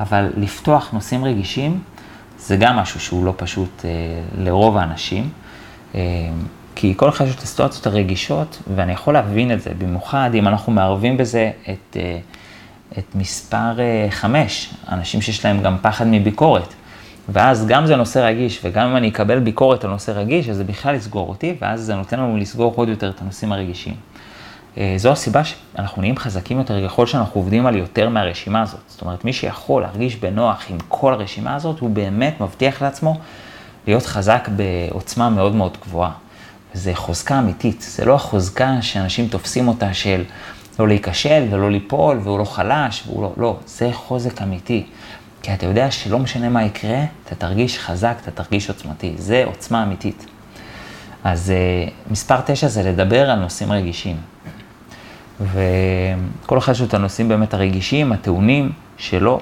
אבל 0.00 0.30
לפתוח 0.36 0.90
נושאים 0.92 1.24
רגישים, 1.24 1.80
זה 2.38 2.56
גם 2.56 2.76
משהו 2.76 3.00
שהוא 3.00 3.24
לא 3.24 3.34
פשוט 3.36 3.84
אה, 3.84 3.90
לרוב 4.38 4.76
האנשים, 4.76 5.30
אה, 5.94 6.00
כי 6.76 6.94
כל 6.96 7.08
אחד 7.08 7.24
יש 7.26 7.34
את 7.34 7.42
הסיטואציות 7.42 7.86
הרגישות, 7.86 8.62
ואני 8.74 8.92
יכול 8.92 9.14
להבין 9.14 9.52
את 9.52 9.62
זה, 9.62 9.70
במיוחד 9.78 10.30
אם 10.34 10.48
אנחנו 10.48 10.72
מערבים 10.72 11.16
בזה 11.16 11.50
את, 11.62 11.96
אה, 11.96 12.18
את 12.98 13.14
מספר 13.14 13.80
אה, 13.80 14.06
חמש, 14.10 14.74
אנשים 14.88 15.22
שיש 15.22 15.44
להם 15.44 15.62
גם 15.62 15.76
פחד 15.82 16.06
מביקורת. 16.06 16.74
ואז 17.28 17.66
גם 17.66 17.86
זה 17.86 17.96
נושא 17.96 18.18
רגיש, 18.18 18.60
וגם 18.64 18.88
אם 18.88 18.96
אני 18.96 19.08
אקבל 19.08 19.38
ביקורת 19.38 19.84
על 19.84 19.90
נושא 19.90 20.10
רגיש, 20.10 20.48
אז 20.48 20.56
זה 20.56 20.64
בכלל 20.64 20.94
יסגור 20.94 21.28
אותי, 21.28 21.54
ואז 21.60 21.80
זה 21.80 21.94
נותן 21.94 22.20
לנו 22.20 22.36
לסגור 22.36 22.72
עוד 22.76 22.88
יותר 22.88 23.10
את 23.10 23.20
הנושאים 23.20 23.52
הרגישים. 23.52 23.94
אה, 24.78 24.94
זו 24.96 25.12
הסיבה 25.12 25.42
שאנחנו 25.44 26.02
נהיים 26.02 26.16
חזקים 26.16 26.58
יותר 26.58 26.88
ככל 26.88 27.06
שאנחנו 27.06 27.40
עובדים 27.40 27.66
על 27.66 27.76
יותר 27.76 28.08
מהרשימה 28.08 28.62
הזאת. 28.62 28.80
זאת 28.88 29.02
אומרת, 29.02 29.24
מי 29.24 29.32
שיכול 29.32 29.82
להרגיש 29.82 30.16
בנוח 30.16 30.64
עם 30.68 30.78
כל 30.88 31.12
הרשימה 31.12 31.54
הזאת, 31.54 31.78
הוא 31.78 31.90
באמת 31.90 32.40
מבטיח 32.40 32.82
לעצמו 32.82 33.16
להיות 33.86 34.06
חזק 34.06 34.48
בעוצמה 34.56 35.30
מאוד 35.30 35.54
מאוד 35.54 35.76
גבוהה. 35.82 36.12
וזה 36.74 36.94
חוזקה 36.94 37.38
אמיתית, 37.38 37.80
זה 37.80 38.04
לא 38.04 38.14
החוזקה 38.14 38.82
שאנשים 38.82 39.28
תופסים 39.28 39.68
אותה 39.68 39.94
של 39.94 40.24
לא 40.78 40.88
להיכשל 40.88 41.46
ולא 41.50 41.70
ליפול 41.70 42.20
והוא 42.22 42.38
לא 42.38 42.44
חלש 42.44 43.02
והוא 43.06 43.22
לא, 43.22 43.32
לא, 43.36 43.56
זה 43.66 43.90
חוזק 43.92 44.42
אמיתי. 44.42 44.86
כי 45.42 45.54
אתה 45.54 45.66
יודע 45.66 45.90
שלא 45.90 46.18
משנה 46.18 46.48
מה 46.48 46.64
יקרה, 46.64 46.98
אתה 47.24 47.34
תרגיש 47.34 47.78
חזק, 47.78 48.14
אתה 48.22 48.30
תרגיש 48.30 48.68
עוצמתי, 48.68 49.14
זה 49.18 49.42
עוצמה 49.46 49.82
אמיתית. 49.82 50.26
אז 51.24 51.52
uh, 51.52 52.10
מספר 52.12 52.40
תשע 52.46 52.68
זה 52.68 52.82
לדבר 52.82 53.30
על 53.30 53.38
נושאים 53.38 53.72
רגישים. 53.72 54.16
וכל 55.40 56.58
אחד 56.58 56.72
יש 56.72 56.80
לו 56.80 56.86
את 56.86 56.94
הנושאים 56.94 57.28
באמת 57.28 57.54
הרגישים, 57.54 58.12
הטעונים 58.12 58.72
שלו, 58.96 59.40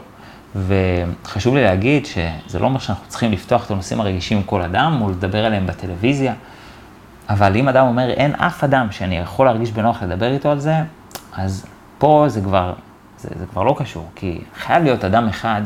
וחשוב 0.56 1.54
לי 1.54 1.64
להגיד 1.64 2.06
שזה 2.06 2.58
לא 2.58 2.64
אומר 2.64 2.78
שאנחנו 2.78 3.08
צריכים 3.08 3.32
לפתוח 3.32 3.66
את 3.66 3.70
הנושאים 3.70 4.00
הרגישים 4.00 4.38
עם 4.38 4.42
כל 4.44 4.62
אדם, 4.62 4.98
או 5.02 5.10
לדבר 5.10 5.44
עליהם 5.44 5.66
בטלוויזיה, 5.66 6.34
אבל 7.28 7.56
אם 7.56 7.68
אדם 7.68 7.86
אומר, 7.86 8.10
אין 8.10 8.34
אף 8.34 8.64
אדם 8.64 8.86
שאני 8.90 9.18
יכול 9.18 9.46
להרגיש 9.46 9.72
בנוח 9.72 10.02
לדבר 10.02 10.32
איתו 10.32 10.50
על 10.50 10.58
זה, 10.58 10.74
אז 11.32 11.66
פה 11.98 12.24
זה 12.28 12.40
כבר, 12.40 12.72
זה, 13.18 13.28
זה 13.38 13.46
כבר 13.46 13.62
לא 13.62 13.74
קשור, 13.78 14.10
כי 14.14 14.40
חייב 14.56 14.84
להיות 14.84 15.04
אדם 15.04 15.28
אחד 15.28 15.62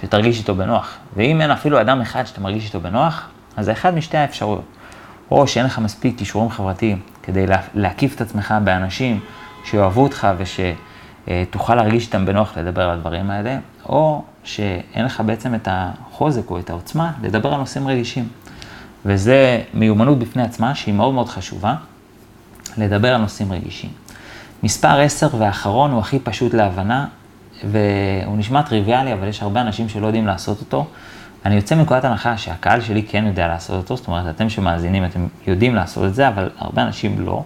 שתרגיש 0.00 0.38
איתו 0.38 0.54
בנוח, 0.54 0.96
ואם 1.16 1.40
אין 1.40 1.50
אפילו 1.50 1.80
אדם 1.80 2.00
אחד 2.00 2.24
שאתה 2.24 2.40
מרגיש 2.40 2.66
איתו 2.66 2.80
בנוח, 2.80 3.28
אז 3.56 3.64
זה 3.64 3.72
אחד 3.72 3.94
משתי 3.94 4.16
האפשרויות. 4.16 4.64
או 5.30 5.46
שאין 5.46 5.66
לך 5.66 5.78
מספיק 5.78 6.18
כישורים 6.18 6.50
חברתיים 6.50 7.00
כדי 7.22 7.46
להקיף 7.74 8.14
את 8.14 8.20
עצמך 8.20 8.54
באנשים 8.64 9.20
שיאהבו 9.64 10.02
אותך 10.02 10.28
ושתוכל 10.38 11.74
להרגיש 11.74 12.06
איתם 12.06 12.26
בנוח 12.26 12.58
לדבר 12.58 12.82
על 12.82 12.90
הדברים 12.90 13.30
האלה, 13.30 13.58
או 13.88 14.22
שאין 14.44 15.04
לך 15.04 15.22
בעצם 15.26 15.54
את 15.54 15.68
החוזק 15.70 16.50
או 16.50 16.58
את 16.58 16.70
העוצמה 16.70 17.12
לדבר 17.22 17.54
על 17.54 17.60
נושאים 17.60 17.88
רגישים. 17.88 18.28
וזה 19.04 19.62
מיומנות 19.74 20.18
בפני 20.18 20.42
עצמה 20.42 20.74
שהיא 20.74 20.94
מאוד 20.94 21.14
מאוד 21.14 21.28
חשובה, 21.28 21.74
לדבר 22.78 23.14
על 23.14 23.20
נושאים 23.20 23.52
רגישים. 23.52 23.90
מספר 24.62 25.00
10 25.00 25.28
והאחרון 25.38 25.90
הוא 25.90 26.00
הכי 26.00 26.18
פשוט 26.18 26.54
להבנה, 26.54 27.06
והוא 27.64 28.38
נשמע 28.38 28.62
טריוויאלי, 28.62 29.12
אבל 29.12 29.28
יש 29.28 29.42
הרבה 29.42 29.60
אנשים 29.60 29.88
שלא 29.88 30.06
יודעים 30.06 30.26
לעשות 30.26 30.60
אותו, 30.60 30.86
אני 31.44 31.54
יוצא 31.54 31.74
מנקודת 31.74 32.04
הנחה 32.04 32.36
שהקהל 32.36 32.80
שלי 32.80 33.02
כן 33.02 33.26
יודע 33.26 33.48
לעשות 33.48 33.76
אותו, 33.76 33.96
זאת 33.96 34.06
אומרת, 34.06 34.36
אתם 34.36 34.48
שמאזינים, 34.48 35.04
אתם 35.04 35.26
יודעים 35.46 35.74
לעשות 35.74 36.04
את 36.04 36.14
זה, 36.14 36.28
אבל 36.28 36.50
הרבה 36.58 36.82
אנשים 36.82 37.20
לא. 37.20 37.42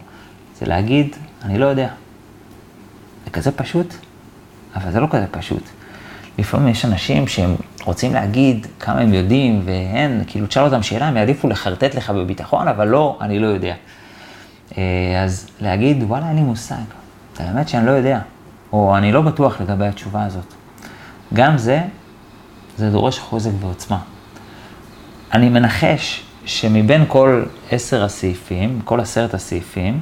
זה 0.59 0.67
להגיד, 0.67 1.17
אני 1.45 1.59
לא 1.59 1.67
יודע. 1.67 1.89
זה 3.29 3.33
כזה 3.33 3.53
פשוט, 3.53 3.95
אבל 4.75 4.93
זה 4.93 5.01
לא 5.01 5.07
כזה 5.11 5.27
פשוט. 5.31 5.63
לפעמים 6.39 6.69
יש 6.69 6.85
אנשים 6.85 7.29
שהם 7.29 7.55
רוצים 7.85 8.15
להגיד 8.15 8.67
כמה 8.81 9.01
הם 9.01 9.15
יודעים, 9.15 9.63
ואין, 9.65 10.25
כאילו, 10.27 10.47
תשאל 10.47 10.65
אותם 10.65 10.83
שאלה, 10.83 11.09
הם 11.09 11.17
יעדיפו 11.17 11.49
לחרטט 11.49 11.95
לך 11.95 12.11
בביטחון, 12.11 12.69
אבל 12.69 12.89
לא, 12.89 13.19
אני 13.21 13.39
לא 13.39 13.47
יודע. 13.47 13.75
אה, 14.79 15.23
אז 15.25 15.49
להגיד, 15.61 16.03
וואלה, 16.03 16.29
אין 16.29 16.37
לי 16.37 16.43
מושג. 16.43 16.75
האמת 17.39 17.69
שאני 17.69 17.87
לא 17.87 17.91
יודע, 17.91 18.21
או 18.73 18.97
אני 18.97 19.13
לא 19.13 19.23
בטוח 19.23 19.61
לגבי 19.61 19.87
התשובה 19.87 20.25
הזאת. 20.25 20.55
גם 21.35 21.59
זה, 21.59 21.81
זה 22.77 22.91
דורש 22.91 23.19
חוזק 23.19 23.51
ועוצמה. 23.61 23.99
אני 25.33 25.49
מנחש 25.49 26.23
שמבין 26.45 27.05
כל 27.09 27.45
עשר 27.71 28.05
הסעיפים, 28.05 28.81
כל 28.85 29.01
עשרת 29.01 29.35
הסעיפים, 29.35 30.01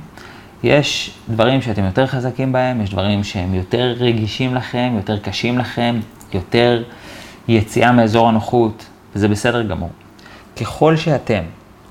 יש 0.66 1.10
דברים 1.28 1.62
שאתם 1.62 1.84
יותר 1.84 2.06
חזקים 2.06 2.52
בהם, 2.52 2.80
יש 2.80 2.90
דברים 2.90 3.24
שהם 3.24 3.54
יותר 3.54 3.94
רגישים 3.98 4.54
לכם, 4.54 4.92
יותר 4.96 5.18
קשים 5.18 5.58
לכם, 5.58 6.00
יותר 6.32 6.82
יציאה 7.48 7.92
מאזור 7.92 8.28
הנוחות, 8.28 8.86
וזה 9.14 9.28
בסדר 9.28 9.62
גמור. 9.62 9.90
ככל 10.60 10.96
שאתם 10.96 11.42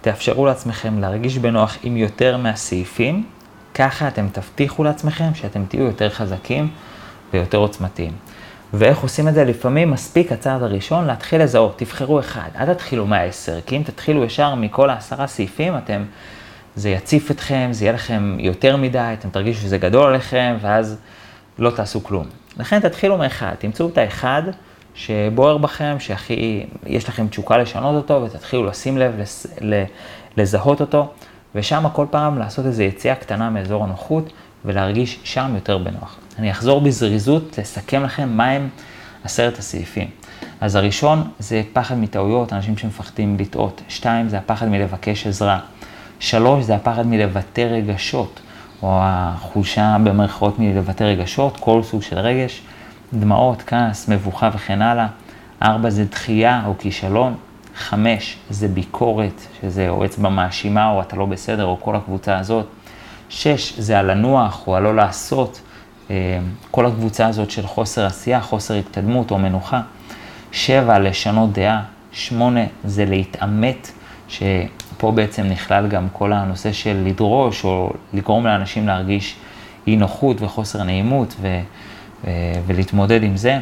תאפשרו 0.01 0.45
לעצמכם 0.45 0.99
להרגיש 0.99 1.37
בנוח 1.37 1.77
עם 1.83 1.97
יותר 1.97 2.37
מהסעיפים, 2.37 3.23
ככה 3.73 4.07
אתם 4.07 4.27
תבטיחו 4.31 4.83
לעצמכם 4.83 5.35
שאתם 5.35 5.65
תהיו 5.65 5.83
יותר 5.83 6.09
חזקים 6.09 6.67
ויותר 7.33 7.57
עוצמתיים. 7.57 8.11
ואיך 8.73 8.99
עושים 8.99 9.27
את 9.27 9.33
זה? 9.33 9.43
לפעמים 9.43 9.91
מספיק 9.91 10.31
הצעד 10.31 10.63
הראשון 10.63 11.05
להתחיל 11.05 11.43
לזהות, 11.43 11.77
תבחרו 11.77 12.19
אחד, 12.19 12.49
אל 12.59 12.73
תתחילו 12.73 13.07
מהעשר, 13.07 13.59
כי 13.65 13.77
אם 13.77 13.83
תתחילו 13.83 14.23
ישר 14.23 14.55
מכל 14.55 14.89
העשרה 14.89 15.27
סעיפים, 15.27 15.77
אתם, 15.77 16.03
זה 16.75 16.89
יציף 16.89 17.31
אתכם, 17.31 17.69
זה 17.71 17.85
יהיה 17.85 17.93
לכם 17.93 18.37
יותר 18.39 18.77
מדי, 18.77 19.13
אתם 19.19 19.29
תרגישו 19.29 19.61
שזה 19.61 19.77
גדול 19.77 20.09
עליכם, 20.09 20.57
ואז 20.61 20.97
לא 21.59 21.69
תעשו 21.69 22.03
כלום. 22.03 22.25
לכן 22.57 22.79
תתחילו 22.79 23.17
מאחד, 23.17 23.53
תמצאו 23.59 23.87
את 23.89 23.97
האחד 23.97 24.43
שבוער 24.95 25.57
בכם, 25.57 25.95
שהכי, 25.99 26.65
יש 26.85 27.09
לכם 27.09 27.27
תשוקה 27.27 27.57
לשנות 27.57 27.95
אותו, 27.95 28.21
ותתחילו 28.23 28.65
לשים 28.65 28.97
לב, 28.97 29.19
לס, 29.19 29.47
לזהות 30.37 30.81
אותו, 30.81 31.13
ושם 31.55 31.85
כל 31.93 32.05
פעם 32.09 32.39
לעשות 32.39 32.65
איזו 32.65 32.83
יציאה 32.83 33.15
קטנה 33.15 33.49
מאזור 33.49 33.83
הנוחות, 33.83 34.33
ולהרגיש 34.65 35.19
שם 35.23 35.51
יותר 35.55 35.77
בנוח. 35.77 36.15
אני 36.39 36.51
אחזור 36.51 36.81
בזריזות 36.81 37.57
לסכם 37.57 38.03
לכם 38.03 38.29
מהם 38.29 38.69
עשרת 39.23 39.59
הסעיפים. 39.59 40.07
אז 40.61 40.75
הראשון 40.75 41.29
זה 41.39 41.61
פחד 41.73 41.97
מטעויות, 41.97 42.53
אנשים 42.53 42.77
שמפחדים 42.77 43.37
לטעות. 43.39 43.81
שתיים, 43.87 44.29
זה 44.29 44.37
הפחד 44.37 44.67
מלבקש 44.67 45.27
עזרה. 45.27 45.59
שלוש, 46.19 46.63
זה 46.63 46.75
הפחד 46.75 47.07
מלבטא 47.07 47.61
רגשות, 47.61 48.39
או 48.83 48.99
החולשה 49.01 49.97
במרכאות 50.03 50.59
מלבטא 50.59 51.03
רגשות, 51.03 51.57
כל 51.57 51.83
סוג 51.83 52.01
של 52.01 52.17
רגש. 52.17 52.61
דמעות, 53.13 53.63
כעס, 53.67 54.09
מבוכה 54.09 54.49
וכן 54.53 54.81
הלאה. 54.81 55.07
ארבע 55.61 55.89
זה 55.89 56.05
דחייה 56.05 56.61
או 56.65 56.73
כישלון. 56.79 57.35
חמש 57.75 58.37
זה 58.49 58.67
ביקורת, 58.67 59.41
שזה 59.61 59.89
או 59.89 60.05
אצבע 60.05 60.29
מאשימה 60.29 60.91
או 60.91 61.01
אתה 61.01 61.15
לא 61.15 61.25
בסדר, 61.25 61.65
או 61.65 61.77
כל 61.81 61.95
הקבוצה 61.95 62.39
הזאת. 62.39 62.65
שש 63.29 63.79
זה 63.79 63.99
הלנוח 63.99 64.67
או 64.67 64.75
הלא 64.75 64.95
לעשות. 64.95 65.61
אה, 66.09 66.39
כל 66.71 66.85
הקבוצה 66.85 67.27
הזאת 67.27 67.51
של 67.51 67.67
חוסר 67.67 68.05
עשייה, 68.05 68.41
חוסר 68.41 68.73
התקדמות 68.73 69.31
או 69.31 69.37
מנוחה. 69.37 69.81
שבע, 70.51 70.99
לשנות 70.99 71.53
דעה. 71.53 71.81
שמונה, 72.11 72.63
זה 72.83 73.05
להתעמת, 73.05 73.91
שפה 75.05 75.11
בעצם 75.11 75.43
נכלל 75.43 75.87
גם 75.87 76.07
כל 76.13 76.33
הנושא 76.33 76.71
של 76.71 77.03
לדרוש 77.05 77.65
או 77.65 77.93
לגרום 78.13 78.45
לאנשים 78.45 78.87
להרגיש 78.87 79.35
אי 79.87 79.95
נוחות 79.95 80.41
וחוסר 80.41 80.83
נעימות 80.83 81.35
ו, 81.41 81.59
ו, 82.23 82.29
ולהתמודד 82.67 83.23
עם 83.23 83.37
זה. 83.37 83.59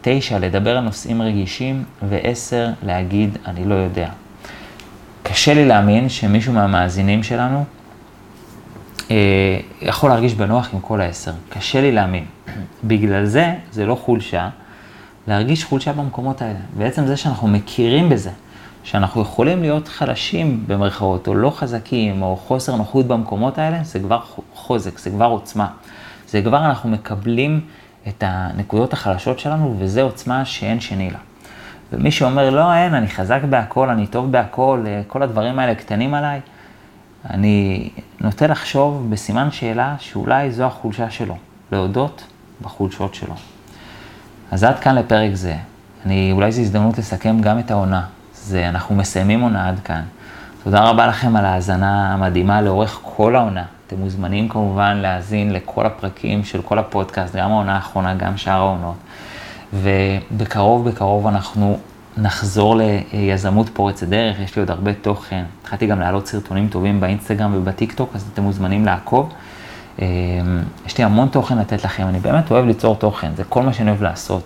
תשע, 0.00 0.38
לדבר 0.38 0.76
על 0.76 0.84
נושאים 0.84 1.22
רגישים, 1.22 1.84
ועשר, 2.08 2.68
להגיד 2.82 3.38
אני 3.46 3.64
לא 3.64 3.74
יודע. 3.74 4.08
קשה 5.22 5.54
לי 5.54 5.64
להאמין 5.64 6.08
שמישהו 6.08 6.52
מהמאזינים 6.52 7.22
שלנו 7.22 7.64
אה, 9.10 9.16
יכול 9.82 10.10
להרגיש 10.10 10.34
בנוח 10.34 10.68
עם 10.72 10.80
כל 10.80 11.00
העשר. 11.00 11.32
קשה 11.48 11.80
לי 11.80 11.92
להאמין. 11.92 12.24
בגלל 12.84 13.24
זה, 13.24 13.54
זה 13.72 13.86
לא 13.86 13.94
חולשה, 13.94 14.48
להרגיש 15.28 15.64
חולשה 15.64 15.92
במקומות 15.92 16.42
האלה. 16.42 16.58
בעצם 16.76 17.06
זה 17.06 17.16
שאנחנו 17.16 17.48
מכירים 17.48 18.08
בזה, 18.08 18.30
שאנחנו 18.86 19.22
יכולים 19.22 19.62
להיות 19.62 19.88
חלשים 19.88 20.64
במרכאות, 20.66 21.28
או 21.28 21.34
לא 21.34 21.50
חזקים, 21.50 22.22
או 22.22 22.36
חוסר 22.36 22.76
נוחות 22.76 23.06
במקומות 23.06 23.58
האלה, 23.58 23.78
זה 23.84 23.98
כבר 23.98 24.20
חוזק, 24.54 24.98
זה 24.98 25.10
כבר 25.10 25.26
עוצמה. 25.26 25.66
זה 26.28 26.42
כבר 26.42 26.66
אנחנו 26.66 26.90
מקבלים 26.90 27.60
את 28.08 28.24
הנקודות 28.26 28.92
החלשות 28.92 29.38
שלנו, 29.38 29.76
וזה 29.78 30.02
עוצמה 30.02 30.44
שאין 30.44 30.80
שני 30.80 31.10
לה. 31.10 31.18
ומי 31.92 32.10
שאומר, 32.10 32.50
לא, 32.50 32.74
אין, 32.74 32.94
אני 32.94 33.08
חזק 33.08 33.40
בהכל, 33.50 33.90
אני 33.90 34.06
טוב 34.06 34.32
בהכל, 34.32 34.84
אה, 34.86 35.02
כל 35.06 35.22
הדברים 35.22 35.58
האלה 35.58 35.74
קטנים 35.74 36.14
עליי, 36.14 36.40
אני 37.30 37.88
נוטה 38.20 38.46
לחשוב 38.46 39.10
בסימן 39.10 39.50
שאלה 39.50 39.94
שאולי 39.98 40.50
זו 40.50 40.64
החולשה 40.64 41.10
שלו, 41.10 41.36
להודות 41.72 42.24
בחולשות 42.62 43.14
שלו. 43.14 43.34
אז 44.50 44.64
עד 44.64 44.78
כאן 44.78 44.94
לפרק 44.94 45.34
זה. 45.34 45.56
אני, 46.04 46.32
אולי 46.32 46.52
זו 46.52 46.60
הזדמנות 46.60 46.98
לסכם 46.98 47.40
גם 47.40 47.58
את 47.58 47.70
העונה. 47.70 48.06
זה, 48.46 48.68
אנחנו 48.68 48.94
מסיימים 48.94 49.40
עונה 49.40 49.68
עד 49.68 49.80
כאן. 49.84 50.02
תודה 50.64 50.80
רבה 50.90 51.06
לכם 51.06 51.36
על 51.36 51.44
ההאזנה 51.44 52.14
המדהימה 52.14 52.60
לאורך 52.60 52.98
כל 53.02 53.36
העונה. 53.36 53.64
אתם 53.86 53.96
מוזמנים 53.98 54.48
כמובן 54.48 54.96
להאזין 54.96 55.52
לכל 55.52 55.86
הפרקים 55.86 56.44
של 56.44 56.62
כל 56.62 56.78
הפודקאסט, 56.78 57.36
גם 57.36 57.50
העונה 57.50 57.74
האחרונה, 57.74 58.14
גם 58.14 58.36
שאר 58.36 58.52
העונות. 58.52 58.94
ובקרוב 59.72 60.88
בקרוב 60.88 61.26
אנחנו 61.26 61.78
נחזור 62.16 62.76
ליזמות 63.12 63.68
פורצת 63.72 64.06
דרך, 64.06 64.40
יש 64.40 64.56
לי 64.56 64.60
עוד 64.60 64.70
הרבה 64.70 64.94
תוכן. 64.94 65.44
התחלתי 65.62 65.86
גם 65.86 66.00
להעלות 66.00 66.26
סרטונים 66.26 66.68
טובים 66.68 67.00
באינסטגרם 67.00 67.54
ובטיקטוק, 67.54 68.10
אז 68.14 68.28
אתם 68.32 68.42
מוזמנים 68.42 68.84
לעקוב. 68.84 69.32
אמ, 69.98 70.04
יש 70.86 70.98
לי 70.98 71.04
המון 71.04 71.28
תוכן 71.28 71.58
לתת 71.58 71.84
לכם, 71.84 72.08
אני 72.08 72.18
באמת 72.18 72.50
אוהב 72.50 72.66
ליצור 72.66 72.96
תוכן, 72.96 73.30
זה 73.36 73.44
כל 73.44 73.62
מה 73.62 73.72
שאני 73.72 73.90
אוהב 73.90 74.02
לעשות. 74.02 74.42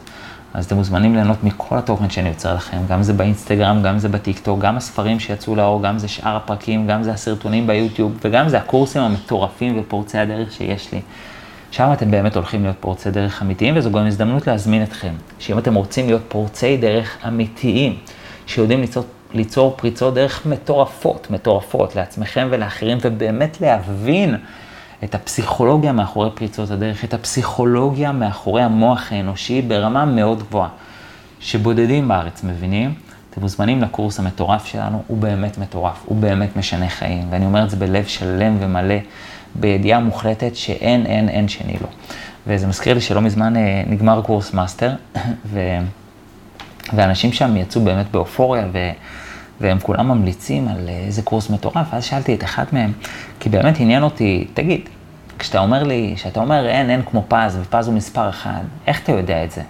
אז 0.54 0.64
אתם 0.64 0.76
מוזמנים 0.76 1.14
ליהנות 1.14 1.44
מכל 1.44 1.78
התוכן 1.78 2.10
שאני 2.10 2.28
יוצר 2.28 2.54
לכם, 2.54 2.78
גם 2.88 3.02
זה 3.02 3.12
באינסטגרם, 3.12 3.82
גם 3.82 3.98
זה 3.98 4.08
בטיקטוק, 4.08 4.60
גם 4.60 4.76
הספרים 4.76 5.20
שיצאו 5.20 5.56
לאור, 5.56 5.82
גם 5.82 5.98
זה 5.98 6.08
שאר 6.08 6.36
הפרקים, 6.36 6.86
גם 6.86 7.02
זה 7.02 7.12
הסרטונים 7.12 7.66
ביוטיוב, 7.66 8.18
וגם 8.24 8.48
זה 8.48 8.58
הקורסים 8.58 9.02
המטורפים 9.02 9.80
ופורצי 9.80 10.18
הדרך 10.18 10.52
שיש 10.52 10.92
לי. 10.92 11.00
שם 11.70 11.90
אתם 11.92 12.10
באמת 12.10 12.36
הולכים 12.36 12.62
להיות 12.62 12.76
פורצי 12.80 13.10
דרך 13.10 13.42
אמיתיים, 13.42 13.74
וזו 13.76 13.90
גם 13.90 14.06
הזדמנות 14.06 14.46
להזמין 14.46 14.82
אתכם, 14.82 15.14
שאם 15.38 15.58
אתם 15.58 15.74
רוצים 15.74 16.06
להיות 16.06 16.22
פורצי 16.28 16.76
דרך 16.76 17.16
אמיתיים, 17.28 17.96
שיודעים 18.46 18.80
ליצור, 18.80 19.04
ליצור 19.34 19.74
פריצות 19.76 20.14
דרך 20.14 20.46
מטורפות, 20.46 21.30
מטורפות 21.30 21.96
לעצמכם 21.96 22.48
ולאחרים, 22.50 22.98
ובאמת 23.02 23.60
להבין 23.60 24.34
את 25.04 25.14
הפסיכולוגיה 25.14 25.92
מאחורי 25.92 26.30
פריצות 26.34 26.70
הדרך, 26.70 27.04
את 27.04 27.14
הפסיכולוגיה 27.14 28.12
מאחורי 28.12 28.62
המוח 28.62 29.12
האנושי 29.12 29.62
ברמה 29.62 30.04
מאוד 30.04 30.38
גבוהה, 30.38 30.68
שבודדים 31.40 32.08
בארץ 32.08 32.44
מבינים. 32.44 32.94
אתם 33.30 33.40
מוזמנים 33.40 33.82
לקורס 33.82 34.18
המטורף 34.18 34.66
שלנו, 34.66 35.02
הוא 35.06 35.18
באמת 35.18 35.58
מטורף, 35.58 36.02
הוא 36.04 36.16
באמת 36.16 36.56
משנה 36.56 36.88
חיים, 36.88 37.26
ואני 37.30 37.46
אומר 37.46 37.64
את 37.64 37.70
זה 37.70 37.76
בלב 37.76 38.04
שלם 38.04 38.56
ומלא. 38.60 38.94
בידיעה 39.54 40.00
מוחלטת 40.00 40.56
שאין, 40.56 41.06
אין, 41.06 41.28
אין 41.28 41.48
שני 41.48 41.76
לו. 41.80 41.86
וזה 42.46 42.66
מזכיר 42.66 42.94
לי 42.94 43.00
שלא 43.00 43.20
מזמן 43.20 43.56
אה, 43.56 43.82
נגמר 43.86 44.22
קורס 44.22 44.54
מאסטר, 44.54 44.92
ו... 45.52 45.60
ואנשים 46.92 47.32
שם 47.32 47.56
יצאו 47.56 47.80
באמת 47.80 48.10
באופוריה, 48.10 48.66
ו... 48.72 48.78
והם 49.60 49.78
כולם 49.82 50.08
ממליצים 50.08 50.68
על 50.68 50.88
איזה 50.88 51.22
קורס 51.22 51.50
מטורף, 51.50 51.86
ואז 51.92 52.04
שאלתי 52.04 52.34
את 52.34 52.44
אחד 52.44 52.64
מהם, 52.72 52.92
כי 53.40 53.48
באמת 53.48 53.80
עניין 53.80 54.02
אותי, 54.02 54.46
תגיד, 54.54 54.80
כשאתה 55.38 55.58
אומר 55.58 55.82
לי, 55.82 56.12
כשאתה 56.16 56.40
אומר 56.40 56.66
אין, 56.66 56.90
אין 56.90 57.02
כמו 57.02 57.24
פז, 57.28 57.58
ופז 57.60 57.86
הוא 57.86 57.94
מספר 57.94 58.28
אחד, 58.28 58.60
איך 58.86 59.02
אתה 59.02 59.12
יודע 59.12 59.44
את 59.44 59.50
זה? 59.50 59.62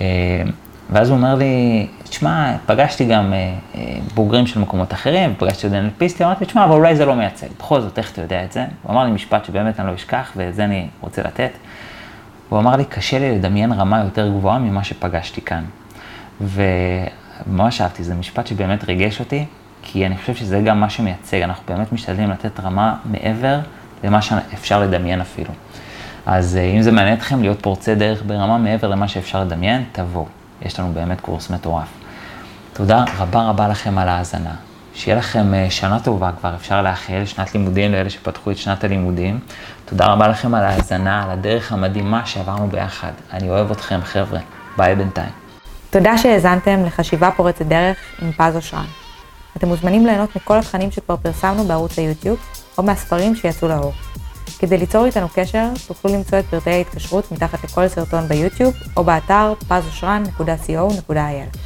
אה, 0.00 0.42
ואז 0.90 1.10
הוא 1.10 1.16
אומר 1.16 1.34
לי, 1.34 1.86
תשמע, 2.04 2.56
פגשתי 2.66 3.04
גם 3.04 3.32
אה, 3.32 3.54
אה, 3.74 3.98
בוגרים 4.14 4.46
של 4.46 4.60
מקומות 4.60 4.92
אחרים, 4.92 5.34
פגשתי 5.38 5.66
עוד 5.66 5.76
NLP 5.76 5.91
יסטים, 5.91 6.22
אמרתי, 6.24 6.44
תשמע, 6.44 6.64
אבל 6.64 6.74
אולי 6.74 6.96
זה 6.96 7.04
לא 7.04 7.14
מייצג. 7.14 7.46
בכל 7.58 7.80
זאת, 7.80 7.98
איך 7.98 8.12
אתה 8.12 8.20
יודע 8.20 8.44
את 8.44 8.52
זה? 8.52 8.64
הוא 8.82 8.92
אמר 8.92 9.04
לי 9.04 9.10
משפט 9.10 9.44
שבאמת 9.44 9.80
אני 9.80 9.88
לא 9.88 9.94
אשכח, 9.94 10.32
ואת 10.36 10.54
זה 10.54 10.64
אני 10.64 10.86
רוצה 11.00 11.22
לתת. 11.22 11.50
הוא 12.48 12.58
אמר 12.58 12.76
לי, 12.76 12.84
קשה 12.84 13.18
לי 13.18 13.38
לדמיין 13.38 13.72
רמה 13.72 14.00
יותר 14.04 14.28
גבוהה 14.28 14.58
ממה 14.58 14.84
שפגשתי 14.84 15.40
כאן. 15.40 15.64
וממש 17.46 17.80
אהבתי, 17.80 18.04
זה 18.04 18.14
משפט 18.14 18.46
שבאמת 18.46 18.84
ריגש 18.84 19.20
אותי, 19.20 19.44
כי 19.82 20.06
אני 20.06 20.16
חושב 20.16 20.34
שזה 20.34 20.60
גם 20.60 20.80
מה 20.80 20.90
שמייצג, 20.90 21.42
אנחנו 21.42 21.64
באמת 21.68 21.92
משתדלים 21.92 22.30
לתת 22.30 22.60
רמה 22.60 22.96
מעבר 23.04 23.58
למה 24.04 24.22
שאפשר 24.22 24.80
לדמיין 24.80 25.20
אפילו. 25.20 25.50
אז 26.26 26.56
אה, 26.56 26.62
אם 26.62 26.82
זה 26.82 26.92
מעניין 26.92 27.16
אתכם 27.16 27.40
להיות 27.40 27.62
פורצי 27.62 27.94
דרך 27.94 28.22
ברמה 28.26 28.58
מעבר 28.58 28.88
למה 28.88 29.08
שאפשר 29.08 29.44
לדמיין, 29.44 29.84
תבואו. 29.92 30.26
יש 30.62 30.80
לנו 30.80 30.92
באמת 30.92 31.20
קורס 31.20 31.50
מטורף. 31.50 31.88
תודה 32.72 33.04
רבה 33.18 33.42
רבה 33.42 33.68
לכם 33.68 33.98
על 33.98 34.08
ההאזנה. 34.08 34.54
שיהיה 34.94 35.18
לכם 35.18 35.54
אה, 35.54 35.70
שנה 35.70 36.00
טובה 36.00 36.30
כבר, 36.40 36.54
אפשר 36.54 36.82
לאחל 36.82 37.22
שנת 37.24 37.54
לימודים 37.54 37.92
לאלה 37.92 38.10
שפתחו 38.10 38.50
את 38.50 38.56
שנת 38.56 38.84
הלימודים. 38.84 39.40
תודה 39.84 40.06
רבה 40.06 40.28
לכם 40.28 40.54
על 40.54 40.64
ההאזנה, 40.64 41.22
על 41.22 41.30
הדרך 41.30 41.72
המדהימה 41.72 42.26
שעברנו 42.26 42.68
ביחד. 42.68 43.12
אני 43.32 43.50
אוהב 43.50 43.70
אתכם, 43.70 44.00
חבר'ה. 44.04 44.40
ביי 44.76 44.94
בינתיים. 44.94 45.47
תודה 45.90 46.18
שהאזנתם 46.18 46.84
לחשיבה 46.84 47.30
פורצת 47.30 47.66
דרך 47.66 47.96
עם 48.22 48.32
פז 48.32 48.56
אושרן. 48.56 48.84
אתם 49.56 49.68
מוזמנים 49.68 50.06
ליהנות 50.06 50.36
מכל 50.36 50.58
התכנים 50.58 50.90
שכבר 50.90 51.16
פרסמנו 51.16 51.64
בערוץ 51.64 51.98
היוטיוב, 51.98 52.38
או 52.78 52.82
מהספרים 52.82 53.36
שיצאו 53.36 53.68
לאור. 53.68 53.92
כדי 54.58 54.78
ליצור 54.78 55.04
איתנו 55.04 55.26
קשר, 55.34 55.68
תוכלו 55.86 56.14
למצוא 56.14 56.38
את 56.38 56.44
פרטי 56.44 56.70
ההתקשרות 56.70 57.32
מתחת 57.32 57.64
לכל 57.64 57.88
סרטון 57.88 58.28
ביוטיוב, 58.28 58.74
או 58.96 59.04
באתר 59.04 59.52
pazosran.co.il. 59.68 61.58